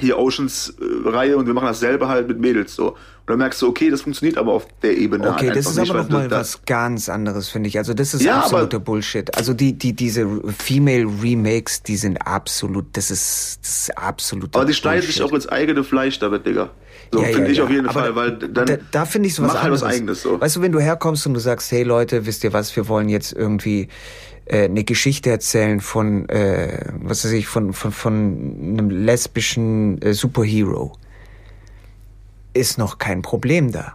hier 0.00 0.18
Oceans-Reihe 0.18 1.36
und 1.36 1.46
wir 1.46 1.54
machen 1.54 1.66
dasselbe 1.66 2.08
halt 2.08 2.28
mit 2.28 2.38
Mädels 2.38 2.74
so. 2.74 2.88
Und 2.88 3.30
dann 3.30 3.38
merkst 3.38 3.62
du, 3.62 3.68
okay, 3.68 3.88
das 3.90 4.02
funktioniert 4.02 4.36
aber 4.36 4.52
auf 4.52 4.66
der 4.82 4.96
Ebene 4.96 5.30
Okay, 5.30 5.46
halt 5.46 5.56
das 5.56 5.66
ist 5.66 5.78
aber 5.78 6.02
nochmal 6.02 6.30
was 6.30 6.64
ganz 6.64 7.08
anderes, 7.08 7.48
finde 7.48 7.68
ich. 7.68 7.78
Also 7.78 7.94
das 7.94 8.14
ist 8.14 8.22
ja, 8.22 8.40
absoluter 8.40 8.80
Bullshit. 8.80 9.32
Also 9.36 9.54
die, 9.54 9.74
die, 9.74 9.92
diese 9.92 10.26
Female 10.58 11.06
Remakes, 11.22 11.82
die 11.82 11.96
sind 11.96 12.16
absolut, 12.16 12.86
das 12.94 13.10
ist, 13.10 13.60
das 13.62 13.80
ist 13.82 13.98
absolut. 13.98 14.56
Aber 14.56 14.64
die 14.64 14.74
schneiden 14.74 15.06
sich 15.06 15.22
auch 15.22 15.32
ins 15.32 15.46
eigene 15.46 15.84
Fleisch 15.84 16.18
damit, 16.18 16.46
Digga. 16.46 16.70
So 17.12 17.20
ja, 17.20 17.26
finde 17.26 17.44
ja, 17.44 17.50
ich 17.50 17.58
ja. 17.58 17.64
auf 17.64 17.70
jeden 17.70 17.86
aber 17.88 18.00
Fall, 18.00 18.16
weil 18.16 18.38
dann 18.38 18.66
da, 18.66 18.76
da 18.90 19.04
finde 19.04 19.28
ich 19.28 19.34
sowas 19.34 19.52
mach 19.52 19.62
halt 19.62 19.72
was 19.72 19.82
eigenes 19.82 20.22
so. 20.22 20.40
Weißt 20.40 20.56
du, 20.56 20.62
wenn 20.62 20.72
du 20.72 20.80
herkommst 20.80 21.26
und 21.26 21.34
du 21.34 21.40
sagst, 21.40 21.70
hey 21.70 21.82
Leute, 21.82 22.26
wisst 22.26 22.42
ihr 22.42 22.52
was, 22.52 22.74
wir 22.74 22.88
wollen 22.88 23.08
jetzt 23.08 23.32
irgendwie 23.32 23.88
äh, 24.52 24.64
eine 24.64 24.84
Geschichte 24.84 25.30
erzählen 25.30 25.80
von, 25.80 26.28
äh, 26.28 26.84
was 27.00 27.24
weiß 27.24 27.32
ich, 27.32 27.46
von, 27.46 27.72
von, 27.72 27.90
von 27.90 28.16
einem 28.60 28.90
lesbischen 28.90 30.00
äh, 30.02 30.12
Superhero 30.12 30.92
ist 32.52 32.76
noch 32.76 32.98
kein 32.98 33.22
Problem 33.22 33.72
da. 33.72 33.94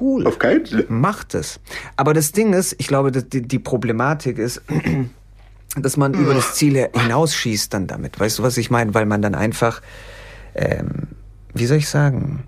Cool. 0.00 0.26
Auf 0.26 0.38
keinen 0.38 0.64
Fall. 0.64 0.86
Macht 0.88 1.34
es. 1.34 1.60
Aber 1.96 2.14
das 2.14 2.32
Ding 2.32 2.54
ist, 2.54 2.74
ich 2.78 2.86
glaube, 2.86 3.12
die, 3.12 3.42
die 3.42 3.58
Problematik 3.58 4.38
ist, 4.38 4.62
dass 5.76 5.98
man 5.98 6.14
über 6.14 6.32
das 6.32 6.54
Ziel 6.54 6.88
hinausschießt 6.94 7.74
dann 7.74 7.86
damit. 7.86 8.18
Weißt 8.18 8.38
du, 8.38 8.42
was 8.42 8.56
ich 8.56 8.70
meine? 8.70 8.94
Weil 8.94 9.04
man 9.04 9.20
dann 9.20 9.34
einfach, 9.34 9.82
ähm, 10.54 11.08
wie 11.52 11.66
soll 11.66 11.76
ich 11.76 11.88
sagen, 11.90 12.44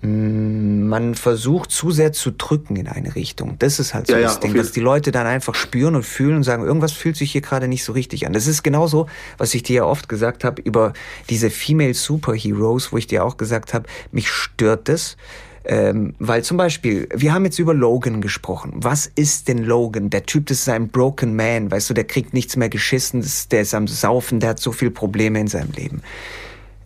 man 0.00 1.16
versucht 1.16 1.72
zu 1.72 1.90
sehr 1.90 2.12
zu 2.12 2.30
drücken 2.30 2.76
in 2.76 2.86
eine 2.86 3.16
Richtung. 3.16 3.56
Das 3.58 3.80
ist 3.80 3.94
halt 3.94 4.06
so 4.06 4.12
Ja, 4.12 4.20
das 4.20 4.34
ja, 4.34 4.40
Ding, 4.40 4.54
dass 4.54 4.70
die 4.70 4.80
Leute 4.80 5.10
dann 5.10 5.26
einfach 5.26 5.56
spüren 5.56 5.96
und 5.96 6.04
fühlen 6.04 6.36
und 6.36 6.42
sagen, 6.44 6.64
irgendwas 6.64 6.92
fühlt 6.92 7.16
sich 7.16 7.32
hier 7.32 7.40
gerade 7.40 7.66
nicht 7.66 7.82
so 7.82 7.92
richtig 7.92 8.26
an. 8.26 8.32
Das 8.32 8.46
ist 8.46 8.62
genauso, 8.62 9.08
was 9.38 9.54
ich 9.54 9.64
dir 9.64 9.76
ja 9.76 9.84
oft 9.84 10.08
gesagt 10.08 10.44
habe 10.44 10.62
über 10.62 10.92
diese 11.30 11.50
Female 11.50 11.94
Superheroes, 11.94 12.92
wo 12.92 12.96
ich 12.96 13.08
dir 13.08 13.24
auch 13.24 13.36
gesagt 13.36 13.74
habe, 13.74 13.88
mich 14.12 14.30
stört 14.30 14.88
das. 14.88 15.16
Ähm, 15.64 16.14
weil 16.18 16.44
zum 16.44 16.56
Beispiel, 16.56 17.08
wir 17.14 17.34
haben 17.34 17.44
jetzt 17.44 17.58
über 17.58 17.74
Logan 17.74 18.20
gesprochen. 18.22 18.72
Was 18.76 19.06
ist 19.06 19.48
denn 19.48 19.58
Logan? 19.58 20.08
Der 20.10 20.24
Typ, 20.24 20.46
das 20.46 20.60
ist 20.60 20.68
ein 20.68 20.88
Broken 20.88 21.36
Man, 21.36 21.70
weißt 21.70 21.90
du, 21.90 21.94
der 21.94 22.04
kriegt 22.04 22.32
nichts 22.32 22.56
mehr 22.56 22.70
geschissen, 22.70 23.26
der 23.50 23.62
ist 23.62 23.74
am 23.74 23.86
Saufen, 23.86 24.40
der 24.40 24.50
hat 24.50 24.60
so 24.60 24.72
viele 24.72 24.92
Probleme 24.92 25.40
in 25.40 25.48
seinem 25.48 25.72
Leben. 25.72 26.02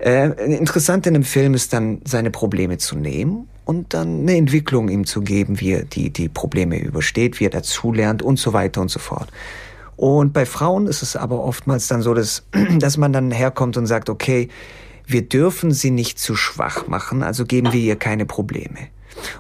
Äh, 0.03 0.31
interessant 0.57 1.07
in 1.07 1.15
dem 1.15 1.23
Film 1.23 1.55
ist 1.55 1.73
dann, 1.73 2.01
seine 2.05 2.33
Probleme 2.33 2.77
zu 2.79 2.97
nehmen 2.97 3.49
und 3.65 3.95
dann 3.95 4.23
eine 4.23 4.37
Entwicklung 4.37 4.88
ihm 4.88 5.07
zu 5.07 5.21
geben, 5.21 5.61
wie 5.61 5.73
er 5.73 5.85
die, 5.85 6.11
die 6.11 6.29
Probleme 6.29 6.77
übersteht, 6.79 7.38
wie 7.38 7.45
er 7.45 7.51
dazulernt 7.51 8.21
und 8.21 8.37
so 8.37 8.53
weiter 8.53 8.81
und 8.81 8.91
so 8.91 8.99
fort. 8.99 9.31
Und 9.95 10.33
bei 10.33 10.45
Frauen 10.45 10.88
ist 10.88 11.03
es 11.03 11.15
aber 11.15 11.45
oftmals 11.45 11.87
dann 11.87 12.03
so, 12.03 12.15
dass, 12.15 12.45
dass 12.81 12.97
man 12.97 13.12
dann 13.12 13.31
herkommt 13.31 13.77
und 13.77 13.87
sagt, 13.87 14.11
okay, 14.11 14.49
wir 15.07 15.23
dürfen 15.23 15.71
sie 15.71 15.93
nicht 15.93 16.19
zu 16.19 16.35
schwach 16.35 16.88
machen, 16.88 17.23
also 17.23 17.45
geben 17.45 17.73
wir 17.73 17.81
ihr 17.81 17.97
keine 17.97 18.27
Probleme. 18.27 18.88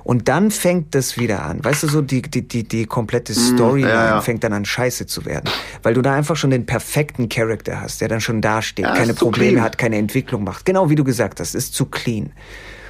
Und 0.04 0.28
dann 0.28 0.50
fängt 0.50 0.94
das 0.94 1.16
wieder 1.16 1.42
an. 1.44 1.64
Weißt 1.64 1.82
du, 1.82 1.88
so 1.88 2.02
die, 2.02 2.22
die, 2.22 2.46
die, 2.46 2.64
die 2.64 2.86
komplette 2.86 3.34
Storyline 3.34 3.88
ja, 3.92 4.06
ja. 4.06 4.20
fängt 4.20 4.44
dann 4.44 4.52
an 4.52 4.64
scheiße 4.64 5.06
zu 5.06 5.24
werden. 5.24 5.50
Weil 5.82 5.94
du 5.94 6.02
da 6.02 6.14
einfach 6.14 6.36
schon 6.36 6.50
den 6.50 6.66
perfekten 6.66 7.28
Charakter 7.28 7.80
hast, 7.80 8.00
der 8.00 8.08
dann 8.08 8.20
schon 8.20 8.40
dasteht, 8.40 8.84
Ja, 8.84 8.94
keine 8.94 9.14
Probleme 9.14 9.52
clean. 9.52 9.64
hat, 9.64 9.78
keine 9.78 9.96
Entwicklung 9.96 10.44
macht. 10.44 10.64
Genau 10.64 10.90
wie 10.90 10.94
du 10.94 11.04
gesagt 11.04 11.40
hast, 11.40 11.54
ist 11.54 11.74
zu 11.74 11.86
clean. 11.86 12.32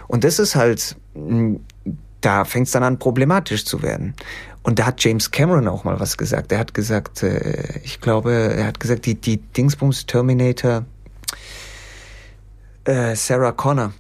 Und 0.09 0.25
das 0.25 0.39
ist 0.39 0.57
halt, 0.57 0.97
mh, 1.15 1.61
da 2.21 2.45
fängt 2.45 2.67
es 2.67 2.73
dann 2.73 2.83
an, 2.83 2.99
problematisch 2.99 3.65
zu 3.65 3.83
werden. 3.83 4.15
Und 4.63 4.79
da 4.79 4.87
hat 4.87 5.03
James 5.03 5.31
Cameron 5.31 5.67
auch 5.67 5.85
mal 5.85 5.99
was 5.99 6.17
gesagt. 6.17 6.53
Er 6.53 6.59
hat 6.59 6.73
gesagt, 6.75 7.23
äh, 7.23 7.81
ich 7.83 8.01
glaube, 8.01 8.33
er 8.33 8.67
hat 8.67 8.79
gesagt, 8.79 9.07
die, 9.07 9.17
die 9.17 9.39
Dingsbums 9.39 10.07
Terminator, 10.07 10.85
äh, 12.85 13.15
Sarah 13.17 13.53
Connor, 13.53 13.93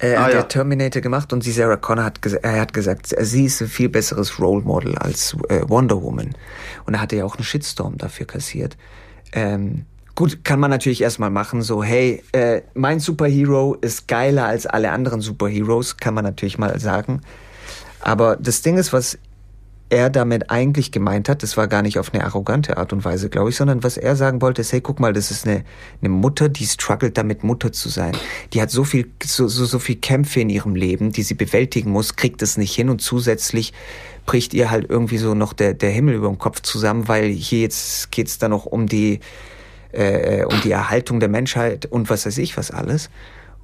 äh, 0.00 0.12
er 0.12 0.20
Ah, 0.20 0.24
hat 0.24 0.34
ja. 0.34 0.42
Terminator 0.44 1.02
gemacht 1.02 1.32
und 1.32 1.42
sie 1.42 1.52
Sarah 1.52 1.76
Connor 1.76 2.04
hat, 2.04 2.20
er 2.42 2.60
hat 2.60 2.72
gesagt, 2.72 3.14
sie 3.18 3.44
ist 3.44 3.60
ein 3.60 3.68
viel 3.68 3.88
besseres 3.88 4.38
Role 4.38 4.62
Model 4.62 4.96
als 4.98 5.36
äh, 5.48 5.62
Wonder 5.68 6.02
Woman. 6.02 6.34
Und 6.86 6.94
er 6.94 7.00
hatte 7.00 7.16
ja 7.16 7.24
auch 7.24 7.36
einen 7.36 7.44
Shitstorm 7.44 7.98
dafür 7.98 8.26
kassiert. 8.26 8.76
Ähm, 9.32 9.84
gut, 10.14 10.44
kann 10.44 10.60
man 10.60 10.70
natürlich 10.70 11.02
erstmal 11.02 11.30
machen, 11.30 11.62
so, 11.62 11.82
hey, 11.82 12.22
äh, 12.32 12.62
mein 12.74 13.00
Superhero 13.00 13.76
ist 13.80 14.08
geiler 14.08 14.46
als 14.46 14.66
alle 14.66 14.90
anderen 14.90 15.20
Superheroes, 15.20 15.96
kann 15.96 16.14
man 16.14 16.24
natürlich 16.24 16.58
mal 16.58 16.78
sagen. 16.80 17.20
Aber 18.00 18.36
das 18.36 18.62
Ding 18.62 18.78
ist, 18.78 18.92
was 18.92 19.18
er 19.90 20.10
damit 20.10 20.50
eigentlich 20.50 20.92
gemeint 20.92 21.28
hat, 21.28 21.42
das 21.42 21.56
war 21.56 21.66
gar 21.66 21.82
nicht 21.82 21.98
auf 21.98 22.12
eine 22.12 22.24
arrogante 22.24 22.76
Art 22.76 22.92
und 22.92 23.04
Weise, 23.04 23.30
glaube 23.30 23.50
ich, 23.50 23.56
sondern 23.56 23.82
was 23.82 23.96
er 23.96 24.16
sagen 24.16 24.42
wollte, 24.42 24.60
ist, 24.60 24.72
hey, 24.72 24.80
guck 24.80 25.00
mal, 25.00 25.12
das 25.12 25.30
ist 25.30 25.46
eine, 25.46 25.64
eine 26.00 26.10
Mutter, 26.10 26.48
die 26.48 26.66
struggelt 26.66 27.16
damit, 27.16 27.42
Mutter 27.42 27.72
zu 27.72 27.88
sein. 27.88 28.12
Die 28.52 28.60
hat 28.60 28.70
so 28.70 28.84
viel, 28.84 29.10
so, 29.22 29.48
so, 29.48 29.64
so 29.64 29.78
viel 29.78 29.96
Kämpfe 29.96 30.40
in 30.40 30.50
ihrem 30.50 30.74
Leben, 30.74 31.12
die 31.12 31.22
sie 31.22 31.34
bewältigen 31.34 31.90
muss, 31.90 32.16
kriegt 32.16 32.42
es 32.42 32.58
nicht 32.58 32.74
hin 32.74 32.90
und 32.90 33.00
zusätzlich 33.00 33.72
bricht 34.26 34.52
ihr 34.52 34.70
halt 34.70 34.90
irgendwie 34.90 35.16
so 35.16 35.34
noch 35.34 35.54
der, 35.54 35.72
der 35.72 35.90
Himmel 35.90 36.16
über 36.16 36.28
dem 36.28 36.38
Kopf 36.38 36.60
zusammen, 36.60 37.08
weil 37.08 37.28
hier 37.28 37.60
jetzt 37.60 38.10
geht's 38.10 38.36
da 38.36 38.48
noch 38.48 38.66
um 38.66 38.86
die, 38.86 39.20
äh, 39.92 40.44
um 40.44 40.60
die 40.62 40.70
Erhaltung 40.70 41.18
der 41.18 41.30
Menschheit 41.30 41.86
und 41.86 42.10
was 42.10 42.26
weiß 42.26 42.36
ich 42.38 42.58
was 42.58 42.70
alles. 42.70 43.08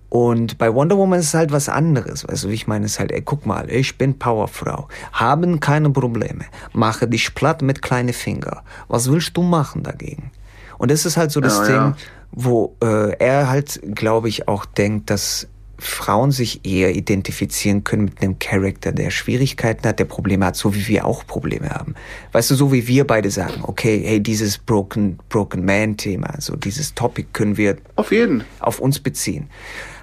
Und 0.09 0.59
bei 0.59 0.73
Wonder 0.73 0.97
Woman 0.97 1.19
ist 1.19 1.29
es 1.29 1.35
halt 1.35 1.51
was 1.51 1.69
anderes. 1.69 2.25
Also 2.25 2.49
ich 2.49 2.67
meine, 2.69 2.87
es 2.87 2.93
ist 2.93 3.01
halt, 3.01 3.11
ey, 3.11 3.23
guck 3.23 3.47
mal, 3.47 3.69
ich 3.71 3.99
bin 3.99 4.19
Powerfrau, 4.19 4.89
haben 5.13 5.59
keine 5.59 5.91
Probleme, 5.91 6.45
mache 6.73 7.09
dich 7.09 7.35
platt 7.35 7.63
mit 7.63 7.83
kleinen 7.83 8.13
Finger. 8.13 8.63
Was 8.89 9.11
willst 9.11 9.37
du 9.37 9.43
machen 9.43 9.83
dagegen? 9.83 10.31
Und 10.79 10.91
das 10.91 11.05
ist 11.05 11.17
halt 11.17 11.33
so 11.33 11.41
das 11.41 11.59
Ja, 11.59 11.65
Ding, 11.65 11.75
ja. 11.75 11.97
wo 12.33 12.77
äh, 12.83 13.17
er 13.19 13.49
halt, 13.51 13.81
glaube 13.95 14.29
ich, 14.29 14.47
auch 14.47 14.65
denkt, 14.67 15.11
dass 15.11 15.49
Frauen 15.79 16.31
sich 16.31 16.65
eher 16.65 16.95
identifizieren 16.95 17.83
können 17.83 18.05
mit 18.05 18.23
einem 18.23 18.39
Charakter, 18.39 18.93
der 18.93 19.11
Schwierigkeiten 19.11 19.87
hat, 19.89 19.99
der 19.99 20.05
Probleme 20.05 20.47
hat, 20.47 20.55
so 20.57 20.75
wie 20.75 20.87
wir 20.87 21.05
auch 21.05 21.27
Probleme 21.27 21.71
haben. 21.71 21.95
Weißt 22.31 22.53
du, 22.53 22.55
so 22.55 22.73
wie 22.73 22.87
wir 22.87 23.05
beide 23.07 23.31
sagen, 23.33 23.63
okay, 23.63 24.01
hey, 24.05 24.23
dieses 24.23 24.57
Broken, 24.59 25.19
Broken 25.29 25.65
Man-Thema, 25.65 26.37
so 26.39 26.55
dieses 26.55 26.95
Topic 26.95 27.29
können 27.33 27.57
wir 27.57 27.77
Auf 27.97 28.13
jeden. 28.13 28.45
auf 28.61 28.79
uns 28.79 29.01
beziehen. 29.01 29.49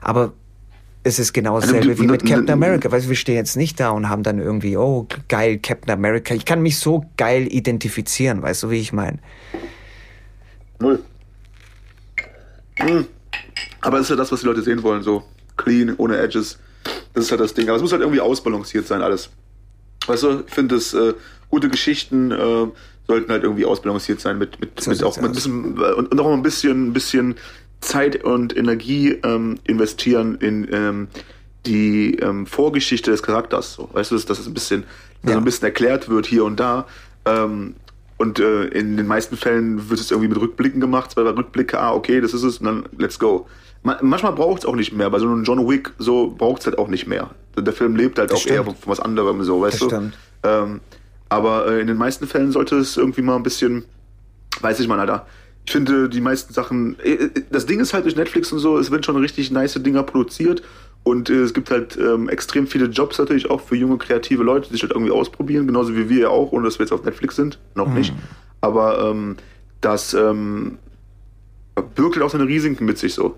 Aber 0.02 0.34
es 1.04 1.18
ist 1.20 1.34
genau 1.34 1.56
Also, 1.56 1.74
dasselbe 1.74 1.98
wie 2.00 2.08
mit 2.08 2.26
Captain 2.26 2.50
America. 2.50 2.92
Weißt 2.92 3.06
du, 3.06 3.10
wir 3.10 3.16
stehen 3.16 3.36
jetzt 3.36 3.56
nicht 3.56 3.80
da 3.80 3.90
und 3.92 4.10
haben 4.10 4.24
dann 4.24 4.40
irgendwie, 4.40 4.78
oh, 4.78 5.08
geil, 5.28 5.58
Captain 5.60 5.92
America. 5.92 6.36
Ich 6.36 6.46
kann 6.46 6.62
mich 6.62 6.78
so 6.78 7.06
geil 7.18 7.48
identifizieren, 7.52 8.42
weißt 8.42 8.64
du, 8.64 8.70
wie 8.70 8.80
ich 8.80 8.94
meine? 8.94 9.20
Null. 10.80 11.00
Hm. 12.76 13.06
Aber 13.82 13.98
das 13.98 14.08
ist 14.08 14.10
ja 14.12 14.16
das, 14.16 14.32
was 14.32 14.42
die 14.42 14.46
Leute 14.46 14.62
sehen 14.62 14.84
wollen, 14.84 15.02
so 15.02 15.24
clean, 15.58 15.96
ohne 15.98 16.18
Edges. 16.18 16.60
Das 17.14 17.26
ist 17.26 17.32
halt 17.32 17.42
das 17.42 17.54
Ding. 17.54 17.68
Aber 17.68 17.78
es 17.78 17.82
muss 17.82 17.92
halt 17.92 18.02
irgendwie 18.02 18.22
ausbalanciert 18.22 18.88
sein, 18.88 19.02
alles. 19.02 19.30
Weißt 20.08 20.24
du, 20.24 20.44
ich 20.48 20.54
finde, 20.54 20.76
dass 20.76 20.94
äh, 20.94 21.14
gute 21.50 21.70
Geschichten 21.70 22.32
äh, 22.32 22.68
sollten 23.08 23.32
halt 23.32 23.44
irgendwie 23.44 23.66
ausbalanciert 23.66 24.22
sein 24.22 24.38
mit, 24.38 24.60
mit, 24.60 24.80
So 24.80 24.92
mit 24.92 25.04
auch 25.04 25.18
mit 25.18 25.26
ein 25.26 25.32
bisschen 25.34 25.78
und, 25.78 26.12
und 26.12 26.20
auch 26.20 26.32
ein 26.32 26.42
bisschen, 26.42 26.88
ein 26.88 26.94
bisschen 26.94 27.36
Zeit 27.82 28.24
und 28.24 28.56
Energie 28.56 29.20
ähm, 29.24 29.58
investieren 29.66 30.36
in 30.36 30.68
ähm, 30.72 31.08
die 31.66 32.16
ähm, 32.16 32.46
Vorgeschichte 32.46 33.12
des 33.12 33.22
Charakters. 33.24 33.74
So. 33.74 33.90
Weißt 33.92 34.12
du, 34.12 34.18
dass, 34.18 34.40
es 34.40 34.48
ein 34.48 34.54
bisschen, 34.54 34.84
Ja. 35.24 35.38
ein 35.38 35.44
bisschen 35.44 35.66
erklärt 35.66 36.10
wird 36.10 36.26
hier 36.26 36.46
und 36.46 36.60
da. 36.60 36.86
Ähm, 37.26 37.76
und 38.18 38.40
äh, 38.40 38.66
in 38.66 38.98
den 38.98 39.08
meisten 39.08 39.36
Fällen 39.36 39.90
wird 39.90 40.00
es 40.00 40.12
irgendwie 40.12 40.30
mit 40.30 40.40
Rückblicken 40.40 40.80
gemacht, 40.80 41.12
zwei 41.12 41.22
Rückblicke, 41.24 41.80
ah, 41.80 41.92
okay, 41.94 42.22
das 42.22 42.34
ist 42.36 42.44
es, 42.44 42.60
und 42.60 42.66
dann 42.66 42.84
let's 42.98 43.18
go. 43.18 43.48
Ma 43.84 43.98
manchmal 44.02 44.34
braucht 44.34 44.60
es 44.60 44.66
auch 44.68 44.76
nicht 44.76 44.94
mehr, 44.94 45.10
bei 45.10 45.18
so 45.18 45.26
einem 45.26 45.44
John 45.44 45.68
Wick 45.68 45.92
so 45.98 46.30
braucht 46.38 46.62
es 46.62 46.68
halt 46.68 46.78
auch 46.78 46.88
nicht 46.88 47.08
mehr. 47.08 47.32
Der 47.58 47.74
Film 47.74 47.96
lebt 47.96 48.20
halt 48.20 48.30
Das 48.32 48.42
auch 48.42 48.46
eher 48.46 48.62
stimmt. 48.62 48.66
von, 48.68 48.76
von 48.78 48.92
was 48.92 49.00
anderem, 49.00 49.44
so, 49.44 49.62
weißt 49.62 49.74
Das 49.74 49.80
du? 49.82 49.88
stimmt. 49.88 50.18
Ähm, 50.44 50.82
aber 51.30 51.66
äh, 51.68 51.82
in 51.82 51.88
den 51.88 51.98
meisten 51.98 52.28
Fällen 52.28 52.52
sollte 52.52 52.78
es 52.78 52.96
irgendwie 52.96 53.24
mal 53.24 53.36
ein 53.38 53.44
bisschen, 53.44 53.86
weiß 54.62 54.80
ich 54.80 54.88
mal, 54.88 55.00
Alter. 55.00 55.26
Ich 55.66 55.72
finde, 55.74 56.10
die 56.10 56.22
meisten 56.22 56.54
Sachen, 56.54 56.98
äh, 57.00 57.14
äh, 57.14 57.30
das 57.52 57.66
Ding 57.66 57.80
ist 57.80 57.94
halt 57.94 58.06
durch 58.06 58.16
Netflix 58.16 58.52
und 58.52 58.60
so, 58.60 58.78
es 58.78 58.90
werden 58.92 59.04
schon 59.04 59.16
richtig 59.18 59.52
nice 59.52 59.74
Dinger 59.76 60.04
produziert 60.04 60.62
und 61.04 61.30
äh, 61.30 61.42
es 61.42 61.54
gibt 61.54 61.70
halt 61.72 61.98
ähm, 61.98 62.30
extrem 62.30 62.68
viele 62.68 62.86
Jobs 62.86 63.18
natürlich 63.20 63.50
auch 63.50 63.62
für 63.62 63.76
junge, 63.76 63.98
kreative 63.98 64.44
Leute, 64.44 64.68
die 64.68 64.74
sich 64.74 64.82
halt 64.84 64.92
irgendwie 64.92 65.12
ausprobieren, 65.12 65.68
genauso 65.68 65.96
wie 65.96 66.10
wir 66.10 66.20
ja 66.22 66.30
auch, 66.30 66.52
ohne 66.52 66.66
dass 66.66 66.80
wir 66.80 66.86
jetzt 66.86 66.92
auf 66.92 67.04
Netflix 67.04 67.36
sind, 67.36 67.60
noch 67.76 67.88
nicht. 67.94 68.14
Aber 68.62 69.10
ähm, 69.10 69.38
das 69.82 70.14
ähm, 70.14 70.78
birgt 71.96 72.16
halt 72.16 72.24
auch 72.26 72.30
seine 72.30 72.48
Risiken 72.48 72.86
mit 72.86 72.98
sich 72.98 73.14
so. 73.14 73.36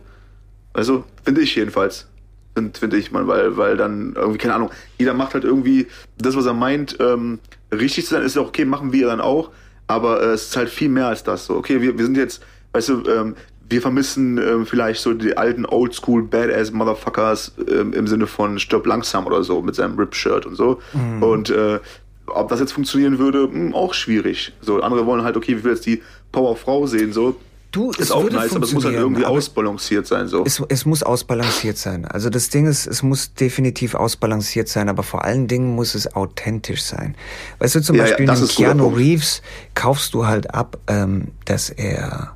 Also, 0.73 1.03
finde 1.23 1.41
ich 1.41 1.55
jedenfalls. 1.55 2.07
Find- 2.55 2.77
Finde 2.77 2.97
ich 2.97 3.11
mal, 3.11 3.27
weil, 3.27 3.57
weil 3.57 3.77
dann 3.77 4.13
irgendwie, 4.15 4.37
keine 4.37 4.55
Ahnung, 4.55 4.69
jeder 4.97 5.13
macht 5.13 5.33
halt 5.33 5.43
irgendwie 5.43 5.87
das, 6.17 6.35
was 6.35 6.45
er 6.45 6.53
meint, 6.53 6.97
ähm, 6.99 7.39
richtig 7.71 8.05
zu 8.05 8.13
sein, 8.13 8.23
ist 8.23 8.35
ja 8.35 8.41
auch 8.41 8.47
okay, 8.49 8.65
machen 8.65 8.91
wir 8.91 9.07
dann 9.07 9.21
auch, 9.21 9.51
aber 9.87 10.21
äh, 10.21 10.33
es 10.33 10.47
ist 10.47 10.57
halt 10.57 10.69
viel 10.69 10.89
mehr 10.89 11.07
als 11.07 11.23
das. 11.23 11.45
So, 11.45 11.55
okay, 11.55 11.81
wir, 11.81 11.97
wir 11.97 12.05
sind 12.05 12.17
jetzt, 12.17 12.43
weißt 12.73 12.89
du, 12.89 13.03
ähm, 13.09 13.35
wir 13.69 13.81
vermissen 13.81 14.37
ähm, 14.37 14.65
vielleicht 14.65 15.01
so 15.01 15.13
die 15.13 15.35
alten 15.37 15.65
Oldschool 15.65 16.23
Badass 16.23 16.71
Motherfuckers 16.71 17.53
ähm, 17.67 17.93
im 17.93 18.07
Sinne 18.07 18.27
von 18.27 18.59
stirb 18.59 18.85
langsam 18.85 19.25
oder 19.25 19.43
so 19.43 19.61
mit 19.61 19.75
seinem 19.75 19.97
Rip-Shirt 19.97 20.45
und 20.45 20.55
so. 20.55 20.79
Und 21.21 21.49
äh, 21.49 21.79
ob 22.27 22.49
das 22.49 22.59
jetzt 22.59 22.73
funktionieren 22.73 23.19
würde, 23.19 23.47
mh, 23.47 23.75
auch 23.75 23.93
schwierig. 23.93 24.53
So, 24.61 24.81
andere 24.81 25.05
wollen 25.05 25.23
halt, 25.23 25.37
okay, 25.37 25.57
wie 25.57 25.63
wir 25.63 25.71
jetzt 25.71 25.85
die 25.85 26.01
Powerfrau 26.31 26.85
sehen, 26.87 27.13
so. 27.13 27.35
Du, 27.73 27.89
es 27.89 27.97
Ist 27.97 28.11
auch 28.11 28.21
würde 28.21 28.35
nice, 28.35 28.55
aber 28.55 28.65
es 28.65 28.71
muss 28.71 28.85
halt 28.85 28.93
irgendwie 28.93 29.25
ausbalanciert 29.25 30.05
sein, 30.05 30.27
so. 30.27 30.43
Es, 30.45 30.61
es 30.69 30.85
muss 30.85 31.01
ausbalanciert 31.01 31.75
sein. 31.75 32.05
Also 32.05 32.29
das 32.29 32.49
Ding 32.49 32.67
ist, 32.67 32.85
es 32.85 33.01
muss 33.01 33.33
definitiv 33.33 33.95
ausbalanciert 33.95 34.67
sein, 34.67 34.89
aber 34.89 35.01
vor 35.01 35.25
allen 35.25 35.47
Dingen 35.47 35.73
muss 35.73 35.95
es 35.95 36.15
authentisch 36.15 36.83
sein. 36.83 37.15
Weißt 37.57 37.73
du, 37.73 37.81
zum 37.81 37.95
Ja, 37.95 38.03
ja, 38.03 38.09
Beispiel 38.11 38.27
guter 38.27 38.47
Keanu. 38.47 38.87
Reeves 38.89 39.41
kaufst 39.73 40.13
du 40.13 40.27
halt 40.27 40.53
ab, 40.53 40.77
ähm, 40.85 41.29
dass 41.45 41.71
er, 41.71 42.35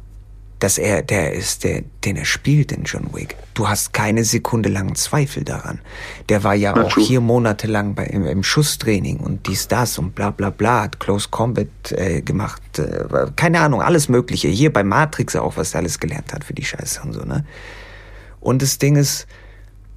dass 0.59 0.77
er 0.77 1.03
der 1.03 1.33
ist, 1.33 1.63
der, 1.63 1.83
den 2.03 2.15
er 2.15 2.25
spielt 2.25 2.71
in 2.71 2.83
John 2.83 3.13
Wick. 3.13 3.35
Du 3.53 3.69
hast 3.69 3.93
keine 3.93 4.23
Sekunde 4.23 4.69
lang 4.69 4.95
Zweifel 4.95 5.43
daran. 5.43 5.79
Der 6.29 6.43
war 6.43 6.55
ja 6.55 6.73
Na, 6.75 6.83
auch 6.83 6.93
true. 6.93 7.03
hier 7.03 7.21
monatelang 7.21 7.93
bei, 7.93 8.05
im, 8.05 8.25
im 8.25 8.43
Schusstraining 8.43 9.17
und 9.17 9.47
dies, 9.47 9.67
das 9.67 9.97
und 9.99 10.15
bla 10.15 10.31
bla 10.31 10.49
bla, 10.49 10.83
hat 10.83 10.99
Close 10.99 11.29
Combat 11.29 11.67
äh, 11.91 12.21
gemacht, 12.21 12.79
äh, 12.79 13.27
keine 13.35 13.59
Ahnung, 13.61 13.81
alles 13.81 14.09
Mögliche. 14.09 14.47
Hier 14.47 14.73
bei 14.73 14.83
Matrix 14.83 15.35
auch, 15.35 15.57
was 15.57 15.73
er 15.73 15.81
alles 15.81 15.99
gelernt 15.99 16.33
hat 16.33 16.43
für 16.43 16.53
die 16.53 16.65
Scheiße 16.65 17.01
und 17.03 17.13
so, 17.13 17.21
ne? 17.21 17.45
Und 18.39 18.61
das 18.61 18.77
Ding 18.77 18.95
ist, 18.95 19.27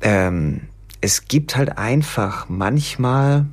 ähm, 0.01 0.63
es 1.01 1.27
gibt 1.27 1.57
halt 1.57 1.79
einfach 1.79 2.49
manchmal, 2.49 3.41
hm, 3.41 3.51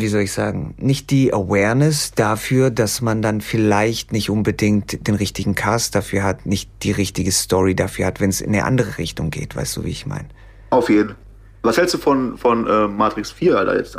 wie 0.00 0.08
soll 0.08 0.22
ich 0.22 0.32
sagen, 0.32 0.74
nicht 0.78 1.10
die 1.10 1.32
Awareness 1.32 2.12
dafür, 2.12 2.70
dass 2.70 3.00
man 3.00 3.22
dann 3.22 3.40
vielleicht 3.40 4.12
nicht 4.12 4.30
unbedingt 4.30 5.06
den 5.06 5.14
richtigen 5.14 5.54
Cast 5.54 5.94
dafür 5.94 6.22
hat, 6.22 6.46
nicht 6.46 6.70
die 6.82 6.92
richtige 6.92 7.32
Story 7.32 7.74
dafür 7.74 8.06
hat, 8.06 8.20
wenn 8.20 8.30
es 8.30 8.40
in 8.40 8.54
eine 8.54 8.64
andere 8.64 8.98
Richtung 8.98 9.30
geht, 9.30 9.56
weißt 9.56 9.76
du, 9.76 9.84
wie 9.84 9.90
ich 9.90 10.06
meine? 10.06 10.28
Auf 10.70 10.88
jeden. 10.88 11.14
Was 11.62 11.78
hältst 11.78 11.94
du 11.94 11.98
von, 11.98 12.36
von 12.36 12.66
äh, 12.66 12.88
Matrix 12.88 13.30
4, 13.32 13.56
Alter, 13.56 13.76
jetzt? 13.76 13.96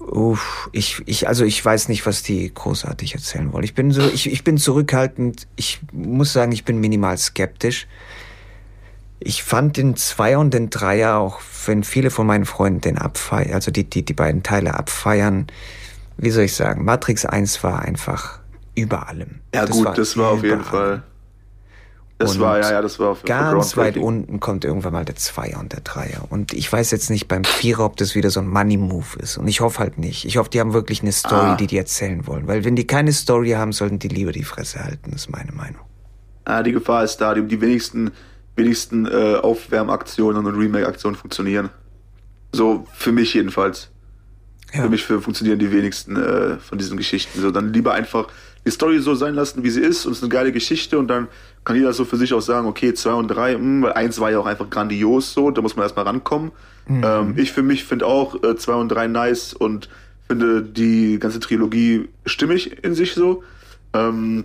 Uff, 0.00 0.68
ich, 0.72 1.02
ich, 1.06 1.28
also 1.28 1.44
ich 1.44 1.64
weiß 1.64 1.88
nicht, 1.88 2.04
was 2.04 2.22
die 2.22 2.52
großartig 2.52 3.14
erzählen 3.14 3.52
wollen. 3.52 3.64
Ich 3.64 3.74
bin 3.74 3.90
so, 3.90 4.02
ich, 4.02 4.30
ich 4.30 4.44
bin 4.44 4.58
zurückhaltend. 4.58 5.46
Ich 5.56 5.80
muss 5.92 6.32
sagen, 6.32 6.52
ich 6.52 6.64
bin 6.64 6.78
minimal 6.78 7.16
skeptisch. 7.16 7.86
Ich 9.26 9.42
fand 9.42 9.76
den 9.78 9.96
Zweier 9.96 10.38
und 10.38 10.52
den 10.52 10.68
Dreier, 10.70 11.16
auch 11.16 11.40
wenn 11.66 11.82
viele 11.82 12.10
von 12.10 12.26
meinen 12.26 12.44
Freunden 12.44 12.82
den 12.82 12.98
abfeiern, 12.98 13.54
also 13.54 13.70
die, 13.70 13.84
die, 13.84 14.04
die 14.04 14.12
beiden 14.12 14.42
Teile 14.42 14.74
abfeiern, 14.74 15.46
wie 16.18 16.30
soll 16.30 16.44
ich 16.44 16.54
sagen, 16.54 16.84
Matrix 16.84 17.24
1 17.24 17.64
war 17.64 17.80
einfach 17.80 18.38
über 18.74 19.08
allem. 19.08 19.40
Ja 19.54 19.64
das 19.64 19.76
gut, 19.76 19.86
war 19.86 19.94
das 19.94 20.16
war 20.16 20.30
auf 20.32 20.42
jeden 20.42 20.62
Fall. 20.62 21.02
Das 22.18 22.36
und 22.36 22.42
war, 22.42 22.60
ja, 22.60 22.72
ja, 22.72 22.82
das 22.82 23.00
war 23.00 23.08
auf 23.08 23.22
Ganz 23.24 23.76
weit 23.76 23.96
unten 23.96 24.38
kommt 24.38 24.64
irgendwann 24.64 24.92
mal 24.92 25.04
der 25.04 25.16
Zweier 25.16 25.58
und 25.58 25.72
der 25.72 25.80
Dreier. 25.80 26.24
Und 26.30 26.52
ich 26.52 26.72
weiß 26.72 26.92
jetzt 26.92 27.10
nicht 27.10 27.26
beim 27.26 27.42
Vierer, 27.42 27.84
ob 27.84 27.96
das 27.96 28.14
wieder 28.14 28.30
so 28.30 28.38
ein 28.38 28.46
Money-Move 28.46 29.18
ist. 29.18 29.36
Und 29.36 29.48
ich 29.48 29.60
hoffe 29.60 29.80
halt 29.80 29.98
nicht. 29.98 30.24
Ich 30.24 30.36
hoffe, 30.36 30.48
die 30.48 30.60
haben 30.60 30.72
wirklich 30.72 31.02
eine 31.02 31.10
Story, 31.10 31.50
ah. 31.50 31.56
die 31.56 31.66
die 31.66 31.76
erzählen 31.76 32.24
wollen. 32.28 32.46
Weil 32.46 32.64
wenn 32.64 32.76
die 32.76 32.86
keine 32.86 33.12
Story 33.12 33.50
haben, 33.50 33.72
sollten 33.72 33.98
die 33.98 34.08
lieber 34.08 34.30
die 34.30 34.44
Fresse 34.44 34.84
halten. 34.84 35.12
Ist 35.12 35.28
meine 35.28 35.50
Meinung. 35.50 35.80
Ah, 36.44 36.62
die 36.62 36.72
Gefahr 36.72 37.02
ist 37.02 37.16
da. 37.16 37.34
Die, 37.34 37.42
die 37.42 37.60
wenigsten, 37.60 38.12
wenigsten 38.56 39.06
äh, 39.06 39.36
Aufwärmaktionen 39.36 40.46
und 40.46 40.54
Remake-Aktionen 40.54 41.16
funktionieren. 41.16 41.70
So 42.52 42.86
für 42.92 43.12
mich 43.12 43.34
jedenfalls. 43.34 43.90
Ja. 44.72 44.82
Für 44.82 44.88
mich 44.88 45.04
für, 45.04 45.20
funktionieren 45.20 45.58
die 45.58 45.70
wenigsten 45.70 46.16
äh, 46.16 46.58
von 46.58 46.78
diesen 46.78 46.96
Geschichten. 46.96 47.40
So 47.40 47.50
dann 47.50 47.72
lieber 47.72 47.92
einfach 47.92 48.28
die 48.64 48.70
Story 48.70 48.98
so 49.00 49.14
sein 49.14 49.34
lassen, 49.34 49.62
wie 49.62 49.70
sie 49.70 49.80
ist 49.80 50.06
und 50.06 50.12
es 50.12 50.18
ist 50.18 50.24
eine 50.24 50.30
geile 50.30 50.52
Geschichte 50.52 50.98
und 50.98 51.08
dann 51.08 51.28
kann 51.64 51.76
jeder 51.76 51.92
so 51.92 52.04
für 52.04 52.16
sich 52.16 52.32
auch 52.32 52.40
sagen, 52.40 52.66
okay, 52.66 52.94
zwei 52.94 53.12
und 53.12 53.28
drei, 53.28 53.56
mh, 53.56 53.58
hm, 53.58 53.82
weil 53.82 53.92
eins 53.92 54.20
war 54.20 54.30
ja 54.30 54.38
auch 54.38 54.46
einfach 54.46 54.70
grandios 54.70 55.32
so, 55.32 55.50
da 55.50 55.62
muss 55.62 55.76
man 55.76 55.84
erstmal 55.84 56.06
rankommen. 56.06 56.52
Mhm. 56.86 57.02
Ähm, 57.04 57.34
ich 57.36 57.52
für 57.52 57.62
mich 57.62 57.84
finde 57.84 58.06
auch 58.06 58.42
äh, 58.42 58.56
zwei 58.56 58.74
und 58.74 58.88
drei 58.88 59.06
nice 59.06 59.52
und 59.52 59.88
finde 60.26 60.62
die 60.62 61.18
ganze 61.18 61.40
Trilogie 61.40 62.08
stimmig 62.26 62.82
in 62.84 62.94
sich 62.94 63.14
so. 63.14 63.42
Ähm, 63.92 64.44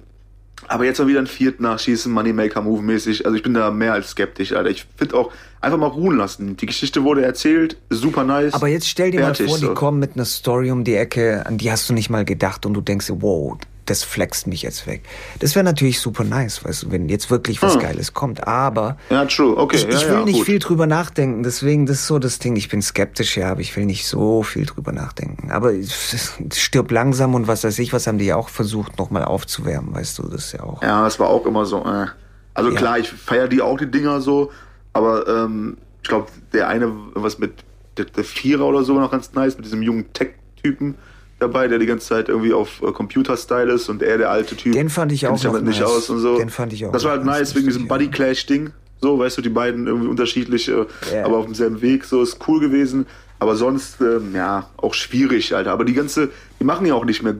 aber 0.69 0.85
jetzt 0.85 0.99
mal 0.99 1.07
wieder 1.07 1.19
ein 1.19 1.27
Viert 1.27 1.59
nachschießen, 1.59 2.11
Moneymaker-Move 2.11 2.81
mäßig. 2.81 3.25
Also 3.25 3.35
ich 3.35 3.43
bin 3.43 3.53
da 3.53 3.71
mehr 3.71 3.93
als 3.93 4.11
skeptisch, 4.11 4.53
Alter. 4.53 4.69
Ich 4.69 4.85
finde 4.95 5.15
auch, 5.15 5.31
einfach 5.61 5.77
mal 5.77 5.87
ruhen 5.87 6.17
lassen. 6.17 6.55
Die 6.57 6.65
Geschichte 6.65 7.03
wurde 7.03 7.23
erzählt, 7.23 7.77
super 7.89 8.23
nice. 8.23 8.53
Aber 8.53 8.67
jetzt 8.67 8.87
stell 8.87 9.11
dir 9.11 9.21
fertig, 9.21 9.47
mal 9.47 9.49
vor, 9.49 9.57
so. 9.57 9.67
die 9.67 9.73
kommen 9.73 9.99
mit 9.99 10.15
einer 10.15 10.25
Story 10.25 10.71
um 10.71 10.83
die 10.83 10.95
Ecke, 10.95 11.45
an 11.45 11.57
die 11.57 11.71
hast 11.71 11.89
du 11.89 11.93
nicht 11.93 12.09
mal 12.09 12.23
gedacht 12.23 12.65
und 12.65 12.73
du 12.73 12.81
denkst, 12.81 13.07
wow, 13.09 13.57
das 13.89 14.03
flext 14.03 14.47
mich 14.47 14.61
jetzt 14.61 14.87
weg. 14.87 15.03
Das 15.39 15.55
wäre 15.55 15.63
natürlich 15.63 15.99
super 15.99 16.23
nice, 16.23 16.63
weißt 16.63 16.83
du, 16.83 16.91
wenn 16.91 17.09
jetzt 17.09 17.31
wirklich 17.31 17.61
was 17.61 17.73
hm. 17.73 17.81
Geiles 17.81 18.13
kommt. 18.13 18.47
Aber 18.47 18.97
ja, 19.09 19.25
true, 19.25 19.57
okay, 19.57 19.77
ich, 19.77 19.87
ich 19.87 20.01
ja, 20.01 20.09
will 20.09 20.17
ja, 20.19 20.25
nicht 20.25 20.37
gut. 20.37 20.45
viel 20.45 20.59
drüber 20.59 20.87
nachdenken. 20.87 21.43
Deswegen 21.43 21.85
das 21.85 21.97
ist 21.97 22.07
so 22.07 22.19
das 22.19 22.39
Ding. 22.39 22.55
Ich 22.55 22.69
bin 22.69 22.81
skeptisch, 22.81 23.37
ja, 23.37 23.51
aber 23.51 23.61
ich 23.61 23.75
will 23.75 23.85
nicht 23.85 24.07
so 24.07 24.43
viel 24.43 24.65
drüber 24.65 24.91
nachdenken. 24.91 25.51
Aber 25.51 25.73
es 25.73 26.33
stirbt 26.53 26.91
langsam 26.91 27.35
und 27.35 27.47
was 27.47 27.63
weiß 27.63 27.79
ich, 27.79 27.93
was 27.93 28.07
haben 28.07 28.17
die 28.17 28.25
ja 28.25 28.35
auch 28.35 28.49
versucht, 28.49 28.97
nochmal 28.97 29.25
aufzuwärmen, 29.25 29.93
weißt 29.93 30.19
du, 30.19 30.23
das 30.23 30.45
ist 30.45 30.51
ja 30.53 30.63
auch. 30.63 30.81
Ja, 30.81 31.03
das 31.03 31.19
war 31.19 31.29
auch 31.29 31.45
immer 31.45 31.65
so. 31.65 31.83
Äh. 31.85 32.07
Also 32.53 32.71
klar, 32.71 32.99
ich 32.99 33.09
feiere 33.09 33.47
die 33.47 33.61
auch 33.61 33.77
die 33.77 33.89
Dinger 33.89 34.19
so, 34.19 34.51
aber 34.91 35.27
ähm, 35.27 35.77
ich 36.03 36.09
glaube, 36.09 36.27
der 36.51 36.67
eine, 36.67 36.91
was 37.13 37.39
mit 37.39 37.53
der, 37.97 38.05
der 38.05 38.23
Vierer 38.23 38.65
oder 38.65 38.83
so, 38.83 38.95
war 38.95 39.01
noch 39.01 39.11
ganz 39.11 39.33
nice 39.33 39.55
mit 39.55 39.65
diesem 39.65 39.81
jungen 39.81 40.11
Tech-Typen 40.13 40.95
dabei, 41.39 41.67
der 41.67 41.79
die 41.79 41.85
ganze 41.85 42.07
Zeit 42.07 42.29
irgendwie 42.29 42.53
auf 42.53 42.81
äh, 42.81 42.91
Computer-Style 42.91 43.71
ist 43.71 43.89
und 43.89 44.03
er 44.03 44.17
der 44.17 44.29
alte 44.29 44.55
Typ. 44.55 44.73
Den 44.73 44.89
fand 44.89 45.11
ich 45.11 45.25
auch 45.27 45.39
damit 45.39 45.63
nice. 45.63 45.75
nicht 45.75 45.83
aus 45.83 46.09
und 46.09 46.19
so. 46.19 46.37
Den 46.37 46.49
fand 46.49 46.73
ich 46.73 46.85
auch. 46.85 46.91
Das 46.91 47.03
war 47.03 47.11
halt 47.11 47.25
nice 47.25 47.55
wegen 47.55 47.67
diesem 47.67 47.87
Buddy 47.87 48.09
Clash 48.09 48.45
Ding. 48.45 48.71
So, 49.01 49.17
weißt 49.17 49.37
du, 49.37 49.41
die 49.41 49.49
beiden 49.49 49.87
irgendwie 49.87 50.09
unterschiedlich, 50.09 50.67
yeah. 50.67 50.85
aber 51.23 51.37
auf 51.37 51.45
demselben 51.45 51.81
Weg. 51.81 52.03
So 52.03 52.21
ist 52.21 52.37
cool 52.47 52.59
gewesen. 52.59 53.05
Aber 53.39 53.55
sonst, 53.55 54.01
ähm, 54.01 54.35
ja, 54.35 54.69
auch 54.75 54.93
schwierig, 54.93 55.55
Alter. 55.55 55.71
Aber 55.71 55.85
die 55.85 55.93
ganze, 55.93 56.29
die 56.59 56.65
machen 56.65 56.85
ja 56.85 56.93
auch 56.93 57.05
nicht 57.05 57.23
mehr. 57.23 57.35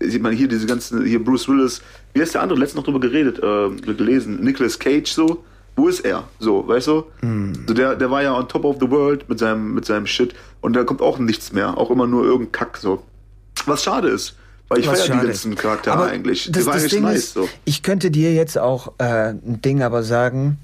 Sieht 0.00 0.22
man 0.22 0.32
hier 0.32 0.48
diese 0.48 0.66
ganzen, 0.66 1.04
hier 1.04 1.22
Bruce 1.22 1.48
Willis. 1.48 1.82
Wie 2.14 2.22
heißt 2.22 2.34
der 2.34 2.42
andere? 2.42 2.58
Letztens 2.58 2.78
noch 2.78 2.84
drüber 2.84 3.00
geredet, 3.00 3.38
äh, 3.38 3.92
gelesen. 3.92 4.42
Nicolas 4.42 4.78
Cage 4.78 5.10
so. 5.10 5.44
Wo 5.76 5.88
ist 5.88 6.00
er? 6.00 6.24
So, 6.38 6.66
weißt 6.66 6.88
du? 6.88 7.04
Mm. 7.22 7.52
So 7.66 7.74
der, 7.74 7.94
der 7.94 8.10
war 8.10 8.22
ja 8.22 8.36
on 8.36 8.48
top 8.48 8.64
of 8.64 8.76
the 8.80 8.90
world 8.90 9.28
mit 9.28 9.38
seinem, 9.38 9.74
mit 9.74 9.84
seinem 9.84 10.06
Shit. 10.06 10.34
Und 10.60 10.74
da 10.74 10.84
kommt 10.84 11.00
auch 11.00 11.18
nichts 11.18 11.52
mehr. 11.52 11.78
Auch 11.78 11.90
immer 11.90 12.06
nur 12.06 12.24
irgendein 12.24 12.52
Kack 12.52 12.78
so. 12.78 13.02
Was 13.66 13.84
schade 13.84 14.08
ist. 14.08 14.36
Weil 14.68 14.80
ich 14.80 14.86
feiere 14.86 15.20
die 15.20 15.26
letzten 15.26 15.54
Charaktere 15.54 15.94
aber 15.94 16.06
eigentlich. 16.06 16.50
Das, 16.50 16.62
die 16.62 16.66
waren 16.66 16.78
eigentlich 16.78 17.00
nice. 17.00 17.18
Ist, 17.18 17.34
so. 17.34 17.48
Ich 17.64 17.82
könnte 17.82 18.10
dir 18.10 18.32
jetzt 18.32 18.56
auch 18.56 18.92
äh, 18.98 19.30
ein 19.30 19.60
Ding 19.60 19.82
aber 19.82 20.02
sagen, 20.02 20.58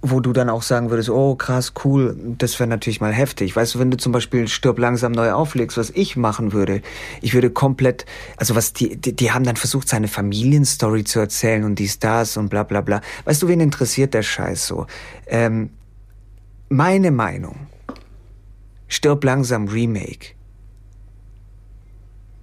wo 0.00 0.20
du 0.20 0.32
dann 0.32 0.48
auch 0.48 0.62
sagen 0.62 0.90
würdest, 0.90 1.10
oh 1.10 1.34
krass, 1.34 1.74
cool, 1.84 2.16
das 2.38 2.58
wäre 2.58 2.68
natürlich 2.68 3.00
mal 3.00 3.12
heftig. 3.12 3.54
Weißt 3.54 3.74
du, 3.74 3.78
wenn 3.80 3.90
du 3.90 3.96
zum 3.96 4.12
Beispiel 4.12 4.46
Stirb 4.46 4.78
langsam 4.78 5.12
neu 5.12 5.32
auflegst, 5.32 5.76
was 5.76 5.90
ich 5.90 6.16
machen 6.16 6.52
würde, 6.52 6.82
ich 7.20 7.34
würde 7.34 7.50
komplett, 7.50 8.06
also 8.36 8.54
was 8.54 8.72
die, 8.72 8.96
die, 8.96 9.14
die 9.14 9.32
haben 9.32 9.44
dann 9.44 9.56
versucht, 9.56 9.88
seine 9.88 10.08
Familienstory 10.08 11.04
zu 11.04 11.18
erzählen 11.18 11.64
und 11.64 11.78
dies, 11.78 11.98
das 11.98 12.36
und 12.36 12.48
bla 12.48 12.62
bla 12.62 12.80
bla. 12.80 13.00
Weißt 13.24 13.42
du, 13.42 13.48
wen 13.48 13.60
interessiert 13.60 14.14
der 14.14 14.22
Scheiß 14.22 14.66
so? 14.66 14.86
Ähm, 15.26 15.70
meine 16.68 17.10
Meinung, 17.10 17.66
Stirb 18.86 19.24
langsam 19.24 19.68
Remake 19.68 20.37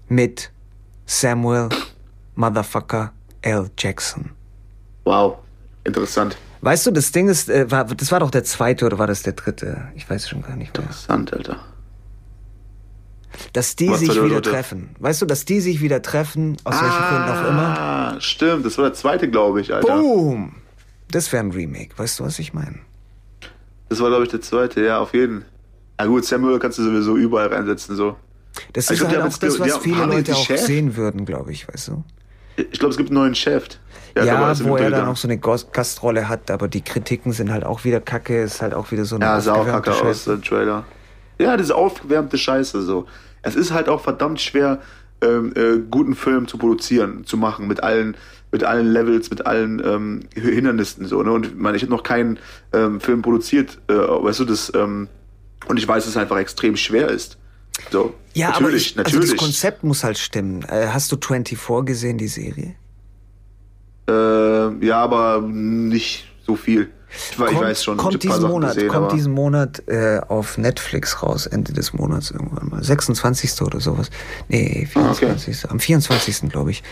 mit 0.08 0.52
Samuel 1.06 1.70
Motherfucker 2.36 3.14
L. 3.42 3.70
Jackson. 3.78 4.32
Wow, 5.04 5.38
interessant. 5.84 6.38
Weißt 6.62 6.86
du, 6.88 6.92
das 6.92 7.12
Ding 7.12 7.30
ist, 7.30 7.50
äh, 7.50 7.70
war, 7.70 7.86
das 7.86 8.12
war 8.12 8.20
doch 8.20 8.32
der 8.32 8.44
zweite 8.44 8.86
oder 8.86 8.98
war 8.98 9.08
das 9.08 9.22
der 9.22 9.34
dritte? 9.34 9.90
Ich 9.96 10.10
weiß 10.10 10.28
schon 10.28 10.42
gar 10.42 10.56
nicht 10.56 10.76
mehr. 10.76 10.84
Interessant, 10.84 11.32
Alter. 11.32 11.60
Dass 13.54 13.76
die 13.76 13.90
Was 13.90 14.00
sich 14.00 14.10
wieder 14.10 14.28
Leute? 14.28 14.50
treffen. 14.50 14.96
Weißt 15.00 15.22
du, 15.22 15.26
dass 15.26 15.46
die 15.46 15.60
sich 15.60 15.82
wieder 15.82 16.02
treffen, 16.02 16.58
aus 16.64 16.76
ah, 16.76 16.82
welchen 16.82 17.10
Gründen 17.10 17.30
auch 17.30 17.50
immer. 17.50 18.22
Stimmt, 18.22 18.66
das 18.66 18.78
war 18.78 18.86
der 18.86 18.94
zweite, 18.94 19.30
glaube 19.30 19.62
ich, 19.62 19.74
Alter. 19.74 19.96
Boom! 19.96 20.56
Das 21.12 21.32
wäre 21.32 21.44
ein 21.44 21.52
Remake, 21.52 21.98
weißt 21.98 22.20
du, 22.20 22.24
was 22.24 22.40
ich 22.40 22.54
meine? 22.54 22.80
Das 23.90 24.00
war, 24.00 24.10
glaube 24.10 24.24
ich, 24.24 24.30
der 24.30 24.42
zweite, 24.42 24.84
ja, 24.84 25.00
auf 25.00 25.14
jeden. 25.14 25.42
Fall. 25.42 25.50
Ja 26.00 26.06
gut, 26.08 26.26
Samuel 26.26 26.60
kannst 26.60 26.80
du 26.80 26.84
sowieso 26.84 27.16
überall 27.16 27.48
reinsetzen, 27.48 27.96
so. 27.96 28.18
Das 28.74 28.90
ist 28.90 29.00
glaub, 29.00 29.12
halt 29.12 29.22
auch 29.22 29.38
das, 29.38 29.60
was 29.60 29.80
die, 29.80 29.90
viele 29.90 30.06
Leute 30.06 30.36
auch 30.36 30.46
Chef? 30.46 30.62
sehen 30.62 30.96
würden, 30.96 31.26
glaube 31.26 31.52
ich, 31.52 31.68
weißt 31.68 31.90
du? 31.90 32.04
Ich 32.58 32.80
glaube, 32.80 32.92
es 32.92 32.98
gibt 32.98 33.10
einen 33.10 33.20
neuen 33.20 33.36
Chef. 33.36 33.68
Ja, 34.16 34.24
ja 34.24 34.60
wo 34.64 34.78
er 34.78 34.92
dann 34.92 35.08
auch 35.08 35.18
so 35.18 35.28
eine 35.28 35.38
Gastrolle 35.38 36.30
hat, 36.30 36.50
aber 36.50 36.70
die 36.70 36.82
Kritiken 36.82 37.34
sind 37.34 37.52
halt 37.52 37.66
auch 37.66 37.84
wieder 37.84 38.00
kacke, 38.00 38.44
ist 38.44 38.62
halt 38.62 38.74
auch 38.74 38.92
wieder 38.92 39.04
so 39.04 39.18
eine 39.18 39.26
Ja, 39.26 39.42
sah 39.42 39.56
auch 39.56 39.66
kacke 39.66 39.92
Scheiße. 39.92 40.06
aus, 40.06 40.24
der 40.26 40.42
Trailer. 40.42 40.86
Ja, 41.38 41.58
diese 41.58 41.76
aufgewärmte 41.76 42.38
Scheiße 42.38 42.82
so. 42.82 43.08
Es 43.42 43.56
ist 43.56 43.72
halt 43.72 43.90
auch 43.90 44.02
verdammt 44.02 44.40
schwer, 44.40 44.80
ähm, 45.22 45.54
äh, 45.56 45.80
guten 45.90 46.16
Film 46.16 46.48
zu 46.48 46.58
produzieren, 46.58 47.26
zu 47.26 47.36
machen, 47.36 47.68
mit 47.68 47.84
allen, 47.84 48.16
mit 48.52 48.64
allen 48.64 48.88
Levels, 48.88 49.30
mit 49.30 49.46
allen 49.46 49.82
ähm, 49.86 50.22
Hindernissen 50.34 51.06
so. 51.06 51.22
Ne? 51.22 51.32
Und 51.32 51.48
ich 51.48 51.56
meine, 51.56 51.76
ich 51.76 51.84
habe 51.84 51.92
noch 51.92 52.04
keinen 52.04 52.40
ähm, 52.74 53.02
Film 53.02 53.22
produziert, 53.22 53.80
äh, 53.88 53.94
weißt 53.94 54.40
du, 54.40 54.46
das, 54.46 54.72
ähm, 54.76 55.10
und 55.68 55.78
ich 55.78 55.88
weiß, 55.88 56.06
dass 56.06 56.12
es 56.12 56.18
einfach 56.18 56.38
extrem 56.38 56.78
schwer 56.78 57.10
ist. 57.10 57.38
So, 57.92 58.14
ja, 58.34 58.50
natürlich, 58.50 58.64
aber 58.64 58.76
ich, 58.76 58.96
natürlich. 58.96 59.22
Also 59.22 59.34
das 59.34 59.42
Konzept 59.42 59.84
muss 59.84 60.04
halt 60.04 60.18
stimmen. 60.18 60.64
Äh, 60.64 60.88
hast 60.88 61.12
du 61.12 61.18
24 61.18 61.86
gesehen, 61.86 62.18
die 62.18 62.28
Serie? 62.28 62.76
Äh, 64.08 64.86
ja, 64.86 64.98
aber 65.02 65.42
nicht 65.42 66.26
so 66.46 66.56
viel. 66.56 66.90
Ich, 67.32 67.38
kommt, 67.38 67.52
ich 67.52 67.60
weiß 67.60 67.84
schon, 67.84 67.98
kommt 67.98 68.24
diesen 68.24 68.42
Monat, 68.42 68.76
gesehen, 68.76 68.90
kommt 68.90 69.12
diesen 69.14 69.34
Monat 69.34 69.84
äh, 69.88 70.20
auf 70.28 70.58
Netflix 70.58 71.24
raus, 71.24 71.48
Ende 71.48 71.72
des 71.72 71.94
Monats 71.94 72.32
irgendwann 72.32 72.70
mal. 72.70 72.84
26. 72.84 73.62
oder 73.62 73.80
sowas. 73.80 74.10
Nee, 74.50 74.86
24. 74.92 75.56
Ah, 75.56 75.68
okay. 75.68 75.72
Am 75.72 75.80
24. 75.80 76.50
glaube 76.50 76.72
ich. 76.72 76.84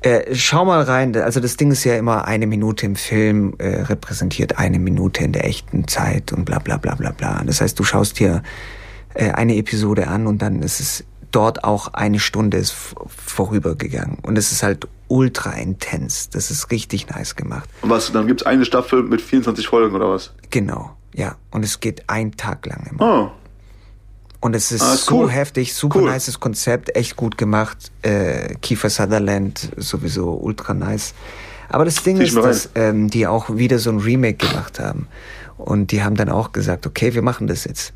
Äh, 0.00 0.34
schau 0.34 0.64
mal 0.64 0.82
rein, 0.82 1.16
also 1.16 1.40
das 1.40 1.56
Ding 1.56 1.70
ist 1.70 1.84
ja 1.84 1.96
immer 1.96 2.26
eine 2.26 2.46
Minute 2.46 2.84
im 2.84 2.96
Film 2.96 3.54
äh, 3.58 3.82
repräsentiert 3.82 4.58
eine 4.58 4.78
Minute 4.78 5.24
in 5.24 5.32
der 5.32 5.46
echten 5.46 5.88
Zeit 5.88 6.32
und 6.32 6.44
bla 6.44 6.58
bla 6.58 6.76
bla 6.76 6.94
bla 6.94 7.12
bla. 7.12 7.42
Das 7.46 7.60
heißt, 7.60 7.78
du 7.78 7.84
schaust 7.84 8.18
dir 8.18 8.36
äh, 8.36 8.42
eine 9.20 9.56
Episode 9.56 10.08
an 10.08 10.26
und 10.26 10.42
dann 10.42 10.62
ist 10.62 10.80
es 10.80 11.04
dort 11.30 11.64
auch 11.64 11.88
eine 11.94 12.20
Stunde 12.20 12.58
ist 12.58 12.74
vorübergegangen. 13.08 14.18
Und 14.22 14.38
es 14.38 14.52
ist 14.52 14.62
halt 14.62 14.86
ultra 15.08 15.50
intens. 15.52 16.30
Das 16.30 16.50
ist 16.50 16.70
richtig 16.70 17.08
nice 17.08 17.34
gemacht. 17.34 17.68
Und 17.82 17.90
was, 17.90 18.12
dann 18.12 18.26
gibt's 18.26 18.44
eine 18.44 18.64
Staffel 18.64 19.02
mit 19.02 19.20
24 19.20 19.66
Folgen 19.66 19.94
oder 19.94 20.10
was? 20.10 20.32
Genau, 20.50 20.96
ja. 21.12 21.36
Und 21.50 21.64
es 21.64 21.80
geht 21.80 22.04
ein 22.08 22.32
Tag 22.32 22.66
lang 22.66 22.86
immer. 22.90 23.30
Oh. 23.30 23.30
Und 24.40 24.54
es 24.54 24.70
ist, 24.72 24.82
ah, 24.82 24.96
so 24.96 25.22
cool. 25.22 25.30
heftig, 25.30 25.74
super 25.74 26.00
cool. 26.00 26.10
nices 26.10 26.38
Konzept, 26.38 26.94
echt 26.94 27.16
gut 27.16 27.38
gemacht. 27.38 27.90
Äh, 28.02 28.56
Kiefer 28.56 28.90
Sutherland 28.90 29.72
sowieso 29.76 30.34
ultra 30.34 30.74
nice. 30.74 31.14
Aber 31.70 31.84
das 31.84 32.02
Ding 32.02 32.20
ist, 32.20 32.36
dass 32.36 32.68
ähm, 32.74 33.08
die 33.08 33.26
auch 33.26 33.56
wieder 33.56 33.78
so 33.78 33.90
ein 33.90 33.98
Remake 33.98 34.46
gemacht 34.46 34.78
haben. 34.78 35.08
Und 35.56 35.92
die 35.92 36.02
haben 36.02 36.14
dann 36.14 36.28
auch 36.28 36.52
gesagt, 36.52 36.86
okay, 36.86 37.14
wir 37.14 37.22
machen 37.22 37.46
das 37.46 37.64
jetzt. 37.64 37.94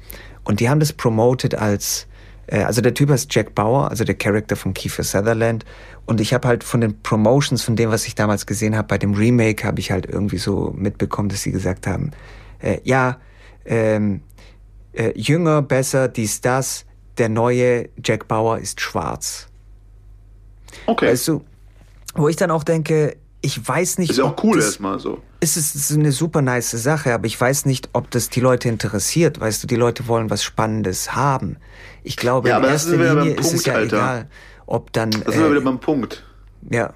Und 0.48 0.60
die 0.60 0.70
haben 0.70 0.80
das 0.80 0.94
promoted 0.94 1.54
als, 1.54 2.06
äh, 2.46 2.62
also 2.62 2.80
der 2.80 2.94
Typ 2.94 3.10
heißt 3.10 3.32
Jack 3.34 3.54
Bauer, 3.54 3.90
also 3.90 4.02
der 4.02 4.14
Charakter 4.14 4.56
von 4.56 4.72
Kiefer 4.72 5.04
Sutherland. 5.04 5.66
Und 6.06 6.22
ich 6.22 6.32
habe 6.32 6.48
halt 6.48 6.64
von 6.64 6.80
den 6.80 7.02
Promotions, 7.02 7.62
von 7.62 7.76
dem, 7.76 7.90
was 7.90 8.06
ich 8.06 8.14
damals 8.14 8.46
gesehen 8.46 8.74
habe, 8.74 8.88
bei 8.88 8.96
dem 8.96 9.12
Remake, 9.12 9.66
habe 9.66 9.78
ich 9.78 9.90
halt 9.90 10.06
irgendwie 10.06 10.38
so 10.38 10.72
mitbekommen, 10.74 11.28
dass 11.28 11.42
sie 11.42 11.52
gesagt 11.52 11.86
haben, 11.86 12.12
äh, 12.60 12.78
ja, 12.82 13.18
ähm, 13.66 14.22
äh, 14.94 15.12
jünger, 15.14 15.60
besser, 15.60 16.08
dies, 16.08 16.40
das, 16.40 16.86
der 17.18 17.28
neue 17.28 17.90
Jack 18.02 18.26
Bauer 18.26 18.56
ist 18.56 18.80
schwarz. 18.80 19.48
Okay. 20.86 21.08
Weißt 21.08 21.28
du, 21.28 21.44
wo 22.14 22.26
ich 22.26 22.36
dann 22.36 22.50
auch 22.50 22.64
denke, 22.64 23.18
ich 23.40 23.66
weiß 23.68 23.98
nicht, 23.98 24.10
ist 24.10 24.20
auch 24.20 24.32
ob 24.32 24.44
cool 24.44 24.56
das, 24.56 24.66
erstmal 24.66 24.98
so. 24.98 25.22
es 25.40 25.56
ist, 25.56 25.74
ist 25.74 25.92
eine 25.92 26.10
super 26.12 26.42
nice 26.42 26.70
Sache, 26.72 27.14
aber 27.14 27.26
ich 27.26 27.40
weiß 27.40 27.66
nicht, 27.66 27.90
ob 27.92 28.10
das 28.10 28.28
die 28.30 28.40
Leute 28.40 28.68
interessiert. 28.68 29.38
Weißt 29.40 29.62
du, 29.62 29.66
die 29.66 29.76
Leute 29.76 30.08
wollen 30.08 30.28
was 30.30 30.42
Spannendes 30.42 31.14
haben. 31.14 31.56
Ich 32.02 32.16
glaube, 32.16 32.48
Ja, 32.48 32.56
in 32.58 32.64
aber 32.64 32.72
das 32.72 32.86
erster 32.86 33.14
Linie 33.14 33.34
ist 33.34 33.46
es 33.46 33.50
Punkt, 33.52 33.66
ja 33.66 33.74
Alter. 33.74 33.96
egal, 33.96 34.30
ob 34.66 34.92
dann. 34.92 35.10
Da 35.12 35.30
sind 35.32 35.42
wir 35.42 35.50
wieder 35.52 35.60
beim 35.60 35.78
Punkt. 35.80 36.24
ja, 36.70 36.92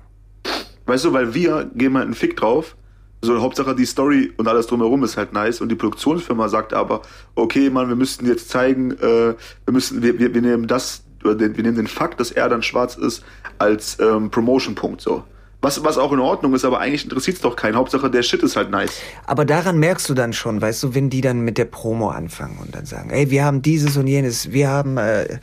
Weißt 0.87 1.05
du, 1.05 1.13
weil 1.13 1.33
wir 1.33 1.71
geben 1.75 1.95
halt 1.97 2.07
einen 2.07 2.15
Fick 2.15 2.37
drauf. 2.37 2.77
So, 3.25 3.41
Hauptsache 3.41 3.77
die 3.77 3.85
Story 3.87 4.33
und 4.37 4.49
alles 4.49 4.67
drumherum 4.67 5.05
ist 5.05 5.17
halt 5.17 5.33
nice 5.33 5.61
und 5.61 5.69
die 5.69 5.77
Produktionsfirma 5.77 6.49
sagt 6.49 6.73
aber, 6.75 7.03
okay, 7.37 7.71
Mann, 7.71 7.87
wir 7.87 7.95
müssten 7.95 8.27
jetzt 8.27 8.49
zeigen, 8.49 8.91
äh, 8.91 8.97
wir 9.65 9.73
müssen, 9.73 10.03
wir, 10.03 10.19
wir, 10.19 10.35
wir 10.35 10.43
nehmen 10.43 10.67
das, 10.67 11.05
oder 11.23 11.37
den, 11.37 11.57
wir 11.57 11.63
nehmen 11.63 11.77
den 11.77 11.87
Fakt, 11.87 12.19
dass 12.19 12.33
er 12.33 12.49
dann 12.49 12.65
schwarz 12.65 12.97
ist, 12.97 13.23
als 13.59 13.97
ähm, 14.01 14.29
Promotion-Punkt 14.29 15.01
so. 15.01 15.23
Was, 15.63 15.83
was 15.85 15.97
auch 15.97 16.13
in 16.13 16.19
Ordnung 16.19 16.55
ist, 16.55 16.65
aber 16.65 16.81
eigentlich 16.81 17.05
interessiert 17.05 17.37
es 17.37 17.41
doch 17.43 17.55
keinen. 17.55 17.77
Hauptsache 17.77 18.11
der 18.11 18.23
Shit 18.25 18.43
ist 18.43 18.57
halt 18.57 18.71
nice. 18.71 19.01
aber 19.27 19.45
daran 19.45 19.79
merkst 19.79 20.09
du 20.09 20.15
dann 20.15 20.33
schon, 20.33 20.61
weißt 20.61 20.83
du, 20.83 20.95
wenn 20.95 21.09
die 21.09 21.21
dann 21.21 21.41
mit 21.41 21.57
der 21.57 21.67
Promo 21.67 22.11
anfangen 22.11 22.59
und 22.61 22.75
dann 22.75 22.85
sagen, 22.85 23.11
ey, 23.11 23.31
wir 23.31 23.45
haben 23.45 23.63
dieses 23.63 23.97
und 23.97 24.09
jenes, 24.09 24.51
wir 24.51 24.69
haben 24.69 24.97
äh, 24.99 25.39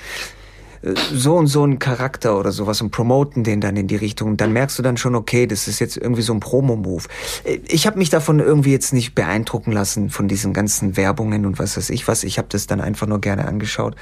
so 1.14 1.36
und 1.36 1.48
so 1.48 1.64
einen 1.64 1.80
Charakter 1.80 2.38
oder 2.38 2.52
sowas 2.52 2.82
und 2.82 2.92
promoten 2.92 3.44
den 3.44 3.62
dann 3.62 3.76
in 3.78 3.88
die 3.88 3.96
Richtung. 3.96 4.38
Dann 4.38 4.54
merkst 4.54 4.78
du 4.78 4.84
dann 4.84 4.98
schon, 4.98 5.16
okay, 5.16 5.48
das 5.48 5.68
ist 5.68 5.80
jetzt 5.80 5.98
irgendwie 5.98 6.22
so 6.22 6.34
ein 6.34 6.40
Promo-Move. 6.40 7.04
Äh, 7.46 7.60
Ich 7.68 7.88
habe 7.88 7.98
mich 7.98 8.10
davon 8.10 8.40
irgendwie 8.40 8.72
jetzt 8.72 8.94
nicht 8.94 9.16
beeindrucken 9.16 9.72
lassen 9.72 10.10
von 10.10 10.28
diesen 10.28 10.54
ganzen 10.54 10.98
Werbungen 10.98 11.46
und 11.46 11.60
was 11.60 11.78
weiß 11.78 11.90
ich 11.92 12.08
was. 12.08 12.24
Ich 12.24 12.38
habe 12.38 12.48
das 12.52 12.68
dann 12.68 12.82
einfach 12.82 13.08
nur 13.08 13.20
gerne 13.22 13.48
angeschaut. 13.48 13.96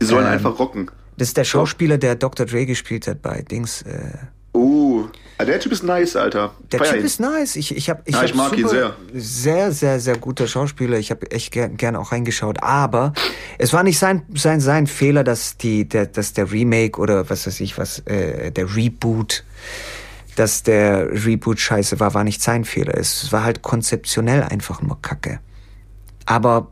Die 0.00 0.06
sollen 0.06 0.26
Ähm, 0.26 0.32
einfach 0.32 0.58
rocken. 0.58 0.90
Das 1.16 1.28
ist 1.28 1.36
der 1.36 1.44
Schauspieler, 1.44 1.98
der 1.98 2.14
Dr. 2.14 2.46
Dre 2.46 2.64
gespielt 2.64 3.06
hat 3.06 3.20
bei 3.22 3.42
Dings. 3.42 3.82
Äh, 3.82 4.12
Uh, 4.54 5.04
ah, 5.04 5.10
der 5.44 5.60
Typ 5.60 5.72
ist 5.72 5.82
nice, 5.84 6.16
Alter. 6.16 6.52
der 6.72 6.80
Feier 6.80 6.90
Typ 6.92 7.00
ihn. 7.00 7.06
ist 7.06 7.20
nice. 7.20 7.56
Ich, 7.56 7.76
ich, 7.76 7.88
hab, 7.90 8.06
ich, 8.08 8.14
Ja, 8.14 8.20
hab 8.20 8.26
ich 8.26 8.34
mag 8.34 8.56
ihn 8.58 8.68
sehr. 8.68 8.96
Sehr, 9.14 9.72
sehr, 9.72 10.00
sehr 10.00 10.16
guter 10.18 10.46
Schauspieler. 10.46 10.98
Ich 10.98 11.10
habe 11.10 11.30
echt 11.30 11.52
gern, 11.52 11.76
gern 11.76 11.96
auch 11.96 12.12
reingeschaut. 12.12 12.62
Aber 12.62 13.12
es 13.58 13.72
war 13.72 13.82
nicht 13.82 13.98
sein, 13.98 14.22
sein, 14.34 14.60
sein 14.60 14.86
Fehler, 14.86 15.24
dass, 15.24 15.56
die, 15.56 15.88
der, 15.88 16.06
dass 16.06 16.32
der 16.32 16.50
Remake 16.50 17.00
oder 17.00 17.30
was 17.30 17.46
weiß 17.46 17.60
ich 17.60 17.78
was, 17.78 18.00
äh, 18.06 18.50
der 18.50 18.74
Reboot, 18.74 19.44
dass 20.36 20.62
der 20.62 21.08
Reboot 21.24 21.60
scheiße 21.60 22.00
war, 22.00 22.14
war 22.14 22.24
nicht 22.24 22.42
sein 22.42 22.64
Fehler. 22.64 22.96
Es 22.96 23.32
war 23.32 23.44
halt 23.44 23.62
konzeptionell 23.62 24.42
einfach 24.42 24.82
nur 24.82 25.00
Kacke. 25.02 25.40
Aber 26.26 26.68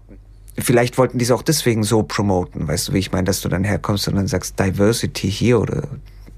vielleicht 0.58 0.98
wollten 0.98 1.18
die 1.18 1.24
es 1.24 1.30
auch 1.30 1.42
deswegen 1.42 1.82
so 1.82 2.02
promoten, 2.02 2.66
weißt 2.68 2.88
du, 2.88 2.92
wie 2.94 2.98
ich 2.98 3.12
meine, 3.12 3.24
dass 3.24 3.40
du 3.40 3.48
dann 3.48 3.64
herkommst 3.64 4.08
und 4.08 4.16
dann 4.16 4.26
sagst 4.26 4.58
Diversity 4.58 5.30
hier 5.30 5.60
oder 5.60 5.82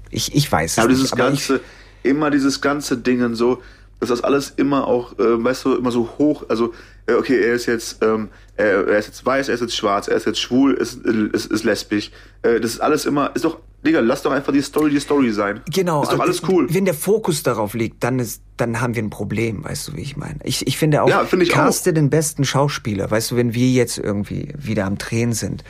ich, 0.09 0.33
ich 0.35 0.51
weiß 0.51 0.71
es 0.73 0.79
Aber 0.79 0.87
nicht. 0.87 0.97
dieses 0.97 1.13
aber 1.13 1.21
ich, 1.25 1.27
ganze, 1.29 1.61
immer 2.03 2.29
dieses 2.31 2.61
ganze 2.61 2.97
Dingen 2.97 3.35
so, 3.35 3.61
dass 3.99 4.09
das 4.09 4.23
alles 4.23 4.53
immer 4.55 4.87
auch, 4.87 5.17
äh, 5.19 5.43
weißt 5.43 5.65
du, 5.65 5.75
immer 5.75 5.91
so 5.91 6.09
hoch, 6.17 6.45
also, 6.47 6.73
äh, 7.05 7.13
okay, 7.13 7.37
er 7.37 7.53
ist 7.53 7.65
jetzt, 7.65 8.01
ähm, 8.01 8.29
er, 8.55 8.87
er 8.87 8.99
ist 8.99 9.07
jetzt 9.07 9.25
weiß, 9.25 9.49
er 9.49 9.55
ist 9.55 9.61
jetzt 9.61 9.75
schwarz, 9.75 10.07
er 10.07 10.15
ist 10.15 10.25
jetzt 10.25 10.39
schwul, 10.39 10.73
ist, 10.73 11.05
ist, 11.05 11.51
ist 11.51 11.63
lesbisch. 11.63 12.11
Äh, 12.41 12.59
das 12.59 12.71
ist 12.71 12.79
alles 12.79 13.05
immer, 13.05 13.31
ist 13.35 13.43
doch, 13.43 13.59
Digga, 13.85 14.01
lass 14.01 14.23
doch 14.23 14.31
einfach 14.31 14.51
die 14.51 14.61
Story 14.61 14.89
die 14.89 14.99
Story 14.99 15.31
sein. 15.31 15.61
Genau. 15.71 16.03
Ist 16.03 16.07
doch 16.07 16.19
also 16.19 16.23
alles 16.23 16.41
cool. 16.49 16.67
Wenn 16.69 16.83
der 16.83 16.93
Fokus 16.93 17.43
darauf 17.43 17.73
liegt, 17.73 18.03
dann 18.03 18.19
ist, 18.19 18.41
dann 18.57 18.81
haben 18.81 18.93
wir 18.93 19.01
ein 19.01 19.09
Problem, 19.09 19.63
weißt 19.63 19.87
du, 19.87 19.95
wie 19.95 20.01
ich 20.01 20.17
meine. 20.17 20.39
Ich, 20.43 20.67
ich 20.67 20.77
finde 20.77 21.01
auch, 21.01 21.09
Ja, 21.09 21.23
finde 21.25 21.45
ich 21.45 21.51
caste 21.51 21.93
den 21.93 22.09
besten 22.09 22.43
Schauspieler, 22.43 23.09
weißt 23.09 23.31
du, 23.31 23.35
wenn 23.37 23.53
wir 23.53 23.69
jetzt 23.69 23.97
irgendwie 23.97 24.53
wieder 24.57 24.85
am 24.85 24.97
Drehen 24.97 25.31
sind. 25.31 25.63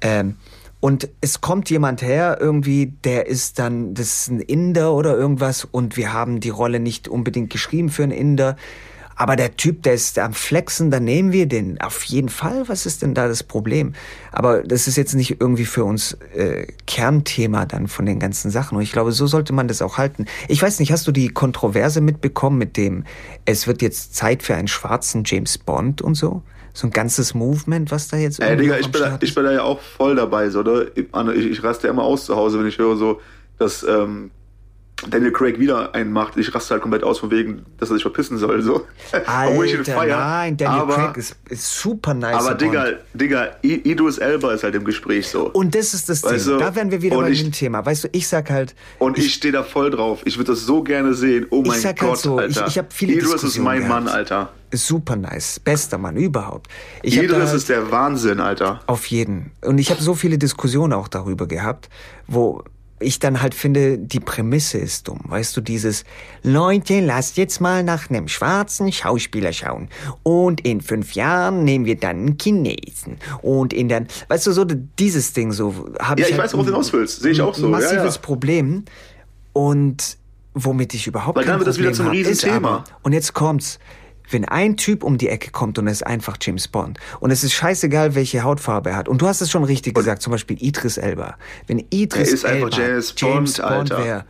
Ähm, 0.00 0.36
und 0.80 1.08
es 1.20 1.40
kommt 1.40 1.70
jemand 1.70 2.02
her, 2.02 2.38
irgendwie, 2.40 2.92
der 3.04 3.26
ist 3.26 3.58
dann, 3.58 3.94
das 3.94 4.06
ist 4.06 4.28
ein 4.28 4.40
Inder 4.40 4.92
oder 4.92 5.16
irgendwas, 5.16 5.64
und 5.64 5.96
wir 5.96 6.12
haben 6.12 6.40
die 6.40 6.50
Rolle 6.50 6.78
nicht 6.78 7.08
unbedingt 7.08 7.50
geschrieben 7.50 7.88
für 7.88 8.04
einen 8.04 8.12
Inder. 8.12 8.56
Aber 9.20 9.34
der 9.34 9.56
Typ, 9.56 9.82
der 9.82 9.94
ist 9.94 10.16
am 10.20 10.32
Flexen, 10.32 10.92
dann 10.92 11.02
nehmen 11.02 11.32
wir 11.32 11.46
den. 11.46 11.80
Auf 11.80 12.04
jeden 12.04 12.28
Fall. 12.28 12.68
Was 12.68 12.86
ist 12.86 13.02
denn 13.02 13.14
da 13.14 13.26
das 13.26 13.42
Problem? 13.42 13.94
Aber 14.30 14.62
das 14.62 14.86
ist 14.86 14.96
jetzt 14.96 15.14
nicht 15.14 15.40
irgendwie 15.40 15.64
für 15.64 15.84
uns 15.84 16.16
äh, 16.36 16.68
Kernthema 16.86 17.66
dann 17.66 17.88
von 17.88 18.06
den 18.06 18.20
ganzen 18.20 18.52
Sachen. 18.52 18.76
Und 18.76 18.82
ich 18.82 18.92
glaube, 18.92 19.10
so 19.10 19.26
sollte 19.26 19.52
man 19.52 19.66
das 19.66 19.82
auch 19.82 19.98
halten. 19.98 20.26
Ich 20.46 20.62
weiß 20.62 20.78
nicht, 20.78 20.92
hast 20.92 21.08
du 21.08 21.10
die 21.10 21.30
Kontroverse 21.30 22.00
mitbekommen 22.00 22.58
mit 22.58 22.76
dem, 22.76 23.02
es 23.44 23.66
wird 23.66 23.82
jetzt 23.82 24.14
Zeit 24.14 24.44
für 24.44 24.54
einen 24.54 24.68
schwarzen 24.68 25.24
James 25.26 25.58
Bond 25.58 26.00
und 26.00 26.14
so? 26.14 26.44
So 26.78 26.86
ein 26.86 26.92
ganzes 26.92 27.34
Movement, 27.34 27.90
was 27.90 28.06
da 28.06 28.16
jetzt 28.16 28.38
Ey, 28.38 28.56
Digga, 28.56 28.78
ich 28.78 28.88
bin, 28.88 29.02
da, 29.02 29.18
ich 29.20 29.34
bin 29.34 29.42
da 29.42 29.50
ja 29.50 29.62
auch 29.64 29.80
voll 29.80 30.14
dabei, 30.14 30.48
so, 30.48 30.60
oder? 30.60 30.96
Ich, 30.96 31.06
Anne, 31.10 31.34
ich, 31.34 31.46
ich 31.46 31.64
raste 31.64 31.88
ja 31.88 31.92
immer 31.92 32.04
aus 32.04 32.24
zu 32.24 32.36
Hause, 32.36 32.60
wenn 32.60 32.68
ich 32.68 32.78
höre 32.78 32.96
so, 32.96 33.20
dass 33.58 33.82
ähm, 33.82 34.30
Daniel 35.08 35.30
Craig 35.30 35.60
wieder 35.60 35.94
einen 35.94 36.10
macht. 36.12 36.36
Ich 36.36 36.52
raste 36.52 36.74
halt 36.74 36.82
komplett 36.82 37.04
aus 37.04 37.20
von 37.20 37.30
wegen, 37.30 37.64
dass 37.78 37.88
er 37.90 37.94
sich 37.94 38.02
verpissen 38.02 38.36
soll, 38.36 38.62
so. 38.62 38.84
Obwohl 39.46 39.66
ich 39.66 39.72
ihn 39.74 39.78
Alter, 39.78 39.94
feier. 39.94 40.18
nein, 40.18 40.56
Daniel 40.56 40.80
aber, 40.82 40.94
Craig 40.96 41.16
ist, 41.16 41.36
ist 41.48 41.78
super 41.78 42.14
nice. 42.14 42.34
Aber 42.34 42.54
Digga, 42.54 42.86
Digga, 43.14 43.48
Idris 43.62 44.18
Elba 44.18 44.52
ist 44.54 44.64
halt 44.64 44.74
im 44.74 44.84
Gespräch 44.84 45.28
so. 45.28 45.50
Und 45.50 45.74
das 45.76 45.94
ist 45.94 46.08
das 46.08 46.24
Weißt 46.24 46.46
Ding. 46.48 46.54
du, 46.54 46.58
da 46.64 46.74
wären 46.74 46.90
wir 46.90 47.00
wieder 47.00 47.16
bei 47.16 47.30
ich- 47.30 47.42
dem 47.42 47.52
Thema. 47.52 47.86
Weißt 47.86 48.04
du, 48.04 48.08
ich 48.10 48.26
sag 48.26 48.50
halt, 48.50 48.74
Und 48.98 49.18
ich, 49.18 49.34
stehe 49.34 49.52
da 49.52 49.62
voll 49.62 49.90
drauf. 49.90 50.20
Ich 50.24 50.36
würde 50.36 50.50
das 50.52 50.62
so 50.66 50.82
gerne 50.82 51.14
sehen. 51.14 51.46
Oh 51.50 51.62
mein 51.64 51.78
sag 51.80 52.00
halt 52.00 52.10
Gott, 52.10 52.18
so, 52.18 52.38
ich- 52.40 52.56
Alter. 52.56 52.66
ich 52.66 52.78
hab 52.78 52.92
viele 52.92 53.12
Idris 53.12 53.44
ist 53.44 53.58
mein 53.58 53.82
gehabt. 53.84 54.04
Mann, 54.04 54.08
Alter. 54.12 54.48
super 54.72 55.14
nice. 55.14 55.60
Bester 55.60 55.98
Mann 55.98 56.16
überhaupt. 56.16 56.66
Ich 57.02 57.16
Idris 57.16 57.38
halt- 57.46 57.54
ist 57.54 57.68
der 57.68 57.92
Wahnsinn, 57.92 58.40
Alter. 58.40 58.80
Auf 58.86 59.06
jeden. 59.06 59.52
Und 59.62 59.78
ich 59.78 59.90
habe 59.92 60.02
so 60.02 60.14
viele 60.14 60.38
Diskussionen 60.38 60.92
auch 60.92 61.06
darüber 61.06 61.46
gehabt, 61.46 61.88
wo 62.26 62.64
ich 63.00 63.18
dann 63.18 63.40
halt 63.42 63.54
finde, 63.54 63.98
die 63.98 64.20
Prämisse 64.20 64.78
ist 64.78 65.06
dumm. 65.08 65.20
Weißt 65.24 65.56
du, 65.56 65.60
dieses 65.60 66.04
Leute, 66.42 67.00
lasst 67.00 67.36
jetzt 67.36 67.60
mal 67.60 67.82
nach 67.84 68.10
einem 68.10 68.28
schwarzen 68.28 68.90
Schauspieler 68.92 69.52
schauen. 69.52 69.88
Und 70.22 70.60
in 70.62 70.80
fünf 70.80 71.14
Jahren 71.14 71.64
nehmen 71.64 71.84
wir 71.84 71.96
dann 71.96 72.16
einen 72.16 72.38
Chinesen. 72.40 73.18
Und 73.42 73.72
in 73.72 73.88
dann, 73.88 74.08
weißt 74.28 74.46
du, 74.48 74.52
so 74.52 74.64
dieses 74.64 75.32
Ding 75.32 75.52
so 75.52 75.72
habe 76.00 76.20
Ja, 76.20 76.26
ich 76.26 76.32
ich 76.32 76.38
halt 76.38 76.44
weiß, 76.48 76.52
worauf 76.54 76.66
du 76.66 76.72
hinaus 76.72 76.92
willst. 76.92 77.20
Sehe 77.22 77.32
ich 77.32 77.40
auch 77.40 77.54
so. 77.54 77.66
Ein 77.66 77.72
Ja, 77.72 77.78
massives 77.78 78.14
ja. 78.16 78.20
Problem. 78.20 78.84
Und 79.52 80.16
womit 80.54 80.94
ich 80.94 81.06
überhaupt 81.06 81.36
Weil 81.36 81.44
dann 81.44 81.52
kein 81.52 81.60
wird 81.60 81.68
das 81.68 81.78
wieder 81.78 81.92
zum 81.92 82.06
hab, 82.06 82.12
Riesenthema. 82.12 82.56
aber- 82.56 82.84
Und 83.02 83.12
jetzt 83.12 83.32
kommt's. 83.34 83.78
Wenn 84.30 84.44
ein 84.44 84.76
Typ 84.76 85.02
um 85.02 85.18
die 85.18 85.28
Ecke 85.28 85.50
kommt 85.50 85.78
und 85.78 85.86
er 85.86 85.92
ist 85.92 86.06
einfach 86.06 86.36
James 86.40 86.68
Bond 86.68 86.98
und 87.20 87.30
es 87.30 87.44
ist 87.44 87.52
scheißegal, 87.54 88.14
welche 88.14 88.42
Hautfarbe 88.42 88.90
er 88.90 88.96
hat. 88.96 89.08
Und 89.08 89.22
du 89.22 89.26
hast 89.26 89.40
es 89.40 89.50
schon 89.50 89.64
richtig 89.64 89.94
gesagt, 89.94 90.22
zum 90.22 90.30
Beispiel 90.32 90.56
Idris 90.62 90.96
Elba. 90.98 91.36
Wenn 91.66 91.84
Idris 91.90 92.28
Er 92.28 92.34
ist 92.34 92.44
einfach 92.44 92.78
Elba 92.78 92.86
James 92.86 93.12
Bond, 93.14 93.60
Alter. 93.60 94.04
wäre, 94.04 94.24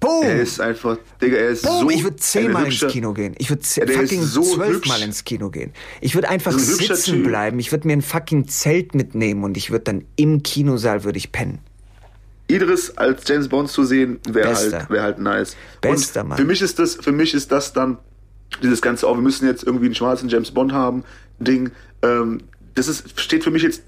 boom, 0.00 0.22
Er 0.24 0.40
ist 0.42 0.60
einfach, 0.60 0.98
Digga, 1.20 1.36
er 1.36 1.48
ist 1.50 1.62
boom, 1.64 1.80
so. 1.82 1.90
ich 1.90 2.02
würde 2.04 2.16
zehnmal 2.16 2.66
ins 2.66 2.86
Kino 2.88 3.12
gehen. 3.12 3.34
Ich 3.38 3.50
würde 3.50 3.62
fucking 3.64 4.22
so 4.22 4.42
zwölfmal 4.42 5.02
ins 5.02 5.24
Kino 5.24 5.50
gehen. 5.50 5.72
Ich 6.00 6.14
würde 6.14 6.28
einfach 6.28 6.52
Ein 6.52 6.58
sitzen 6.58 7.14
Typ. 7.16 7.24
bleiben. 7.24 7.58
Ich 7.58 7.70
würde 7.72 7.86
mir 7.86 7.94
ein 7.94 8.02
fucking 8.02 8.48
Zelt 8.48 8.94
mitnehmen 8.94 9.44
und 9.44 9.56
ich 9.56 9.70
würde 9.70 9.84
dann 9.84 10.04
im 10.16 10.42
Kinosaal 10.42 11.04
würde 11.04 11.18
ich 11.18 11.32
pennen. 11.32 11.58
Idris 12.48 12.96
als 12.96 13.22
James 13.26 13.48
Bond 13.48 13.70
zu 13.70 13.84
sehen, 13.84 14.20
wäre 14.28 14.54
halt, 14.54 14.90
wär 14.90 15.02
halt 15.02 15.18
nice. 15.18 15.56
Bester 15.80 16.20
Und 16.22 16.28
Mann. 16.28 16.38
Für 16.38 16.44
mich 16.44 16.60
ist 16.60 16.78
das, 16.78 16.94
für 16.96 17.12
mich 17.12 17.32
ist 17.32 17.50
das 17.50 17.72
dann 17.72 17.96
dieses 18.62 18.82
ganze, 18.82 19.08
oh, 19.08 19.14
wir 19.14 19.22
müssen 19.22 19.46
jetzt 19.46 19.64
irgendwie 19.64 19.86
einen 19.86 19.94
schwarzen 19.94 20.28
James 20.28 20.50
Bond 20.50 20.72
haben, 20.72 21.04
Ding. 21.38 21.70
Ähm, 22.02 22.40
das 22.74 22.88
ist, 22.88 23.20
steht 23.20 23.44
für 23.44 23.50
mich 23.50 23.62
jetzt, 23.62 23.82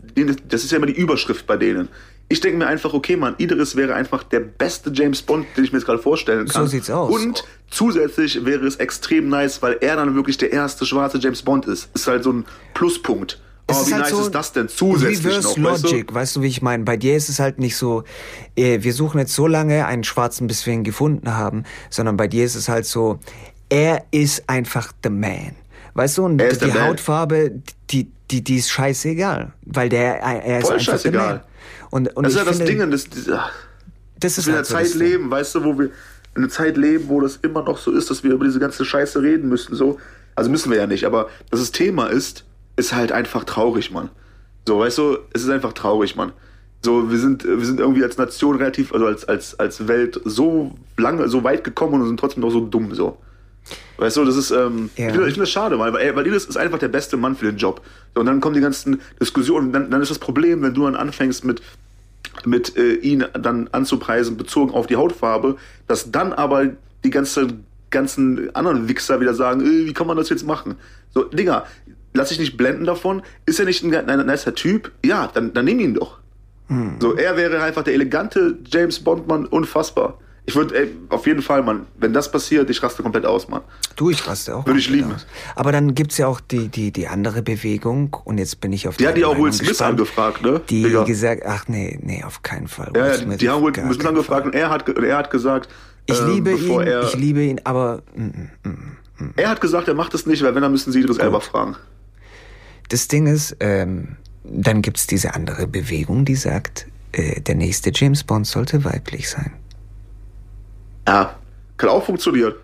das 0.48 0.64
ist 0.64 0.70
ja 0.70 0.78
immer 0.78 0.86
die 0.86 0.96
Überschrift 0.96 1.46
bei 1.46 1.56
denen. 1.56 1.88
Ich 2.28 2.40
denke 2.40 2.58
mir 2.58 2.66
einfach, 2.66 2.92
okay, 2.92 3.16
Mann, 3.16 3.36
Idris 3.38 3.76
wäre 3.76 3.94
einfach 3.94 4.24
der 4.24 4.40
beste 4.40 4.90
James 4.92 5.22
Bond, 5.22 5.46
den 5.56 5.64
ich 5.64 5.72
mir 5.72 5.78
jetzt 5.78 5.86
gerade 5.86 6.00
vorstellen 6.00 6.48
kann. 6.48 6.64
So 6.64 6.68
sieht's 6.68 6.90
aus. 6.90 7.14
Und 7.14 7.44
zusätzlich 7.70 8.44
wäre 8.44 8.66
es 8.66 8.76
extrem 8.76 9.28
nice, 9.28 9.62
weil 9.62 9.78
er 9.80 9.96
dann 9.96 10.14
wirklich 10.16 10.36
der 10.36 10.52
erste 10.52 10.86
schwarze 10.86 11.18
James 11.18 11.42
Bond 11.42 11.66
ist. 11.66 11.88
Ist 11.94 12.08
halt 12.08 12.24
so 12.24 12.32
ein 12.32 12.44
Pluspunkt. 12.74 13.40
Es 13.68 13.76
Oh, 13.76 13.80
ist 13.80 13.88
wie 13.88 13.94
halt 13.94 14.02
nice 14.04 14.10
so 14.12 14.20
ist 14.22 14.34
das 14.34 14.52
denn 14.52 14.68
zusätzlich 14.68 15.24
Reverse 15.24 15.60
noch? 15.60 15.72
Weißt 15.72 15.84
du? 15.84 15.88
Logic, 15.88 16.14
weißt 16.14 16.36
du, 16.36 16.42
wie 16.42 16.46
ich 16.48 16.62
meine? 16.62 16.84
Bei 16.84 16.96
dir 16.96 17.16
ist 17.16 17.28
es 17.28 17.38
halt 17.38 17.58
nicht 17.58 17.76
so, 17.76 18.04
äh, 18.56 18.82
wir 18.82 18.92
suchen 18.92 19.18
jetzt 19.18 19.34
so 19.34 19.46
lange 19.46 19.86
einen 19.86 20.04
Schwarzen, 20.04 20.46
bis 20.46 20.66
wir 20.66 20.72
ihn 20.74 20.84
gefunden 20.84 21.32
haben, 21.36 21.64
sondern 21.90 22.16
bei 22.16 22.28
dir 22.28 22.44
ist 22.44 22.54
es 22.54 22.68
halt 22.68 22.86
so, 22.86 23.18
er 23.68 24.04
ist 24.10 24.48
einfach 24.48 24.92
the 25.02 25.10
man. 25.10 25.54
Weißt 25.94 26.18
du, 26.18 26.24
und 26.24 26.38
die 26.38 26.48
der. 26.58 26.86
Hautfarbe, 26.86 27.62
die, 27.90 28.10
die, 28.30 28.42
die 28.42 28.56
ist 28.56 28.70
scheißegal, 28.70 29.52
weil 29.62 29.88
der, 29.88 30.20
er 30.20 30.58
ist 30.58 30.66
Voll 30.66 30.74
einfach 30.74 30.92
scheißegal. 30.92 31.26
the 31.26 31.28
man. 31.28 31.40
Und, 31.90 32.16
und 32.16 32.24
Das 32.24 32.34
ist 32.34 32.38
ja 32.38 32.44
das 32.44 32.56
finde, 32.58 32.72
Ding, 32.72 32.90
das, 32.90 33.08
das, 33.08 33.24
das 34.20 34.38
ist 34.38 34.46
in 34.46 34.54
halt 34.54 34.60
der 34.60 34.64
so 34.64 34.74
das 34.74 34.90
Zeit 34.90 34.94
leben, 34.94 35.30
weißt 35.30 35.54
du, 35.54 35.64
wo 35.64 35.78
wir, 35.78 35.90
eine 36.34 36.48
Zeit 36.48 36.76
leben, 36.76 37.08
wo 37.08 37.20
das 37.20 37.36
immer 37.36 37.62
noch 37.62 37.78
so 37.78 37.90
ist, 37.92 38.10
dass 38.10 38.22
wir 38.22 38.32
über 38.32 38.44
diese 38.44 38.60
ganze 38.60 38.84
Scheiße 38.84 39.22
reden 39.22 39.48
müssen. 39.48 39.74
So. 39.74 39.98
Also 40.34 40.50
müssen 40.50 40.70
wir 40.70 40.78
ja 40.78 40.86
nicht, 40.86 41.04
aber 41.04 41.28
dass 41.50 41.60
es 41.60 41.72
Thema 41.72 42.06
ist, 42.06 42.44
ist 42.76 42.94
halt 42.94 43.12
einfach 43.12 43.44
traurig, 43.44 43.90
Mann. 43.90 44.10
So, 44.66 44.78
weißt 44.78 44.98
du, 44.98 45.18
es 45.32 45.44
ist 45.44 45.50
einfach 45.50 45.72
traurig, 45.72 46.16
Mann. 46.16 46.32
So, 46.84 47.10
wir 47.10 47.18
sind, 47.18 47.44
wir 47.44 47.64
sind 47.64 47.80
irgendwie 47.80 48.04
als 48.04 48.18
Nation 48.18 48.56
relativ, 48.56 48.92
also 48.92 49.06
als, 49.06 49.24
als, 49.26 49.58
als 49.58 49.88
Welt 49.88 50.20
so 50.24 50.76
lange, 50.96 51.28
so 51.28 51.42
weit 51.42 51.64
gekommen 51.64 52.00
und 52.00 52.06
sind 52.06 52.20
trotzdem 52.20 52.42
noch 52.42 52.50
so 52.50 52.60
dumm, 52.60 52.94
so. 52.94 53.18
Weißt 53.98 54.16
du, 54.16 54.24
das 54.24 54.36
ist, 54.36 54.50
ähm, 54.50 54.90
ja. 54.96 55.06
ich 55.06 55.12
finde 55.12 55.26
find 55.26 55.38
das 55.38 55.50
schade, 55.50 55.78
weil, 55.78 55.92
weil 55.92 56.26
Elias 56.26 56.44
ist 56.44 56.56
einfach 56.56 56.78
der 56.78 56.88
beste 56.88 57.16
Mann 57.16 57.34
für 57.34 57.46
den 57.46 57.56
Job. 57.56 57.80
Und 58.14 58.26
dann 58.26 58.40
kommen 58.40 58.54
die 58.54 58.60
ganzen 58.60 59.00
Diskussionen, 59.20 59.72
dann, 59.72 59.90
dann 59.90 60.02
ist 60.02 60.10
das 60.10 60.18
Problem, 60.18 60.62
wenn 60.62 60.74
du 60.74 60.84
dann 60.84 60.96
anfängst 60.96 61.44
mit, 61.44 61.62
mit 62.44 62.76
äh, 62.76 62.94
ihn 62.94 63.24
dann 63.32 63.68
anzupreisen, 63.72 64.36
bezogen 64.36 64.72
auf 64.72 64.86
die 64.86 64.96
Hautfarbe, 64.96 65.56
dass 65.86 66.10
dann 66.10 66.32
aber 66.32 66.70
die 67.04 67.10
ganze, 67.10 67.48
ganzen 67.90 68.54
anderen 68.54 68.88
Wichser 68.88 69.20
wieder 69.20 69.34
sagen, 69.34 69.62
äh, 69.62 69.86
wie 69.86 69.94
kann 69.94 70.06
man 70.06 70.16
das 70.16 70.28
jetzt 70.28 70.46
machen? 70.46 70.76
So, 71.14 71.24
Digga, 71.24 71.66
lass 72.12 72.28
dich 72.28 72.38
nicht 72.38 72.56
blenden 72.56 72.84
davon. 72.84 73.22
Ist 73.46 73.58
er 73.58 73.64
nicht 73.64 73.82
ein, 73.82 73.94
ein, 73.94 74.08
ein 74.08 74.26
nicer 74.26 74.54
Typ? 74.54 74.92
Ja, 75.04 75.30
dann, 75.32 75.54
dann 75.54 75.64
nimm 75.64 75.80
ihn 75.80 75.94
doch. 75.94 76.18
Hm. 76.68 76.96
So, 77.00 77.14
er 77.14 77.36
wäre 77.36 77.62
einfach 77.62 77.84
der 77.84 77.94
elegante 77.94 78.58
James 78.66 79.00
Bond-Mann, 79.00 79.46
unfassbar. 79.46 80.18
Ich 80.48 80.54
würde, 80.54 80.88
auf 81.08 81.26
jeden 81.26 81.42
Fall, 81.42 81.64
Mann, 81.64 81.86
wenn 81.98 82.12
das 82.12 82.30
passiert, 82.30 82.70
ich 82.70 82.80
raste 82.80 83.02
komplett 83.02 83.26
aus, 83.26 83.48
Mann. 83.48 83.62
Du, 83.96 84.10
ich 84.10 84.26
raste 84.28 84.54
auch. 84.54 84.64
Würde 84.64 84.78
ich 84.78 84.88
lieben. 84.88 85.12
Aus. 85.12 85.26
Aber 85.56 85.72
dann 85.72 85.96
gibt's 85.96 86.18
ja 86.18 86.28
auch 86.28 86.40
die, 86.40 86.68
die, 86.68 86.92
die 86.92 87.08
andere 87.08 87.42
Bewegung 87.42 88.16
und 88.24 88.38
jetzt 88.38 88.60
bin 88.60 88.72
ich 88.72 88.86
auf 88.86 88.96
die. 88.96 89.02
Die 89.02 89.08
hat 89.08 89.16
die 89.16 89.24
auch 89.24 89.36
Will 89.36 89.52
Smith 89.52 89.70
gespannt, 89.70 89.90
angefragt, 89.90 90.42
ne? 90.42 90.60
Die 90.70 90.84
Digga. 90.84 91.02
gesagt, 91.02 91.42
ach 91.44 91.66
nee, 91.66 91.98
nee, 92.00 92.22
auf 92.22 92.44
keinen 92.44 92.68
Fall. 92.68 92.92
Ja, 92.94 93.08
ja 93.08 93.16
die, 93.16 93.36
die 93.38 93.50
haben 93.50 93.64
Will 93.64 93.74
Smith 93.74 94.06
angefragt 94.06 94.46
und 94.46 94.54
er 94.54 94.70
hat, 94.70 94.88
er 94.88 95.16
hat 95.16 95.32
gesagt, 95.32 95.68
ich 96.06 96.20
ähm, 96.20 96.26
liebe 96.28 96.52
ihn, 96.52 96.80
er, 96.80 97.02
ich 97.02 97.16
liebe 97.16 97.42
ihn, 97.42 97.60
aber. 97.64 98.02
Mm, 98.14 98.22
mm, 98.22 98.50
mm, 98.62 99.24
mm, 99.24 99.30
er 99.34 99.48
hat 99.50 99.60
gesagt, 99.60 99.88
er 99.88 99.94
macht 99.94 100.14
es 100.14 100.26
nicht, 100.26 100.44
weil 100.44 100.54
wenn, 100.54 100.62
dann 100.62 100.70
müssen 100.70 100.92
sie 100.92 101.02
das 101.02 101.16
selber 101.16 101.40
fragen. 101.40 101.74
Das 102.88 103.08
Ding 103.08 103.26
ist, 103.26 103.56
ähm, 103.58 104.16
dann 104.44 104.80
gibt's 104.80 105.08
diese 105.08 105.34
andere 105.34 105.66
Bewegung, 105.66 106.24
die 106.24 106.36
sagt, 106.36 106.86
äh, 107.10 107.40
der 107.40 107.56
nächste 107.56 107.90
James 107.92 108.22
Bond 108.22 108.46
sollte 108.46 108.84
weiblich 108.84 109.28
sein. 109.28 109.52
Ja, 111.06 111.36
kann 111.76 111.90
auch 111.90 112.04
funktionieren. 112.04 112.54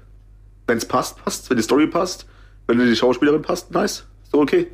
Wenn 0.66 0.78
es 0.78 0.84
passt, 0.84 1.22
passt. 1.24 1.48
Wenn 1.50 1.56
die 1.56 1.62
Story 1.62 1.86
passt, 1.86 2.26
wenn 2.66 2.78
die 2.78 2.96
Schauspielerin 2.96 3.42
passt, 3.42 3.70
nice. 3.70 4.04
Ist 4.24 4.32
doch 4.32 4.40
okay. 4.40 4.68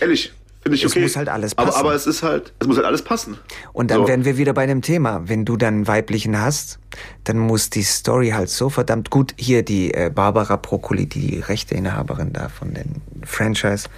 Ehrlich, 0.00 0.32
finde 0.62 0.76
ich 0.76 0.86
okay. 0.86 0.98
Es 0.98 1.02
muss 1.02 1.16
halt 1.16 1.28
alles 1.28 1.54
passen. 1.54 1.68
Aber, 1.68 1.78
aber, 1.78 1.94
es 1.94 2.06
ist 2.06 2.22
halt, 2.22 2.52
es 2.58 2.66
muss 2.66 2.76
halt 2.76 2.86
alles 2.86 3.02
passen. 3.02 3.38
Und 3.72 3.90
dann 3.90 4.02
so. 4.02 4.08
wären 4.08 4.24
wir 4.24 4.36
wieder 4.36 4.52
bei 4.52 4.66
dem 4.66 4.82
Thema. 4.82 5.22
Wenn 5.26 5.44
du 5.44 5.56
dann 5.56 5.86
weiblichen 5.86 6.40
hast, 6.40 6.78
dann 7.24 7.38
muss 7.38 7.70
die 7.70 7.82
Story 7.82 8.30
halt 8.30 8.48
so 8.48 8.68
verdammt 8.68 9.10
gut. 9.10 9.34
Hier 9.36 9.62
die 9.62 9.94
äh, 9.94 10.10
Barbara 10.12 10.56
Broccoli, 10.56 11.06
die 11.06 11.40
Rechteinhaberin 11.40 12.32
da 12.32 12.48
von 12.48 12.74
den 12.74 13.02
Franchise. 13.24 13.88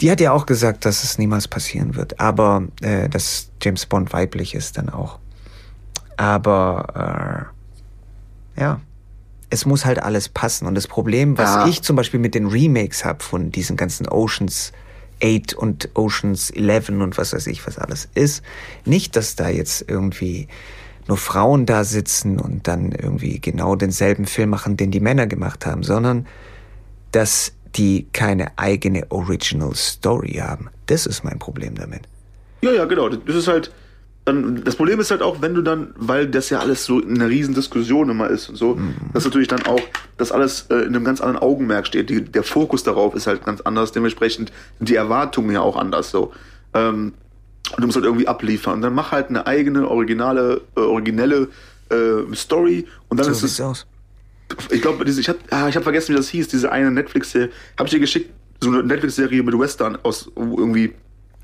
Die 0.00 0.10
hat 0.10 0.20
ja 0.20 0.32
auch 0.32 0.46
gesagt, 0.46 0.84
dass 0.84 1.04
es 1.04 1.18
niemals 1.18 1.48
passieren 1.48 1.94
wird. 1.94 2.20
Aber 2.20 2.64
äh, 2.80 3.08
dass 3.08 3.50
James 3.62 3.86
Bond 3.86 4.12
weiblich 4.12 4.54
ist 4.54 4.78
dann 4.78 4.88
auch. 4.88 5.18
Aber 6.16 7.48
äh, 7.50 7.59
ja. 8.56 8.80
Es 9.52 9.66
muss 9.66 9.84
halt 9.84 10.00
alles 10.00 10.28
passen. 10.28 10.66
Und 10.66 10.76
das 10.76 10.86
Problem, 10.86 11.36
was 11.36 11.54
ja. 11.54 11.66
ich 11.66 11.82
zum 11.82 11.96
Beispiel 11.96 12.20
mit 12.20 12.34
den 12.36 12.46
Remakes 12.46 13.04
habe 13.04 13.22
von 13.22 13.50
diesen 13.50 13.76
ganzen 13.76 14.08
Oceans 14.08 14.72
8 15.22 15.54
und 15.54 15.88
Oceans 15.94 16.50
11 16.50 16.88
und 16.90 17.18
was 17.18 17.32
weiß 17.32 17.46
ich, 17.48 17.66
was 17.66 17.78
alles 17.78 18.08
ist, 18.14 18.42
nicht, 18.84 19.16
dass 19.16 19.36
da 19.36 19.48
jetzt 19.48 19.84
irgendwie 19.88 20.48
nur 21.08 21.16
Frauen 21.16 21.66
da 21.66 21.84
sitzen 21.84 22.38
und 22.38 22.68
dann 22.68 22.92
irgendwie 22.92 23.40
genau 23.40 23.74
denselben 23.74 24.26
Film 24.26 24.50
machen, 24.50 24.76
den 24.76 24.90
die 24.90 25.00
Männer 25.00 25.26
gemacht 25.26 25.66
haben, 25.66 25.82
sondern 25.82 26.26
dass 27.12 27.52
die 27.74 28.06
keine 28.12 28.56
eigene 28.58 29.10
Original 29.10 29.74
Story 29.74 30.34
haben. 30.40 30.70
Das 30.86 31.06
ist 31.06 31.24
mein 31.24 31.38
Problem 31.38 31.74
damit. 31.74 32.02
Ja, 32.62 32.72
ja, 32.72 32.84
genau. 32.84 33.08
Das 33.08 33.34
ist 33.34 33.48
halt, 33.48 33.72
dann, 34.24 34.62
das 34.64 34.76
Problem 34.76 35.00
ist 35.00 35.10
halt 35.10 35.22
auch, 35.22 35.40
wenn 35.40 35.54
du 35.54 35.62
dann, 35.62 35.94
weil 35.96 36.26
das 36.26 36.50
ja 36.50 36.60
alles 36.60 36.84
so 36.84 37.00
in 37.00 37.16
einer 37.16 37.28
riesen 37.28 37.54
Diskussion 37.54 38.10
immer 38.10 38.28
ist 38.28 38.48
und 38.48 38.56
so, 38.56 38.74
mhm. 38.74 38.94
dass 39.12 39.24
natürlich 39.24 39.48
dann 39.48 39.64
auch 39.66 39.80
das 40.18 40.30
alles 40.30 40.66
äh, 40.70 40.74
in 40.76 40.88
einem 40.88 41.04
ganz 41.04 41.20
anderen 41.20 41.42
Augenmerk 41.42 41.86
steht. 41.86 42.10
Die, 42.10 42.22
der 42.22 42.42
Fokus 42.42 42.82
darauf 42.82 43.14
ist 43.14 43.26
halt 43.26 43.44
ganz 43.44 43.60
anders, 43.62 43.92
dementsprechend 43.92 44.52
die 44.78 44.94
Erwartungen 44.94 45.50
ja 45.50 45.62
auch 45.62 45.76
anders 45.76 46.10
so. 46.10 46.32
Ähm, 46.74 47.14
und 47.76 47.80
du 47.80 47.86
musst 47.86 47.96
halt 47.96 48.04
irgendwie 48.04 48.28
abliefern. 48.28 48.74
Und 48.74 48.82
dann 48.82 48.94
mach 48.94 49.12
halt 49.12 49.28
eine 49.28 49.46
eigene, 49.46 49.88
originale, 49.88 50.60
äh, 50.76 50.80
originelle 50.80 51.48
äh, 51.88 52.34
Story 52.34 52.86
und 53.08 53.18
dann 53.18 53.26
so 53.26 53.32
ist 53.32 53.42
es. 53.42 53.60
Aus. 53.60 53.86
Ich 54.70 54.82
glaube, 54.82 55.08
ich 55.08 55.28
habe 55.28 55.38
ah, 55.50 55.68
ich 55.68 55.76
hab 55.76 55.84
vergessen, 55.84 56.12
wie 56.12 56.16
das 56.16 56.28
hieß, 56.28 56.48
diese 56.48 56.72
eine 56.72 56.90
Netflix-Serie. 56.90 57.50
Habe 57.78 57.86
ich 57.86 57.92
dir 57.92 58.00
geschickt, 58.00 58.30
so 58.60 58.70
eine 58.70 58.82
Netflix-Serie 58.82 59.42
mit 59.42 59.56
Western 59.58 59.96
aus 60.02 60.30
irgendwie 60.36 60.94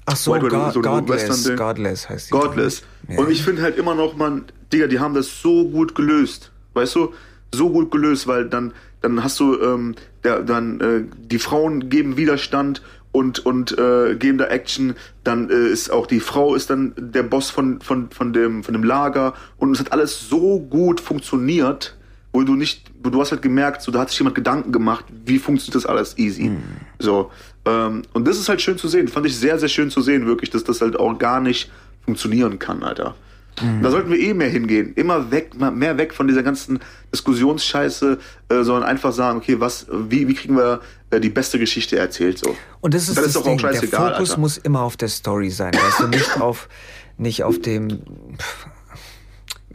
Ach 0.07 0.17
so, 0.17 0.33
God, 0.33 0.73
so 0.73 0.81
Godless, 0.81 1.57
Godless 1.57 2.09
heißt 2.09 2.29
die. 2.29 2.31
Godless. 2.31 2.83
Ja. 3.09 3.19
Und 3.19 3.31
ich 3.31 3.43
finde 3.43 3.63
halt 3.63 3.77
immer 3.77 3.95
noch, 3.95 4.17
man, 4.17 4.45
Digga, 4.73 4.87
die 4.87 5.01
haben 5.01 5.15
das 5.15 5.43
so 5.43 5.69
gut 5.69 5.95
gelöst. 5.95 6.53
Weißt 6.75 6.95
du? 6.95 7.13
So 7.53 7.71
gut 7.71 7.91
gelöst, 7.91 8.29
weil 8.29 8.49
dann, 8.49 8.73
dann 9.01 9.23
hast 9.25 9.41
du, 9.41 9.61
ähm, 9.61 9.97
der, 10.23 10.43
dann, 10.43 10.81
äh, 10.81 11.05
die 11.19 11.41
Frauen 11.41 11.89
geben 11.89 12.17
Widerstand 12.17 12.83
und, 13.11 13.45
und 13.45 13.77
äh, 13.79 14.15
geben 14.15 14.39
da 14.39 14.47
Action. 14.47 14.95
Dann 15.25 15.51
äh, 15.51 15.69
ist 15.69 15.91
auch 15.91 16.07
die 16.07 16.21
Frau 16.21 16.55
ist 16.55 16.71
dann 16.71 16.95
der 16.97 17.25
Boss 17.25 17.51
von, 17.51 17.81
von, 17.81 18.11
von, 18.11 18.33
dem, 18.33 18.63
von 18.63 18.75
dem 18.75 18.85
Lager. 18.85 19.35
Und 19.57 19.73
es 19.73 19.81
hat 19.81 19.91
alles 19.91 20.29
so 20.29 20.61
gut 20.61 21.01
funktioniert, 21.01 21.97
wo 22.37 22.43
du 22.43 22.55
nicht, 22.55 22.83
wo 23.03 23.09
du 23.09 23.19
hast 23.19 23.31
halt 23.33 23.41
gemerkt, 23.41 23.81
so 23.81 23.91
da 23.91 24.01
hat 24.01 24.11
sich 24.11 24.19
jemand 24.19 24.35
Gedanken 24.35 24.71
gemacht, 24.71 25.07
wie 25.25 25.39
funktioniert 25.39 25.75
das 25.75 25.87
alles 25.87 26.19
easy. 26.19 26.51
Mhm. 26.51 26.63
So. 26.99 27.31
Ähm, 27.65 28.03
und 28.13 28.29
das 28.29 28.39
ist 28.39 28.51
halt 28.51 28.61
schön 28.61 28.77
zu 28.77 28.89
sehen. 28.89 29.09
Fand 29.09 29.25
ich 29.25 29.35
sehr, 29.37 29.59
sehr 29.59 29.71
schön 29.71 29.91
zu 29.91 30.03
sehen, 30.03 30.27
wirklich, 30.27 30.51
dass 30.51 30.63
das 30.63 30.83
halt 30.83 30.99
auch 30.99 31.19
gar 31.19 31.41
nicht 31.41 31.71
funktionieren 32.05 32.59
kann, 32.59 32.83
Alter. 32.83 33.15
Mhm. 33.63 33.83
Da 33.83 33.91
sollten 33.91 34.11
wir 34.11 34.19
eh 34.19 34.35
mehr 34.35 34.51
hingehen. 34.51 34.93
Immer 34.97 35.31
weg, 35.31 35.53
mehr 35.59 35.97
weg 35.97 36.13
von 36.13 36.29
dieser 36.29 36.43
ganzen 36.43 36.79
Diskussionsscheiße, 37.11 38.19
äh, 38.51 38.63
sondern 38.63 38.85
einfach 38.85 39.13
sagen, 39.13 39.39
okay, 39.39 39.59
was, 39.59 39.87
wie, 39.91 40.29
wie 40.29 40.35
kriegen 40.35 40.59
wir 40.59 40.81
äh, 41.09 41.19
die 41.19 41.31
beste 41.31 41.59
Geschichte 41.59 41.97
erzählt, 41.99 42.39
so. 42.39 42.55
Und 42.83 42.93
das 42.93 43.09
ist, 43.09 43.17
das, 43.17 43.25
das 43.25 43.27
ist 43.29 43.37
doch 43.37 43.45
Ding. 43.45 43.57
auch 43.57 43.61
scheißegal. 43.63 44.09
Der 44.09 44.15
Fokus 44.17 44.31
Alter. 44.31 44.41
muss 44.41 44.59
immer 44.59 44.83
auf 44.83 44.99
der 44.99 45.09
Story 45.09 45.49
sein, 45.49 45.73
weißt 45.73 46.01
du, 46.01 46.09
nicht 46.09 46.41
auf, 46.43 46.69
nicht 47.17 47.45
auf 47.45 47.59
dem, 47.59 48.03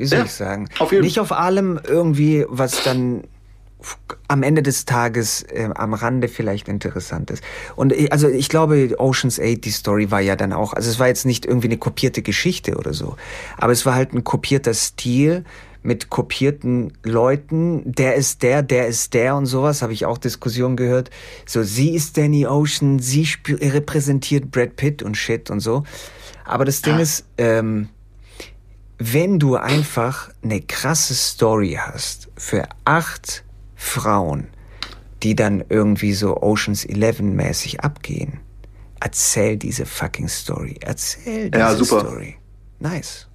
wie 0.02 0.06
soll 0.06 0.20
ja, 0.20 0.26
ich 0.26 0.34
sagen, 0.34 0.68
auf 0.80 0.92
nicht 0.92 1.20
auf 1.20 1.32
allem 1.32 1.80
irgendwie, 1.88 2.46
was 2.50 2.84
dann 2.84 3.24
am 4.28 4.44
Ende 4.44 4.62
des 4.62 4.86
Tages 4.86 5.44
äh, 5.44 5.70
am 5.74 5.94
Rande 5.94 6.28
vielleicht 6.28 6.68
interessant 6.68 7.32
ist. 7.32 7.44
Und 7.76 7.94
ich, 7.94 8.12
also 8.12 8.28
ich 8.28 8.50
glaube, 8.50 8.96
Ocean's 8.98 9.40
8, 9.40 9.64
die 9.64 9.72
Story 9.72 10.12
war 10.12 10.22
ja 10.22 10.36
dann 10.36 10.54
auch, 10.54 10.74
also 10.74 10.90
es 10.90 11.00
war 11.00 11.08
jetzt 11.08 11.26
nicht 11.26 11.46
irgendwie 11.46 11.68
eine 11.68 11.78
kopierte 11.78 12.22
Geschichte 12.22 12.76
oder 12.76 12.94
so, 12.94 13.16
aber 13.58 13.72
es 13.72 13.86
war 13.86 13.96
halt 13.96 14.14
ein 14.14 14.24
kopierter 14.24 14.74
Stil 14.74 15.44
mit 15.84 16.10
kopierten 16.10 16.94
Leuten, 17.04 17.92
der 17.92 18.16
ist 18.16 18.44
der, 18.44 18.62
der 18.62 18.88
ist 18.88 19.16
der 19.16 19.36
und 19.36 19.48
sowas, 19.48 19.82
habe 19.82 19.94
ich 19.94 20.06
auch 20.06 20.20
Diskussionen 20.20 20.76
gehört. 20.76 21.10
So, 21.48 21.64
sie 21.64 21.96
ist 21.96 22.18
Danny 22.18 22.46
Ocean, 22.46 23.00
sie 23.00 23.28
repräsentiert 23.48 24.52
Brad 24.52 24.76
Pitt 24.76 25.02
und 25.02 25.18
shit 25.18 25.50
und 25.50 25.60
so. 25.60 25.84
Aber 26.46 26.66
das 26.66 26.84
Ding 26.84 26.96
ah. 26.96 27.00
ist, 27.00 27.26
ähm, 27.40 27.90
wenn 29.04 29.40
du 29.40 29.56
einfach 29.56 30.30
eine 30.44 30.62
krasse 30.62 31.16
Story 31.16 31.80
hast 31.80 32.30
für 32.38 32.70
acht 32.86 33.44
Frauen, 33.76 34.48
die 35.24 35.36
dann 35.36 35.64
irgendwie 35.70 36.14
so 36.14 36.38
Oceans 36.38 36.86
11 36.86 37.22
mäßig 37.22 37.80
abgehen. 37.82 38.40
Erzähl 39.00 39.58
diese 39.58 39.88
fucking 39.88 40.28
Story. 40.28 40.78
Erzähl 40.82 41.50
diese 41.50 41.60
ja, 41.60 41.76
super. 41.76 42.02
Story. 42.02 42.36
Nice. 42.80 43.28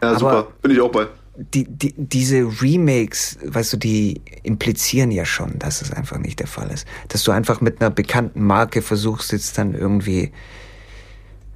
Ja, 0.00 0.10
Aber 0.10 0.18
super. 0.18 0.46
Bin 0.62 0.70
ich 0.70 0.80
auch 0.80 0.92
bei. 0.92 1.08
Die, 1.36 1.64
die, 1.64 1.94
diese 1.96 2.46
Remakes, 2.62 3.38
weißt 3.44 3.72
du, 3.72 3.76
die 3.78 4.20
implizieren 4.44 5.10
ja 5.10 5.24
schon, 5.24 5.58
dass 5.58 5.82
es 5.82 5.92
einfach 5.92 6.18
nicht 6.18 6.38
der 6.38 6.46
Fall 6.46 6.70
ist. 6.70 6.86
Dass 7.08 7.24
du 7.24 7.32
einfach 7.32 7.60
mit 7.60 7.80
einer 7.80 7.90
bekannten 7.90 8.44
Marke 8.44 8.80
versuchst, 8.80 9.32
jetzt 9.32 9.58
dann 9.58 9.74
irgendwie, 9.74 10.30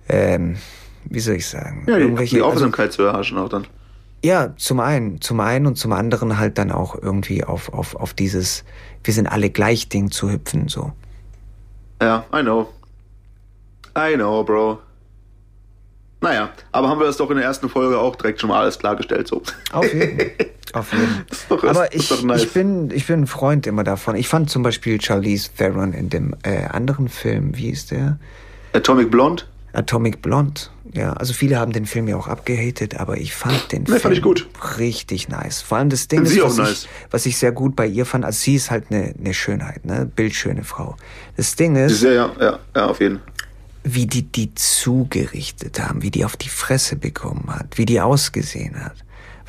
ähm, 0.08 0.56
wie 1.04 1.20
soll 1.20 1.36
ich 1.36 1.46
sagen? 1.46 1.84
Ja, 1.86 1.98
die, 1.98 2.24
die 2.26 2.42
Aufmerksamkeit 2.42 2.86
also, 2.86 2.96
zu 2.96 3.02
erhaschen 3.02 3.38
auch 3.38 3.48
dann. 3.48 3.66
Ja, 4.24 4.54
zum 4.56 4.80
einen, 4.80 5.20
zum 5.20 5.40
einen 5.40 5.66
und 5.66 5.76
zum 5.76 5.92
anderen 5.92 6.38
halt 6.38 6.58
dann 6.58 6.70
auch 6.70 7.00
irgendwie 7.00 7.42
auf, 7.42 7.72
auf, 7.72 7.96
auf 7.96 8.14
dieses, 8.14 8.64
wir 9.02 9.12
sind 9.12 9.26
alle 9.26 9.50
gleich 9.50 9.88
Ding 9.88 10.10
zu 10.10 10.30
hüpfen, 10.30 10.68
so. 10.68 10.92
Ja, 12.00 12.24
I 12.34 12.42
know. 12.42 12.68
I 13.96 14.14
know, 14.14 14.44
Bro. 14.44 14.78
Naja, 16.20 16.50
aber 16.70 16.88
haben 16.88 17.00
wir 17.00 17.06
das 17.06 17.16
doch 17.16 17.30
in 17.30 17.36
der 17.36 17.44
ersten 17.44 17.68
Folge 17.68 17.98
auch 17.98 18.14
direkt 18.14 18.40
schon 18.40 18.48
mal 18.48 18.60
alles 18.60 18.78
klargestellt, 18.78 19.26
so. 19.26 19.42
Auf 19.72 19.92
jeden 19.92 20.18
Auf 20.72 20.92
jeden. 20.92 21.26
Doch, 21.48 21.62
aber 21.64 21.94
ich, 21.94 22.22
nice. 22.24 22.44
ich, 22.44 22.52
bin, 22.52 22.90
ich 22.90 23.06
bin 23.06 23.22
ein 23.22 23.26
Freund 23.26 23.66
immer 23.66 23.84
davon. 23.84 24.16
Ich 24.16 24.28
fand 24.28 24.48
zum 24.48 24.62
Beispiel 24.62 25.00
Charlize 25.00 25.50
Theron 25.56 25.92
in 25.92 26.08
dem 26.08 26.34
äh, 26.44 26.64
anderen 26.64 27.08
Film, 27.08 27.56
wie 27.56 27.68
ist 27.68 27.90
der? 27.90 28.18
Atomic 28.72 29.10
Blonde? 29.10 29.44
Atomic 29.72 30.22
Blonde. 30.22 30.60
Ja, 30.92 31.14
also 31.14 31.32
viele 31.32 31.58
haben 31.58 31.72
den 31.72 31.86
Film 31.86 32.06
ja 32.08 32.16
auch 32.16 32.28
abgehatet, 32.28 32.96
aber 33.00 33.16
ich 33.16 33.34
fand 33.34 33.72
den 33.72 33.82
Nee, 33.82 33.88
Film 33.92 34.00
fand 34.00 34.14
ich 34.16 34.22
gut. 34.22 34.46
richtig 34.78 35.28
nice. 35.28 35.62
Vor 35.62 35.78
allem 35.78 35.88
das 35.88 36.08
Ding 36.08 36.22
ist, 36.24 36.40
was, 36.42 36.56
nice. 36.58 36.70
ich, 36.84 36.88
was 37.10 37.24
ich 37.26 37.38
sehr 37.38 37.52
gut 37.52 37.74
bei 37.74 37.86
ihr 37.86 38.04
fand, 38.04 38.24
also 38.26 38.38
sie 38.38 38.56
ist 38.56 38.70
halt 38.70 38.84
eine, 38.90 39.14
eine 39.18 39.32
Schönheit, 39.32 39.84
ne, 39.86 40.04
bildschöne 40.04 40.64
Frau. 40.64 40.96
Das 41.36 41.56
Ding 41.56 41.76
ist, 41.76 42.00
Sehr, 42.00 42.12
ja, 42.12 42.32
ja, 42.38 42.58
ja, 42.76 42.86
auf 42.86 43.00
jeden 43.00 43.20
Fall. 43.20 43.26
wie 43.84 44.06
die 44.06 44.22
die 44.30 44.54
zugerichtet 44.54 45.80
haben, 45.80 46.02
wie 46.02 46.10
die 46.10 46.24
auf 46.26 46.36
die 46.36 46.50
Fresse 46.50 46.96
bekommen 46.96 47.46
hat, 47.48 47.78
wie 47.78 47.86
die 47.86 48.00
ausgesehen 48.00 48.84
hat. 48.84 48.96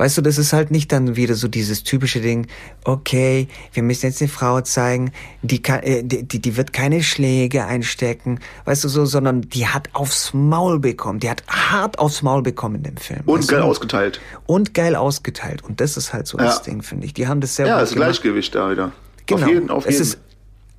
Weißt 0.03 0.17
du, 0.17 0.21
das 0.21 0.37
ist 0.37 0.51
halt 0.51 0.69
nicht 0.69 0.91
dann 0.91 1.15
wieder 1.15 1.33
so 1.35 1.47
dieses 1.47 1.83
typische 1.83 2.19
Ding, 2.19 2.47
okay, 2.83 3.47
wir 3.71 3.83
müssen 3.83 4.07
jetzt 4.07 4.21
eine 4.21 4.27
Frau 4.27 4.59
zeigen, 4.59 5.13
die, 5.43 5.63
kann, 5.63 5.79
äh, 5.83 6.03
die, 6.03 6.23
die 6.27 6.41
die 6.41 6.57
wird 6.57 6.73
keine 6.73 7.01
Schläge 7.01 7.63
einstecken, 7.63 8.41
weißt 8.65 8.83
du 8.83 8.89
so, 8.89 9.05
sondern 9.05 9.43
die 9.43 9.65
hat 9.65 9.87
aufs 9.93 10.33
Maul 10.33 10.79
bekommen, 10.79 11.21
die 11.21 11.29
hat 11.29 11.41
hart 11.47 11.99
aufs 11.99 12.21
Maul 12.21 12.41
bekommen 12.43 12.75
in 12.75 12.83
dem 12.83 12.97
Film. 12.97 13.21
Und 13.27 13.39
weißt 13.39 13.47
geil 13.51 13.59
du? 13.61 13.65
ausgeteilt. 13.65 14.19
Und 14.45 14.73
geil 14.73 14.97
ausgeteilt. 14.97 15.63
Und 15.63 15.79
das 15.79 15.95
ist 15.95 16.11
halt 16.11 16.27
so 16.27 16.37
das 16.37 16.57
Ja. 16.57 16.63
Ding, 16.63 16.81
finde 16.81 17.05
ich. 17.05 17.13
Die 17.13 17.29
haben 17.29 17.39
das 17.39 17.55
sehr 17.55 17.67
Ja, 17.67 17.75
gut 17.75 17.83
das 17.83 17.93
gemacht. 17.93 18.07
Gleichgewicht 18.07 18.53
da 18.55 18.71
wieder. 18.71 18.91
Genau. 19.25 19.41
Auf 19.41 19.47
jeden, 19.47 19.69
auf 19.69 19.85
es 19.85 19.91
jeden. 19.93 20.01
ist 20.03 20.17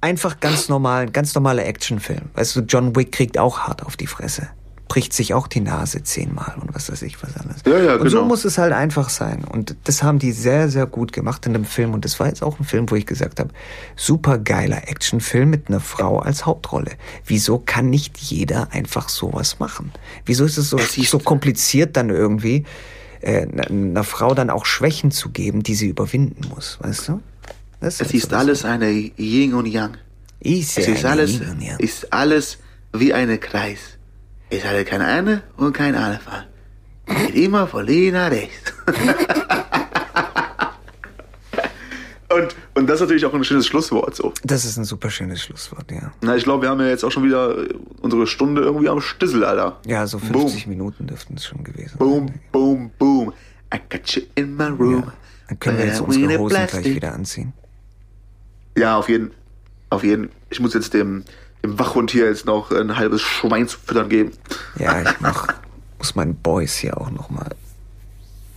einfach 0.02 0.38
ganz 0.40 0.68
normal, 0.68 1.08
ganz 1.10 1.34
normaler 1.34 1.64
Actionfilm. 1.64 2.28
Weißt 2.34 2.56
du, 2.56 2.60
John 2.60 2.94
Wick 2.94 3.10
kriegt 3.12 3.38
auch 3.38 3.60
hart 3.60 3.86
auf 3.86 3.96
die 3.96 4.06
Fresse. 4.06 4.48
Bricht 4.86 5.14
sich 5.14 5.32
auch 5.32 5.46
die 5.46 5.60
Nase 5.60 6.02
zehnmal 6.02 6.56
und 6.60 6.74
was 6.74 6.92
weiß 6.92 7.02
ich 7.02 7.20
was 7.22 7.36
alles. 7.38 7.56
Ja, 7.66 7.78
ja, 7.80 7.94
und 7.96 8.10
so 8.10 8.18
genau. 8.18 8.28
muss 8.28 8.44
es 8.44 8.58
halt 8.58 8.72
einfach 8.74 9.08
sein. 9.08 9.42
Und 9.44 9.76
das 9.84 10.02
haben 10.02 10.18
die 10.18 10.30
sehr, 10.32 10.68
sehr 10.68 10.86
gut 10.86 11.12
gemacht 11.12 11.46
in 11.46 11.54
dem 11.54 11.64
Film. 11.64 11.94
Und 11.94 12.04
das 12.04 12.20
war 12.20 12.26
jetzt 12.26 12.42
auch 12.42 12.60
ein 12.60 12.64
Film, 12.64 12.90
wo 12.90 12.94
ich 12.94 13.06
gesagt 13.06 13.40
habe, 13.40 13.50
super 13.96 14.36
geiler 14.38 14.86
Actionfilm 14.88 15.48
mit 15.48 15.68
einer 15.68 15.80
Frau 15.80 16.18
als 16.18 16.44
Hauptrolle. 16.44 16.92
Wieso 17.26 17.58
kann 17.58 17.88
nicht 17.88 18.18
jeder 18.18 18.72
einfach 18.72 19.08
sowas 19.08 19.58
machen? 19.58 19.90
Wieso 20.26 20.44
ist 20.44 20.58
es 20.58 20.68
so, 20.70 20.76
Es 20.78 20.96
ist- 20.98 21.10
so 21.10 21.18
kompliziert 21.18 21.96
dann 21.96 22.10
irgendwie, 22.10 22.64
äh, 23.22 23.46
einer 23.70 24.04
Frau 24.04 24.34
dann 24.34 24.50
auch 24.50 24.66
Schwächen 24.66 25.10
zu 25.10 25.30
geben, 25.30 25.62
die 25.62 25.74
sie 25.76 25.88
überwinden 25.88 26.46
muss, 26.54 26.78
weißt 26.82 27.08
du? 27.08 27.20
Das 27.80 27.94
es 27.94 28.00
halt 28.02 28.14
ist 28.14 28.30
so 28.30 28.36
alles 28.36 28.64
eine 28.66 28.90
Yin 28.90 29.54
und 29.54 29.64
Yang. 29.66 29.96
ist 30.40 30.76
Es 30.78 30.86
ja 30.86 30.92
ist 30.92 31.04
eine 31.06 31.12
alles, 31.22 31.30
Yin 31.32 31.50
und 31.50 31.60
Yang. 31.62 31.78
ist 31.80 32.12
alles 32.12 32.58
wie 32.92 33.14
eine 33.14 33.38
Kreis. 33.38 33.78
Es 34.50 34.58
ist 34.58 34.66
halt 34.66 34.86
kein 34.86 35.02
Eine 35.02 35.42
und 35.56 35.72
kein 35.72 35.94
Alpha. 35.94 36.44
Geht 37.06 37.34
immer 37.34 37.66
von 37.66 37.86
links 37.86 38.12
nach 38.12 38.30
rechts. 38.30 38.72
und, 42.28 42.54
und 42.74 42.86
das 42.86 42.96
ist 42.96 43.00
natürlich 43.02 43.26
auch 43.26 43.34
ein 43.34 43.44
schönes 43.44 43.66
Schlusswort 43.66 44.14
so. 44.14 44.32
Das 44.42 44.64
ist 44.64 44.76
ein 44.76 44.84
super 44.84 45.10
schönes 45.10 45.42
Schlusswort, 45.42 45.90
ja. 45.90 46.12
Na, 46.22 46.36
ich 46.36 46.44
glaube, 46.44 46.62
wir 46.62 46.70
haben 46.70 46.80
ja 46.80 46.88
jetzt 46.88 47.04
auch 47.04 47.10
schon 47.10 47.24
wieder 47.24 47.56
unsere 48.00 48.26
Stunde 48.26 48.62
irgendwie 48.62 48.88
am 48.88 49.00
Stissel, 49.00 49.44
Alter. 49.44 49.80
Ja, 49.86 50.06
so 50.06 50.18
50 50.18 50.66
Minuten 50.66 51.06
dürften 51.06 51.34
es 51.36 51.44
schon 51.44 51.64
gewesen 51.64 51.98
Boom, 51.98 52.28
sein. 52.28 52.40
boom, 52.52 52.90
boom. 52.98 53.32
I 53.74 53.78
got 53.90 54.06
you 54.10 54.22
in 54.34 54.56
my 54.56 54.68
room. 54.68 55.04
Ja. 55.06 55.12
Dann 55.48 55.60
können 55.60 55.78
wir 55.78 55.86
jetzt 55.86 56.00
I 56.00 56.04
unsere 56.04 56.38
Hosen 56.38 56.66
gleich 56.68 56.84
wieder 56.84 57.12
anziehen. 57.12 57.52
Ja, 58.76 58.98
auf 58.98 59.08
jeden. 59.08 59.32
Auf 59.90 60.02
jeden. 60.04 60.30
Ich 60.50 60.60
muss 60.60 60.74
jetzt 60.74 60.94
dem, 60.94 61.24
dem 61.64 61.78
Wachhund 61.78 62.10
hier 62.10 62.26
jetzt 62.26 62.46
noch 62.46 62.70
ein 62.70 62.96
halbes 62.96 63.22
Schwein 63.22 63.66
zu 63.66 63.78
füttern 63.84 64.08
geben. 64.08 64.32
Ja, 64.78 65.00
ich 65.02 65.20
mach, 65.20 65.48
muss 65.98 66.14
meinen 66.14 66.36
Boys 66.36 66.74
hier 66.76 66.98
auch 67.00 67.10
noch 67.10 67.30
mal 67.30 67.50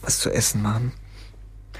was 0.01 0.19
zu 0.19 0.29
essen 0.29 0.61
machen. 0.61 0.91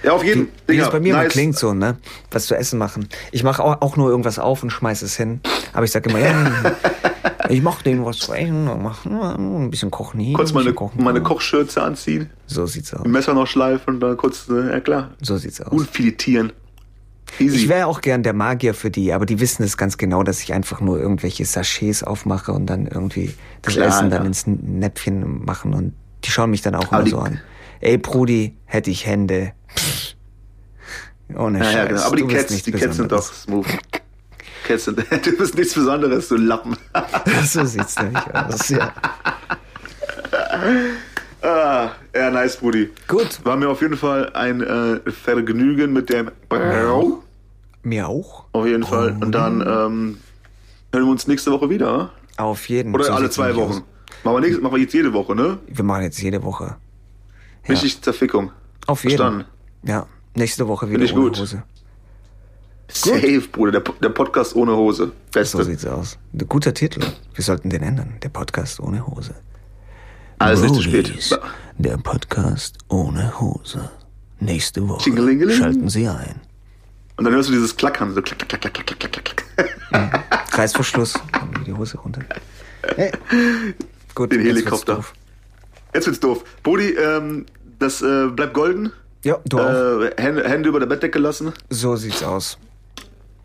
Ja, 0.04 0.12
auf 0.14 0.24
jeden. 0.24 0.50
Wie 0.68 0.74
Digga, 0.74 0.84
das 0.86 0.92
bei 0.94 1.00
mir 1.00 1.14
mal 1.14 1.24
nice. 1.24 1.32
klingt 1.34 1.58
so, 1.58 1.74
ne? 1.74 1.98
Was 2.32 2.46
zu 2.46 2.56
essen 2.56 2.78
machen. 2.78 3.10
Ich 3.32 3.44
mache 3.44 3.64
auch, 3.64 3.82
auch 3.82 3.98
nur 3.98 4.10
irgendwas 4.10 4.38
auf 4.40 4.62
und 4.64 4.70
schmeiß 4.70 5.02
es 5.02 5.16
hin. 5.18 5.42
Aber 5.74 5.86
ich 5.86 5.92
sag 5.92 6.06
immer, 6.06 6.20
ja, 6.20 6.76
ich 7.50 7.62
mach 7.62 7.82
denen 7.82 8.06
was 8.06 8.20
zu 8.20 8.32
essen 8.34 8.68
und 8.68 8.84
mach 8.84 9.06
ein 9.06 9.70
bisschen 9.72 9.90
kochen 9.90 10.20
hier. 10.20 10.36
Kurz 10.36 10.52
ein 10.52 10.56
meine, 10.56 10.74
kochen 10.74 11.04
meine. 11.04 11.22
Kochschürze 11.24 11.82
anziehen, 11.82 12.30
So 12.46 12.66
sieht's 12.68 12.94
aus. 12.94 13.06
Messer 13.08 13.34
noch 13.34 13.48
schleifen 13.48 13.96
und 13.96 14.00
dann 14.02 14.16
kurz, 14.18 14.48
äh, 14.50 14.70
ja 14.72 14.80
klar, 14.82 15.12
So 15.22 15.38
sieht's 15.38 15.60
aus. 15.62 15.72
unfiletieren. 15.74 16.54
Easy. 17.40 17.56
Ich 17.58 17.70
wäre 17.70 17.88
auch 17.88 18.02
gern 18.02 18.24
der 18.24 18.34
Magier 18.34 18.74
für 18.74 18.90
die, 18.90 19.14
aber 19.14 19.26
die 19.26 19.40
wissen 19.40 19.64
es 19.64 19.78
ganz 19.78 19.98
genau, 19.98 20.24
dass 20.24 20.42
ich 20.42 20.54
einfach 20.54 20.82
nur 20.82 21.00
irgendwelche 21.00 21.46
Sachets 21.46 22.04
aufmache 22.04 22.52
und 22.52 22.66
dann 22.66 22.88
irgendwie 22.88 23.34
das 23.62 23.76
Klar, 23.76 23.88
Essen 23.90 24.10
dann 24.10 24.24
ja. 24.24 24.28
ins 24.28 24.48
Näpfchen 24.48 25.46
machen 25.46 25.74
und 25.74 25.94
die 26.24 26.32
schauen 26.32 26.50
mich 26.50 26.62
dann 26.62 26.76
auch 26.76 26.92
Aber 26.92 27.02
immer 27.02 27.10
so 27.10 27.20
an. 27.20 27.40
Ey, 27.80 27.98
Brudi, 27.98 28.58
hätte 28.66 28.90
ich 28.90 29.06
Hände. 29.06 29.54
Pff. 29.76 30.16
Ohne 31.36 31.60
ja, 31.60 31.64
Scheiß. 31.66 31.74
ja, 31.76 31.86
genau. 31.86 32.02
Aber 32.02 32.16
die 32.16 32.28
Cats, 32.28 32.64
die 32.64 32.72
Cats 32.72 32.96
sind 32.96 33.12
doch 33.12 33.34
smooth. 33.34 33.66
Cats 34.66 34.86
sind, 34.86 34.98
du 35.26 35.38
bist 35.38 35.56
nichts 35.56 35.74
Besonderes, 35.74 36.28
du 36.30 36.38
Lappen. 36.38 36.76
so 37.44 37.66
sieht's 37.66 37.96
nämlich 38.00 38.36
aus, 38.36 38.70
ja. 38.70 38.94
ah, 41.48 41.92
ja, 42.14 42.30
nice, 42.32 42.58
Brudi. 42.58 42.90
Gut. 43.08 43.40
War 43.44 43.56
mir 43.58 43.70
auf 43.70 43.82
jeden 43.82 43.98
Fall 43.98 44.32
ein 44.34 44.62
äh, 44.62 45.12
Vergnügen 45.12 45.94
mit 45.94 46.10
dem 46.10 46.32
Bro. 46.50 47.24
Mir 47.84 48.08
auch. 48.08 48.46
Auf 48.52 48.66
jeden 48.66 48.84
Fall. 48.84 49.18
Und 49.20 49.32
dann 49.32 49.62
ähm, 49.62 50.18
hören 50.92 51.06
wir 51.06 51.12
uns 51.12 51.28
nächste 51.28 51.52
Woche 51.52 51.70
wieder. 51.70 52.12
Auf 52.38 52.68
jeden 52.70 52.94
Oder 52.94 53.06
so 53.06 53.14
alle 53.14 53.30
zwei 53.30 53.56
Wochen. 53.56 53.72
aus. 53.72 53.84
Machen 54.24 54.36
wir, 54.36 54.42
nächste, 54.42 54.62
machen 54.62 54.76
wir 54.76 54.82
jetzt 54.82 54.94
jede 54.94 55.14
Woche, 55.14 55.36
ne? 55.36 55.58
Wir 55.68 55.84
machen 55.84 56.04
jetzt 56.04 56.22
jede 56.22 56.44
Woche. 56.44 56.76
Ja. 57.64 57.70
Richtig 57.70 58.02
Zerfickung. 58.02 58.52
Auf 58.88 59.04
jeden 59.04 59.18
Verstanden. 59.18 59.46
Ja, 59.84 60.08
nächste 60.36 60.68
Woche 60.68 60.90
wieder 60.90 61.00
Find 61.00 61.10
ich 61.12 61.16
ohne 61.16 61.26
gut. 61.26 61.40
Hose. 61.40 61.64
Safe, 62.90 63.42
Bruder. 63.52 63.80
Der, 63.80 63.94
der 64.02 64.10
Podcast 64.10 64.56
ohne 64.56 64.76
Hose. 64.76 65.12
Beste. 65.32 65.58
So 65.58 65.64
sieht's 65.64 65.86
aus. 65.86 66.18
Ein 66.34 66.48
guter 66.48 66.74
Titel. 66.74 67.02
Wir 67.34 67.44
sollten 67.44 67.70
den 67.70 67.84
ändern. 67.84 68.16
Der 68.24 68.30
Podcast 68.30 68.80
ohne 68.80 69.06
Hose. 69.06 69.36
Alles 70.40 70.62
nicht 70.62 70.76
zu 70.76 70.82
spät. 70.84 71.14
Der 71.78 71.98
Podcast 71.98 72.78
ohne 72.90 73.40
Hose. 73.40 73.90
Nächste 74.40 74.88
Woche 74.88 75.10
schalten 75.52 75.90
Sie 75.90 76.08
ein. 76.08 76.42
Und 77.18 77.26
dann 77.26 77.34
hörst 77.34 77.50
du 77.50 77.54
dieses 77.54 77.76
Klackern. 77.76 78.14
So 78.14 78.22
klack, 78.22 78.48
klack, 78.48 78.62
klack, 78.62 78.74
klack, 78.74 79.00
klack, 79.00 79.24
klack. 79.26 79.44
Dann 79.92 81.52
geht 81.54 81.68
die 81.68 81.74
Hose 81.74 81.98
runter. 81.98 82.22
Hey. 82.96 83.12
Gut, 84.14 84.32
Den 84.32 84.40
jetzt 84.46 84.56
wird's 84.56 84.60
Helikopter. 84.66 84.96
doof. 84.96 85.14
Jetzt 85.94 86.06
wird's 86.08 86.20
doof. 86.20 86.44
Brudi, 86.64 86.90
ähm, 86.92 87.46
das 87.80 88.02
äh, 88.02 88.28
bleibt 88.28 88.54
golden. 88.54 88.92
Ja, 89.24 89.38
du. 89.46 89.58
Äh, 89.58 90.12
Hände, 90.22 90.48
Hände 90.48 90.70
über 90.70 90.80
der 90.80 90.88
Bettdecke 90.88 91.18
lassen. 91.20 91.54
So 91.70 91.96
sieht's 91.96 92.24
aus. 92.24 92.58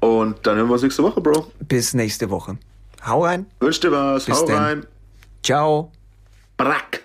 Und 0.00 0.46
dann 0.46 0.56
hören 0.56 0.68
wir 0.68 0.74
uns 0.74 0.82
nächste 0.82 1.02
Woche, 1.02 1.20
Bro. 1.20 1.46
Bis 1.60 1.94
nächste 1.94 2.28
Woche. 2.28 2.58
Hau 3.06 3.24
rein. 3.24 3.46
Wünsch 3.60 3.80
dir 3.80 3.92
was. 3.92 4.26
Bis 4.26 4.38
Hau 4.40 4.46
denn. 4.46 4.56
rein. 4.56 4.86
Ciao. 5.42 5.90
Brack. 6.56 7.02